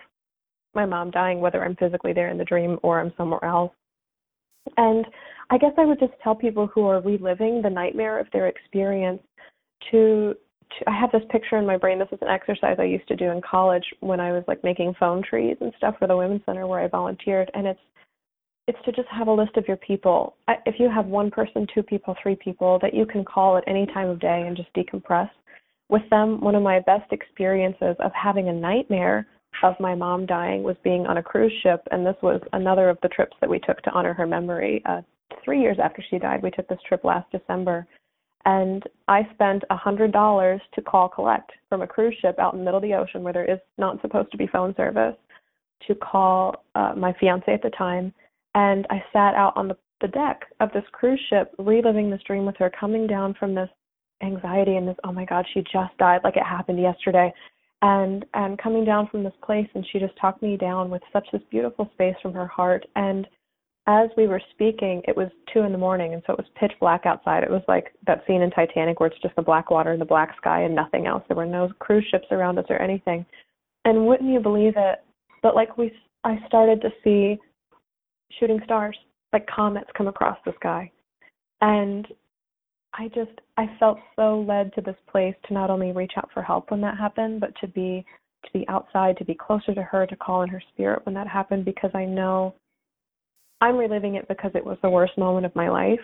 my 0.74 0.86
mom 0.86 1.10
dying, 1.10 1.40
whether 1.40 1.64
I'm 1.64 1.76
physically 1.76 2.12
there 2.12 2.28
in 2.28 2.38
the 2.38 2.44
dream 2.44 2.78
or 2.82 3.00
I'm 3.00 3.12
somewhere 3.16 3.44
else. 3.44 3.72
And 4.76 5.06
I 5.50 5.58
guess 5.58 5.72
I 5.78 5.84
would 5.84 5.98
just 5.98 6.12
tell 6.22 6.34
people 6.34 6.66
who 6.66 6.86
are 6.86 7.00
reliving 7.00 7.62
the 7.62 7.70
nightmare 7.70 8.18
of 8.18 8.26
their 8.32 8.48
experience 8.48 9.22
to, 9.90 10.34
to 10.78 10.90
I 10.90 11.00
have 11.00 11.12
this 11.12 11.22
picture 11.30 11.56
in 11.56 11.66
my 11.66 11.76
brain. 11.76 11.98
This 11.98 12.08
is 12.12 12.18
an 12.20 12.28
exercise 12.28 12.76
I 12.78 12.84
used 12.84 13.08
to 13.08 13.16
do 13.16 13.30
in 13.30 13.40
college 13.48 13.84
when 14.00 14.20
I 14.20 14.32
was 14.32 14.44
like 14.48 14.62
making 14.64 14.94
phone 14.98 15.22
trees 15.22 15.56
and 15.60 15.72
stuff 15.78 15.94
for 15.98 16.08
the 16.08 16.16
women's 16.16 16.42
center 16.44 16.66
where 16.66 16.80
I 16.80 16.88
volunteered 16.88 17.50
and 17.54 17.66
it's 17.66 17.80
it's 18.66 18.78
to 18.84 18.92
just 18.92 19.08
have 19.08 19.28
a 19.28 19.32
list 19.32 19.56
of 19.56 19.68
your 19.68 19.76
people. 19.76 20.36
If 20.66 20.76
you 20.78 20.90
have 20.90 21.06
one 21.06 21.30
person, 21.30 21.66
two 21.72 21.82
people, 21.82 22.16
three 22.22 22.36
people 22.36 22.78
that 22.82 22.94
you 22.94 23.06
can 23.06 23.24
call 23.24 23.56
at 23.56 23.64
any 23.66 23.86
time 23.86 24.08
of 24.08 24.18
day 24.18 24.44
and 24.46 24.56
just 24.56 24.72
decompress 24.74 25.30
with 25.88 26.02
them, 26.10 26.40
one 26.40 26.56
of 26.56 26.62
my 26.62 26.80
best 26.80 27.12
experiences 27.12 27.94
of 28.00 28.10
having 28.12 28.48
a 28.48 28.52
nightmare 28.52 29.26
of 29.62 29.74
my 29.78 29.94
mom 29.94 30.26
dying 30.26 30.62
was 30.62 30.76
being 30.82 31.06
on 31.06 31.18
a 31.18 31.22
cruise 31.22 31.52
ship, 31.62 31.80
and 31.90 32.04
this 32.04 32.16
was 32.22 32.40
another 32.52 32.88
of 32.88 32.98
the 33.02 33.08
trips 33.08 33.36
that 33.40 33.48
we 33.48 33.60
took 33.60 33.80
to 33.82 33.90
honor 33.92 34.12
her 34.12 34.26
memory. 34.26 34.82
Uh, 34.84 35.00
three 35.44 35.60
years 35.60 35.78
after 35.82 36.02
she 36.10 36.18
died, 36.18 36.42
we 36.42 36.50
took 36.50 36.68
this 36.68 36.78
trip 36.88 37.04
last 37.04 37.30
December, 37.30 37.86
And 38.44 38.82
I 39.08 39.28
spent 39.34 39.62
a 39.70 39.76
hundred 39.76 40.12
dollars 40.12 40.60
to 40.74 40.82
call 40.82 41.08
collect 41.08 41.52
from 41.68 41.82
a 41.82 41.86
cruise 41.86 42.16
ship 42.20 42.38
out 42.38 42.52
in 42.52 42.60
the 42.60 42.64
middle 42.64 42.78
of 42.78 42.82
the 42.82 42.94
ocean 42.94 43.22
where 43.22 43.32
there 43.32 43.50
is 43.50 43.58
not 43.78 44.00
supposed 44.02 44.30
to 44.32 44.36
be 44.36 44.46
phone 44.48 44.74
service 44.76 45.16
to 45.86 45.94
call 45.94 46.64
uh, 46.74 46.94
my 46.96 47.12
fiance 47.18 47.52
at 47.52 47.62
the 47.62 47.70
time. 47.70 48.12
And 48.56 48.86
I 48.88 49.04
sat 49.12 49.34
out 49.34 49.52
on 49.54 49.68
the, 49.68 49.76
the 50.00 50.08
deck 50.08 50.40
of 50.60 50.72
this 50.72 50.84
cruise 50.92 51.20
ship, 51.28 51.54
reliving 51.58 52.10
this 52.10 52.22
dream 52.26 52.46
with 52.46 52.56
her, 52.56 52.70
coming 52.70 53.06
down 53.06 53.34
from 53.38 53.54
this 53.54 53.68
anxiety 54.22 54.76
and 54.76 54.88
this, 54.88 54.96
oh 55.04 55.12
my 55.12 55.26
God, 55.26 55.44
she 55.52 55.60
just 55.60 55.96
died 55.98 56.22
like 56.24 56.36
it 56.36 56.42
happened 56.42 56.80
yesterday. 56.80 57.32
And 57.82 58.24
and 58.32 58.58
coming 58.58 58.86
down 58.86 59.08
from 59.08 59.22
this 59.22 59.34
place 59.44 59.68
and 59.74 59.86
she 59.92 59.98
just 59.98 60.18
talked 60.18 60.42
me 60.42 60.56
down 60.56 60.88
with 60.88 61.02
such 61.12 61.28
this 61.30 61.42
beautiful 61.50 61.90
space 61.92 62.14
from 62.22 62.32
her 62.32 62.46
heart. 62.46 62.86
And 62.96 63.26
as 63.86 64.08
we 64.16 64.26
were 64.26 64.40
speaking, 64.52 65.02
it 65.06 65.14
was 65.14 65.28
two 65.52 65.60
in 65.60 65.70
the 65.70 65.78
morning, 65.78 66.14
and 66.14 66.22
so 66.26 66.32
it 66.32 66.38
was 66.38 66.48
pitch 66.58 66.72
black 66.80 67.04
outside. 67.04 67.44
It 67.44 67.50
was 67.50 67.62
like 67.68 67.92
that 68.06 68.24
scene 68.26 68.40
in 68.40 68.50
Titanic 68.50 68.98
where 68.98 69.08
it's 69.08 69.20
just 69.20 69.36
the 69.36 69.42
black 69.42 69.70
water 69.70 69.92
and 69.92 70.00
the 70.00 70.06
black 70.06 70.34
sky 70.38 70.62
and 70.62 70.74
nothing 70.74 71.06
else. 71.06 71.22
There 71.28 71.36
were 71.36 71.46
no 71.46 71.70
cruise 71.78 72.06
ships 72.10 72.26
around 72.30 72.58
us 72.58 72.64
or 72.70 72.80
anything. 72.80 73.26
And 73.84 74.06
wouldn't 74.06 74.32
you 74.32 74.40
believe 74.40 74.72
it? 74.76 75.04
But 75.42 75.54
like 75.54 75.76
we, 75.76 75.92
I 76.24 76.38
started 76.48 76.80
to 76.80 76.88
see 77.04 77.38
shooting 78.38 78.60
stars, 78.64 78.96
like 79.32 79.46
comets, 79.46 79.90
come 79.96 80.08
across 80.08 80.38
the 80.44 80.52
sky, 80.56 80.90
and 81.60 82.06
I 82.94 83.08
just 83.08 83.40
I 83.56 83.66
felt 83.78 83.98
so 84.16 84.44
led 84.46 84.74
to 84.74 84.80
this 84.80 84.96
place 85.10 85.34
to 85.46 85.54
not 85.54 85.70
only 85.70 85.92
reach 85.92 86.12
out 86.16 86.30
for 86.32 86.42
help 86.42 86.70
when 86.70 86.80
that 86.82 86.96
happened, 86.96 87.40
but 87.40 87.54
to 87.60 87.68
be 87.68 88.04
to 88.44 88.50
be 88.52 88.66
outside, 88.68 89.16
to 89.18 89.24
be 89.24 89.34
closer 89.34 89.74
to 89.74 89.82
her, 89.82 90.06
to 90.06 90.16
call 90.16 90.42
in 90.42 90.48
her 90.48 90.62
spirit 90.72 91.04
when 91.04 91.14
that 91.14 91.26
happened, 91.26 91.64
because 91.64 91.90
I 91.94 92.04
know 92.04 92.54
I'm 93.60 93.76
reliving 93.76 94.14
it 94.14 94.28
because 94.28 94.52
it 94.54 94.64
was 94.64 94.78
the 94.82 94.90
worst 94.90 95.16
moment 95.18 95.46
of 95.46 95.56
my 95.56 95.68
life, 95.68 96.00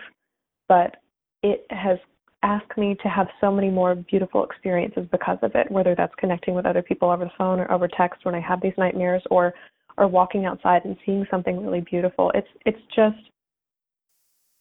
but 0.67 0.97
it 1.41 1.65
has 1.69 1.97
asked 2.41 2.77
me 2.77 2.95
to 3.01 3.07
have 3.07 3.27
so 3.39 3.51
many 3.51 3.69
more 3.69 3.95
beautiful 3.95 4.43
experiences 4.43 5.07
because 5.11 5.37
of 5.41 5.51
it, 5.55 5.71
whether 5.71 5.95
that's 5.95 6.13
connecting 6.15 6.53
with 6.55 6.65
other 6.65 6.81
people 6.81 7.09
over 7.09 7.23
the 7.23 7.31
phone 7.37 7.59
or 7.59 7.71
over 7.71 7.87
text 7.87 8.25
when 8.25 8.35
I 8.35 8.41
have 8.41 8.61
these 8.61 8.73
nightmares 8.77 9.23
or 9.31 9.53
or 9.97 10.07
walking 10.07 10.45
outside 10.45 10.85
and 10.85 10.97
seeing 11.05 11.25
something 11.29 11.63
really 11.63 11.81
beautiful. 11.81 12.31
It's 12.33 12.47
it's 12.65 12.81
just 12.95 13.17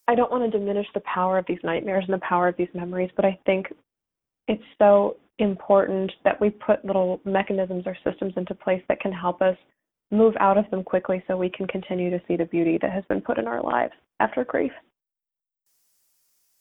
I 0.08 0.14
don't 0.14 0.30
want 0.30 0.50
to 0.50 0.58
diminish 0.58 0.86
the 0.94 1.00
power 1.00 1.38
of 1.38 1.46
these 1.46 1.60
nightmares 1.62 2.04
and 2.06 2.14
the 2.14 2.26
power 2.26 2.48
of 2.48 2.56
these 2.56 2.68
memories, 2.74 3.10
but 3.14 3.24
I 3.24 3.38
think 3.46 3.66
it's 4.48 4.62
so 4.78 5.16
important 5.38 6.12
that 6.24 6.40
we 6.40 6.50
put 6.50 6.84
little 6.84 7.20
mechanisms 7.24 7.84
or 7.86 7.96
systems 8.04 8.34
into 8.36 8.54
place 8.54 8.82
that 8.88 9.00
can 9.00 9.12
help 9.12 9.40
us 9.40 9.56
move 10.10 10.34
out 10.40 10.58
of 10.58 10.68
them 10.70 10.84
quickly 10.84 11.22
so 11.26 11.36
we 11.36 11.48
can 11.48 11.66
continue 11.66 12.10
to 12.10 12.20
see 12.28 12.36
the 12.36 12.44
beauty 12.44 12.78
that 12.82 12.92
has 12.92 13.04
been 13.08 13.20
put 13.20 13.38
in 13.38 13.46
our 13.46 13.62
lives 13.62 13.94
after 14.20 14.44
grief. 14.44 14.72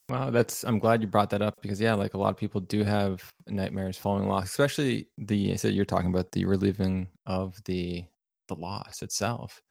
Wow, 0.09 0.29
that's 0.29 0.63
I'm 0.63 0.79
glad 0.79 1.01
you 1.01 1.07
brought 1.07 1.29
that 1.29 1.41
up 1.41 1.61
because 1.61 1.79
yeah, 1.79 1.93
like 1.93 2.13
a 2.13 2.17
lot 2.17 2.31
of 2.31 2.37
people 2.37 2.59
do 2.59 2.83
have 2.83 3.31
nightmares 3.47 3.97
following 3.97 4.27
loss, 4.27 4.45
especially 4.45 5.07
the 5.17 5.55
so 5.57 5.67
you're 5.67 5.85
talking 5.85 6.09
about 6.09 6.31
the 6.33 6.43
relieving 6.45 7.07
of 7.25 7.61
the 7.63 8.03
the 8.51 8.61
loss 8.61 9.01
itself. 9.01 9.61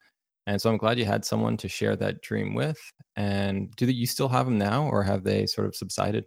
And 0.47 0.61
so 0.61 0.70
I'm 0.70 0.78
glad 0.78 0.99
you 0.99 1.05
had 1.05 1.24
someone 1.24 1.57
to 1.59 1.68
share 1.68 1.97
that 1.97 2.22
dream 2.22 2.55
with. 2.55 2.78
And 3.16 3.70
do 3.76 3.87
you 3.87 4.07
still 4.07 4.28
have 4.28 4.47
them 4.47 4.59
now 4.59 4.89
or 4.89 5.03
have 5.03 5.22
they 5.22 5.47
sort 5.47 5.66
of 5.66 5.76
subsided? 5.76 6.24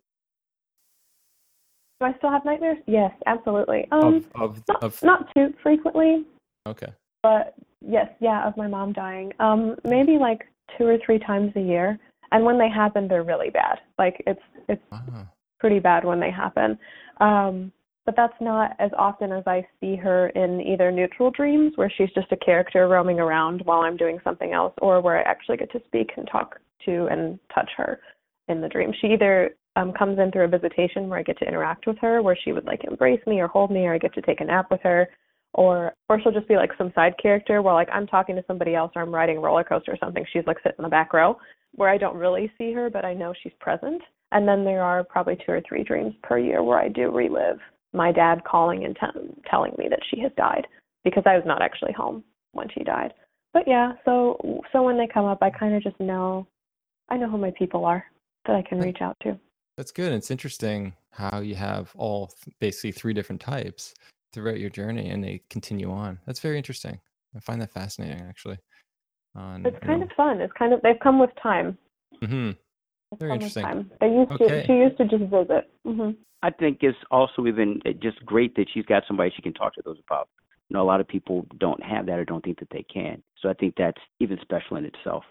Do 2.00 2.08
I 2.08 2.14
still 2.18 2.30
have 2.30 2.46
nightmares? 2.46 2.78
Yes, 2.86 3.12
absolutely. 3.26 3.88
Um, 3.92 4.26
of, 4.36 4.58
of, 4.58 4.64
not, 4.68 4.84
of... 4.84 5.04
not 5.04 5.34
too 5.36 5.54
frequently. 5.64 6.26
Okay. 6.68 6.94
But 7.24 7.56
yes, 7.82 8.08
yeah, 8.20 8.48
of 8.48 8.56
my 8.56 8.68
mom 8.68 8.94
dying. 8.94 9.34
Um, 9.40 9.76
maybe 9.84 10.18
like 10.18 10.44
two 10.78 10.86
or 10.86 10.98
three 11.06 11.20
times 11.20 11.52
a 11.56 11.62
year. 11.62 11.98
And 12.32 12.44
when 12.46 12.58
they 12.58 12.70
happen, 12.70 13.08
they're 13.08 13.24
really 13.24 13.50
bad. 13.50 13.80
Like 13.98 14.22
it's 14.28 14.42
it's 14.68 14.82
uh-huh. 14.92 15.24
pretty 15.60 15.80
bad 15.80 16.04
when 16.04 16.20
they 16.20 16.32
happen. 16.32 16.78
Um, 17.20 17.72
but 18.06 18.16
that's 18.16 18.40
not 18.42 18.72
as 18.80 18.92
often 18.98 19.32
as 19.32 19.44
I 19.48 19.66
see 19.80 19.96
her 19.96 20.30
in 20.30 20.62
either 20.62 20.92
neutral 20.92 21.32
dreams, 21.32 21.74
where 21.76 21.92
she's 21.96 22.12
just 22.14 22.32
a 22.32 22.38
character 22.38 22.88
roaming 22.88 23.20
around 23.20 23.62
while 23.66 23.82
I'm 23.82 23.98
doing 23.98 24.20
something 24.24 24.54
else, 24.54 24.74
or 24.82 25.02
where 25.02 25.18
I 25.18 25.30
actually 25.30 25.58
get 25.58 25.72
to 25.72 25.82
speak 25.88 26.12
and 26.18 26.28
talk 26.32 26.60
to 26.86 27.08
and 27.10 27.40
touch 27.54 27.70
her 27.78 28.00
in 28.50 28.62
the 28.62 28.68
dream. 28.68 28.92
She 29.00 29.08
either 29.08 29.52
um, 29.76 29.94
comes 29.94 30.20
in 30.20 30.32
through 30.32 30.46
a 30.46 30.48
visitation 30.50 31.08
where 31.08 31.20
I 31.20 31.24
get 31.24 31.40
to 31.40 31.48
interact 31.48 31.88
with 31.88 31.98
her, 32.00 32.22
where 32.22 32.38
she 32.44 32.52
would 32.52 32.66
like 32.66 32.84
embrace 32.84 33.22
me 33.26 33.40
or 33.40 33.48
hold 33.48 33.72
me, 33.72 33.86
or 33.86 33.94
I 33.94 33.98
get 33.98 34.14
to 34.16 34.22
take 34.22 34.42
a 34.42 34.46
nap 34.46 34.68
with 34.70 34.82
her, 34.84 35.08
or 35.54 35.94
or 36.10 36.20
she'll 36.22 36.32
just 36.32 36.48
be 36.48 36.56
like 36.56 36.72
some 36.78 36.92
side 36.96 37.14
character 37.22 37.62
where 37.62 37.74
like 37.74 37.90
I'm 37.92 38.08
talking 38.08 38.36
to 38.36 38.44
somebody 38.48 38.76
else 38.76 38.92
or 38.96 39.02
I'm 39.02 39.14
riding 39.14 39.38
a 39.38 39.40
roller 39.40 39.64
coaster 39.64 39.94
or 39.94 39.98
something. 39.98 40.26
She's 40.34 40.46
like 40.46 40.58
sitting 40.58 40.80
in 40.80 40.84
the 40.84 40.90
back 40.90 41.14
row 41.14 41.38
where 41.76 41.90
I 41.90 41.98
don't 41.98 42.18
really 42.18 42.52
see 42.58 42.72
her, 42.74 42.90
but 42.90 43.06
I 43.06 43.14
know 43.14 43.34
she's 43.42 43.54
present. 43.60 44.02
And 44.32 44.48
then 44.48 44.64
there 44.64 44.84
are 44.84 45.04
probably 45.04 45.36
two 45.36 45.52
or 45.52 45.62
three 45.68 45.84
dreams 45.84 46.14
per 46.24 46.40
year 46.40 46.64
where 46.64 46.80
I 46.80 46.88
do 46.88 47.12
relive 47.12 47.60
my 47.94 48.12
dad 48.12 48.44
calling 48.44 48.86
and 48.86 48.96
t- 48.96 49.42
telling 49.50 49.74
me 49.78 49.88
that 49.90 50.00
she 50.10 50.20
has 50.22 50.32
died 50.38 50.68
because 51.04 51.24
I 51.26 51.36
was 51.36 51.44
not 51.46 51.62
actually 51.62 51.94
home 51.94 52.24
when 52.52 52.68
she 52.74 52.84
died. 52.84 53.14
But 53.54 53.64
yeah, 53.68 53.94
so 54.04 54.62
so 54.72 54.82
when 54.82 54.98
they 54.98 55.08
come 55.08 55.26
up, 55.26 55.40
I 55.42 55.50
kind 55.50 55.76
of 55.76 55.84
just 55.84 56.00
know 56.00 56.48
I 57.10 57.18
know 57.18 57.30
who 57.30 57.38
my 57.38 57.52
people 57.58 57.86
are 57.86 58.04
that 58.46 58.56
I 58.56 58.62
can 58.62 58.80
reach 58.80 59.02
out 59.02 59.18
to. 59.24 59.38
That's 59.78 59.92
good. 59.92 60.12
It's 60.12 60.32
interesting 60.32 60.94
how 61.12 61.40
you 61.40 61.56
have 61.56 61.92
all 61.96 62.32
basically 62.60 62.92
three 62.92 63.14
different 63.14 63.42
types 63.42 63.94
throughout 64.34 64.60
your 64.60 64.70
journey 64.70 65.10
and 65.10 65.24
they 65.24 65.42
continue 65.50 65.92
on. 65.92 66.20
That's 66.26 66.40
very 66.40 66.58
interesting. 66.58 67.00
I 67.36 67.40
find 67.40 67.62
that 67.62 67.72
fascinating 67.72 68.22
actually. 68.22 68.58
On, 69.36 69.66
it's 69.66 69.78
kind 69.84 70.00
know. 70.00 70.06
of 70.06 70.12
fun. 70.16 70.42
It's 70.42 70.54
kind 70.54 70.74
of 70.74 70.82
they've 70.82 71.00
come 71.02 71.20
with 71.20 71.32
time. 71.42 71.78
Mm-hmm. 72.22 72.52
Very 73.20 73.34
interesting. 73.34 73.64
Time. 73.64 73.92
They 74.00 74.08
used 74.08 74.32
okay. 74.32 74.48
to 74.48 74.66
she 74.66 74.74
used 74.74 74.98
to 74.98 75.06
just 75.06 75.24
visit. 75.24 75.72
Mm-hmm. 75.86 76.12
I 76.42 76.50
think 76.50 76.80
it's 76.82 76.98
also 77.10 77.48
even 77.48 77.80
just 78.02 78.24
great 78.26 78.56
that 78.56 78.68
she's 78.74 78.86
got 78.86 79.04
somebody 79.08 79.32
she 79.36 79.42
can 79.42 79.54
talk 79.54 79.74
to 79.76 79.82
those 79.84 79.98
about. 80.08 80.30
You 80.70 80.76
know, 80.76 80.84
a 80.84 80.88
lot 80.88 81.00
of 81.00 81.08
people 81.08 81.46
don't 81.60 81.82
have 81.84 82.06
that 82.08 82.20
or 82.20 82.26
don't 82.26 82.44
think 82.44 82.60
that 82.60 82.70
they 82.72 82.84
can. 82.84 83.24
So 83.42 83.50
I 83.50 83.54
think 83.54 83.76
that's 83.78 84.02
even 84.20 84.38
special 84.42 84.78
in 84.78 84.86
itself. 84.86 85.24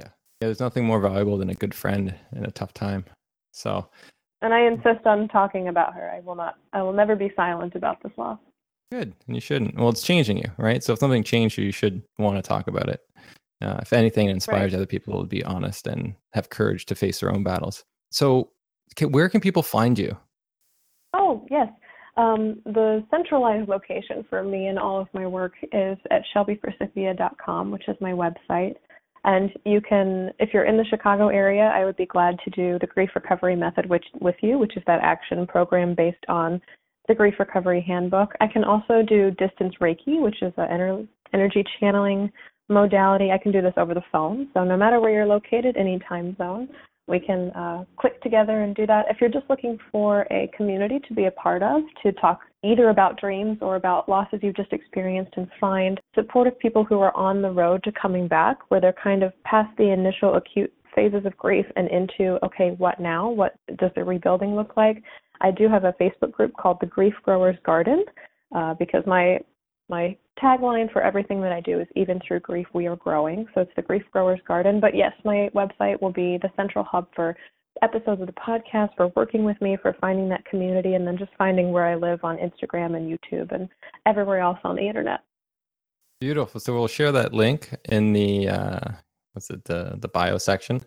Yeah. 0.00 0.08
Yeah, 0.40 0.48
there's 0.48 0.60
nothing 0.60 0.84
more 0.84 1.00
valuable 1.00 1.36
than 1.38 1.50
a 1.50 1.54
good 1.54 1.74
friend 1.74 2.14
in 2.34 2.44
a 2.44 2.50
tough 2.50 2.72
time. 2.72 3.04
So 3.52 3.88
and 4.42 4.54
I 4.54 4.60
insist 4.60 5.06
on 5.06 5.28
talking 5.28 5.68
about 5.68 5.94
her. 5.94 6.10
I 6.10 6.20
will 6.20 6.34
not 6.34 6.56
I 6.72 6.82
will 6.82 6.92
never 6.92 7.16
be 7.16 7.32
silent 7.36 7.74
about 7.74 8.02
this 8.02 8.12
loss. 8.16 8.38
Good. 8.90 9.14
And 9.26 9.36
you 9.36 9.40
shouldn't. 9.40 9.76
Well, 9.76 9.90
it's 9.90 10.02
changing 10.02 10.38
you, 10.38 10.50
right? 10.56 10.82
So 10.82 10.94
if 10.94 10.98
something 10.98 11.22
changed 11.22 11.58
you, 11.58 11.64
you 11.64 11.72
should 11.72 12.02
want 12.18 12.36
to 12.36 12.42
talk 12.42 12.66
about 12.66 12.88
it. 12.88 13.00
Uh, 13.62 13.78
if 13.82 13.92
anything, 13.92 14.28
it 14.28 14.32
inspires 14.32 14.72
right. 14.72 14.78
other 14.78 14.86
people 14.86 15.20
to 15.20 15.26
be 15.26 15.44
honest 15.44 15.86
and 15.86 16.14
have 16.32 16.48
courage 16.48 16.86
to 16.86 16.94
face 16.94 17.20
their 17.20 17.32
own 17.32 17.42
battles. 17.42 17.84
So, 18.10 18.50
can, 18.96 19.12
where 19.12 19.28
can 19.28 19.40
people 19.40 19.62
find 19.62 19.98
you? 19.98 20.16
Oh, 21.12 21.46
yes. 21.50 21.68
Um, 22.16 22.60
the 22.64 23.04
centralized 23.10 23.68
location 23.68 24.24
for 24.28 24.42
me 24.42 24.66
and 24.66 24.78
all 24.78 25.00
of 25.00 25.08
my 25.12 25.26
work 25.26 25.54
is 25.72 25.98
at 26.10 26.22
shelbyforsythia.com, 26.34 27.70
which 27.70 27.88
is 27.88 27.96
my 28.00 28.12
website. 28.12 28.74
And 29.24 29.50
you 29.64 29.80
can, 29.80 30.30
if 30.38 30.50
you're 30.52 30.64
in 30.64 30.76
the 30.76 30.84
Chicago 30.84 31.28
area, 31.28 31.64
I 31.64 31.84
would 31.84 31.96
be 31.96 32.06
glad 32.06 32.36
to 32.44 32.50
do 32.50 32.78
the 32.80 32.86
grief 32.86 33.10
recovery 33.14 33.54
method 33.54 33.88
which, 33.88 34.04
with 34.20 34.36
you, 34.40 34.58
which 34.58 34.76
is 34.76 34.82
that 34.86 35.00
action 35.02 35.46
program 35.46 35.94
based 35.94 36.24
on 36.28 36.60
the 37.06 37.14
grief 37.14 37.34
recovery 37.38 37.84
handbook. 37.86 38.32
I 38.40 38.46
can 38.46 38.64
also 38.64 39.02
do 39.06 39.30
distance 39.32 39.74
Reiki, 39.80 40.20
which 40.20 40.42
is 40.42 40.52
an 40.56 41.08
energy 41.32 41.64
channeling 41.78 42.30
modality. 42.70 43.30
I 43.30 43.38
can 43.38 43.52
do 43.52 43.60
this 43.60 43.74
over 43.76 43.92
the 43.92 44.02
phone. 44.10 44.48
So 44.54 44.64
no 44.64 44.76
matter 44.76 45.00
where 45.00 45.12
you're 45.12 45.26
located, 45.26 45.76
any 45.76 45.98
time 46.08 46.36
zone, 46.38 46.68
we 47.06 47.18
can 47.18 47.50
uh, 47.50 47.84
click 47.98 48.22
together 48.22 48.62
and 48.62 48.74
do 48.74 48.86
that. 48.86 49.06
If 49.10 49.20
you're 49.20 49.30
just 49.30 49.50
looking 49.50 49.76
for 49.90 50.26
a 50.30 50.48
community 50.56 51.00
to 51.08 51.14
be 51.14 51.24
a 51.24 51.30
part 51.32 51.62
of, 51.62 51.82
to 52.04 52.12
talk 52.12 52.40
either 52.62 52.90
about 52.90 53.20
dreams 53.20 53.58
or 53.60 53.76
about 53.76 54.08
losses 54.08 54.38
you've 54.42 54.56
just 54.56 54.72
experienced 54.72 55.32
and 55.36 55.48
find 55.60 56.00
supportive 56.14 56.58
people 56.60 56.84
who 56.84 57.00
are 57.00 57.14
on 57.16 57.42
the 57.42 57.50
road 57.50 57.82
to 57.84 57.92
coming 57.92 58.28
back, 58.28 58.58
where 58.68 58.80
they're 58.80 58.94
kind 59.02 59.22
of 59.22 59.32
past 59.42 59.76
the 59.76 59.90
initial 59.90 60.36
acute 60.36 60.72
phases 60.94 61.24
of 61.26 61.36
grief 61.36 61.66
and 61.76 61.88
into, 61.88 62.38
okay, 62.44 62.74
what 62.78 63.00
now? 63.00 63.28
What 63.28 63.54
does 63.78 63.90
the 63.96 64.04
rebuilding 64.04 64.54
look 64.54 64.76
like? 64.76 65.02
I 65.40 65.50
do 65.50 65.68
have 65.68 65.84
a 65.84 65.94
Facebook 66.00 66.32
group 66.32 66.52
called 66.56 66.78
the 66.80 66.86
Grief 66.86 67.14
Growers 67.22 67.56
Garden 67.64 68.04
uh, 68.54 68.74
because 68.74 69.02
my 69.06 69.38
my 69.88 70.16
tagline 70.42 70.92
for 70.92 71.02
everything 71.02 71.40
that 71.42 71.52
I 71.52 71.60
do 71.60 71.80
is 71.80 71.86
even 71.96 72.20
through 72.26 72.40
grief 72.40 72.66
we 72.72 72.86
are 72.86 72.96
growing. 72.96 73.46
So 73.54 73.60
it's 73.62 73.72
the 73.76 73.82
Grief 73.82 74.02
Growers 74.12 74.40
Garden. 74.46 74.80
But 74.80 74.96
yes, 74.96 75.12
my 75.24 75.50
website 75.54 76.00
will 76.00 76.12
be 76.12 76.38
the 76.40 76.50
central 76.56 76.84
hub 76.84 77.08
for 77.14 77.36
episodes 77.82 78.20
of 78.20 78.26
the 78.26 78.32
podcast, 78.32 78.90
for 78.96 79.12
working 79.16 79.44
with 79.44 79.60
me, 79.60 79.76
for 79.80 79.96
finding 80.00 80.28
that 80.28 80.44
community, 80.44 80.94
and 80.94 81.06
then 81.06 81.16
just 81.16 81.30
finding 81.38 81.72
where 81.72 81.86
I 81.86 81.94
live 81.94 82.20
on 82.24 82.36
Instagram 82.36 82.96
and 82.96 83.10
YouTube 83.10 83.52
and 83.52 83.68
everywhere 84.06 84.40
else 84.40 84.58
on 84.64 84.76
the 84.76 84.86
internet. 84.86 85.20
Beautiful. 86.20 86.60
So 86.60 86.74
we'll 86.74 86.88
share 86.88 87.12
that 87.12 87.32
link 87.32 87.74
in 87.88 88.12
the 88.12 88.48
uh, 88.48 88.80
what's 89.32 89.50
it 89.50 89.64
the 89.64 89.96
the 89.98 90.08
bio 90.08 90.38
section. 90.38 90.82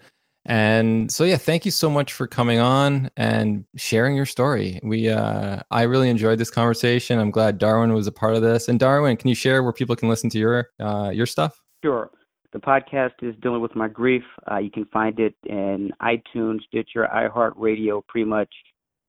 And 0.45 1.09
so 1.11 1.23
yeah, 1.23 1.37
thank 1.37 1.63
you 1.63 1.71
so 1.71 1.89
much 1.89 2.11
for 2.11 2.27
coming 2.27 2.59
on 2.59 3.09
and 3.15 3.63
sharing 3.77 4.15
your 4.15 4.25
story. 4.25 4.79
We 4.83 5.09
uh 5.09 5.61
I 5.71 5.83
really 5.83 6.09
enjoyed 6.09 6.37
this 6.39 6.49
conversation. 6.51 7.19
I'm 7.19 7.31
glad 7.31 7.57
Darwin 7.57 7.93
was 7.93 8.07
a 8.07 8.11
part 8.11 8.35
of 8.35 8.41
this. 8.41 8.67
And 8.67 8.79
Darwin, 8.79 9.15
can 9.17 9.29
you 9.29 9.35
share 9.35 9.63
where 9.63 9.71
people 9.71 9.95
can 9.95 10.09
listen 10.09 10.29
to 10.31 10.37
your 10.37 10.69
uh 10.79 11.11
your 11.13 11.25
stuff? 11.25 11.61
Sure. 11.83 12.11
the 12.51 12.59
podcast 12.59 13.13
is 13.21 13.35
Dealing 13.41 13.61
with 13.61 13.75
My 13.75 13.87
Grief. 13.87 14.23
Uh, 14.49 14.57
you 14.57 14.69
can 14.69 14.85
find 14.85 15.19
it 15.19 15.35
in 15.45 15.91
iTunes, 16.01 16.61
Stitcher, 16.67 17.07
iHeartRadio, 17.13 18.05
pretty 18.07 18.25
much 18.25 18.53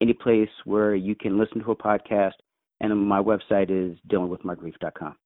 any 0.01 0.12
place 0.12 0.49
where 0.64 0.95
you 0.95 1.14
can 1.14 1.39
listen 1.39 1.62
to 1.62 1.70
a 1.72 1.76
podcast. 1.76 2.32
And 2.80 2.97
my 3.07 3.20
website 3.20 3.70
is 3.70 3.99
dealingwithmygrief.com. 4.11 5.16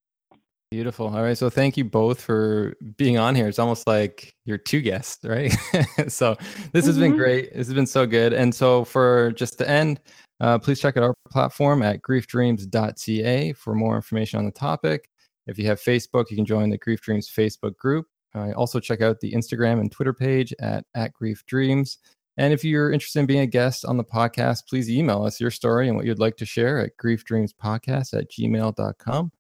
Beautiful. 0.71 1.07
All 1.07 1.23
right. 1.23 1.37
So 1.37 1.49
thank 1.49 1.79
you 1.79 1.85
both 1.85 2.21
for 2.21 2.75
being 2.99 3.17
on 3.17 3.35
here. 3.35 3.49
It's 3.49 3.59
almost 3.59 3.87
like 3.87 4.35
you're 4.45 4.59
two 4.59 4.83
guests, 4.83 5.25
right? 5.25 5.51
so 6.09 6.37
this 6.73 6.85
has 6.85 6.97
mm-hmm. 6.97 7.01
been 7.01 7.17
great. 7.17 7.55
This 7.55 7.67
has 7.69 7.75
been 7.75 7.87
so 7.87 8.05
good. 8.05 8.35
And 8.35 8.55
so 8.55 8.85
for 8.85 9.33
just 9.33 9.57
to 9.59 9.69
end, 9.69 9.99
uh, 10.41 10.59
please 10.59 10.79
check 10.79 10.99
out 10.99 11.03
our 11.03 11.15
platform 11.31 11.83
at 11.83 12.03
griefdreams.ca 12.03 13.55
for 13.55 13.75
more 13.75 13.97
information 13.97 14.39
on 14.39 14.45
the 14.45 14.53
topic. 14.53 15.09
If 15.47 15.59
you 15.59 15.67
have 15.69 15.81
Facebook, 15.81 16.27
you 16.29 16.37
can 16.37 16.45
join 16.45 16.69
the 16.69 16.77
Grief 16.77 17.01
Dreams 17.01 17.33
Facebook 17.35 17.75
group. 17.77 18.05
Uh, 18.35 18.53
also 18.53 18.79
check 18.79 19.01
out 19.01 19.21
the 19.21 19.33
Instagram 19.33 19.81
and 19.81 19.91
Twitter 19.91 20.13
page 20.13 20.53
at, 20.61 20.85
at 20.95 21.15
Grief 21.15 21.47
Dreams. 21.47 21.97
And 22.37 22.53
if 22.53 22.63
you're 22.63 22.93
interested 22.93 23.21
in 23.21 23.27
being 23.27 23.41
a 23.41 23.47
guest 23.47 23.87
on 23.87 23.97
the 23.97 24.05
podcast, 24.05 24.69
please 24.69 24.91
email 24.91 25.25
us 25.25 25.41
your 25.41 25.51
story 25.51 25.89
and 25.89 25.97
what 25.97 26.05
you'd 26.05 26.19
like 26.19 26.37
to 26.37 26.47
share 26.47 26.79
at 26.79 26.97
griefdreamspodcast 27.03 28.13
at 28.13 28.31
gmail.com 28.31 29.33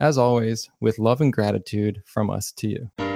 as 0.00 0.18
always, 0.18 0.70
with 0.80 0.98
love 0.98 1.20
and 1.20 1.32
gratitude 1.32 2.02
from 2.04 2.30
us 2.30 2.52
to 2.52 2.68
you. 2.68 3.15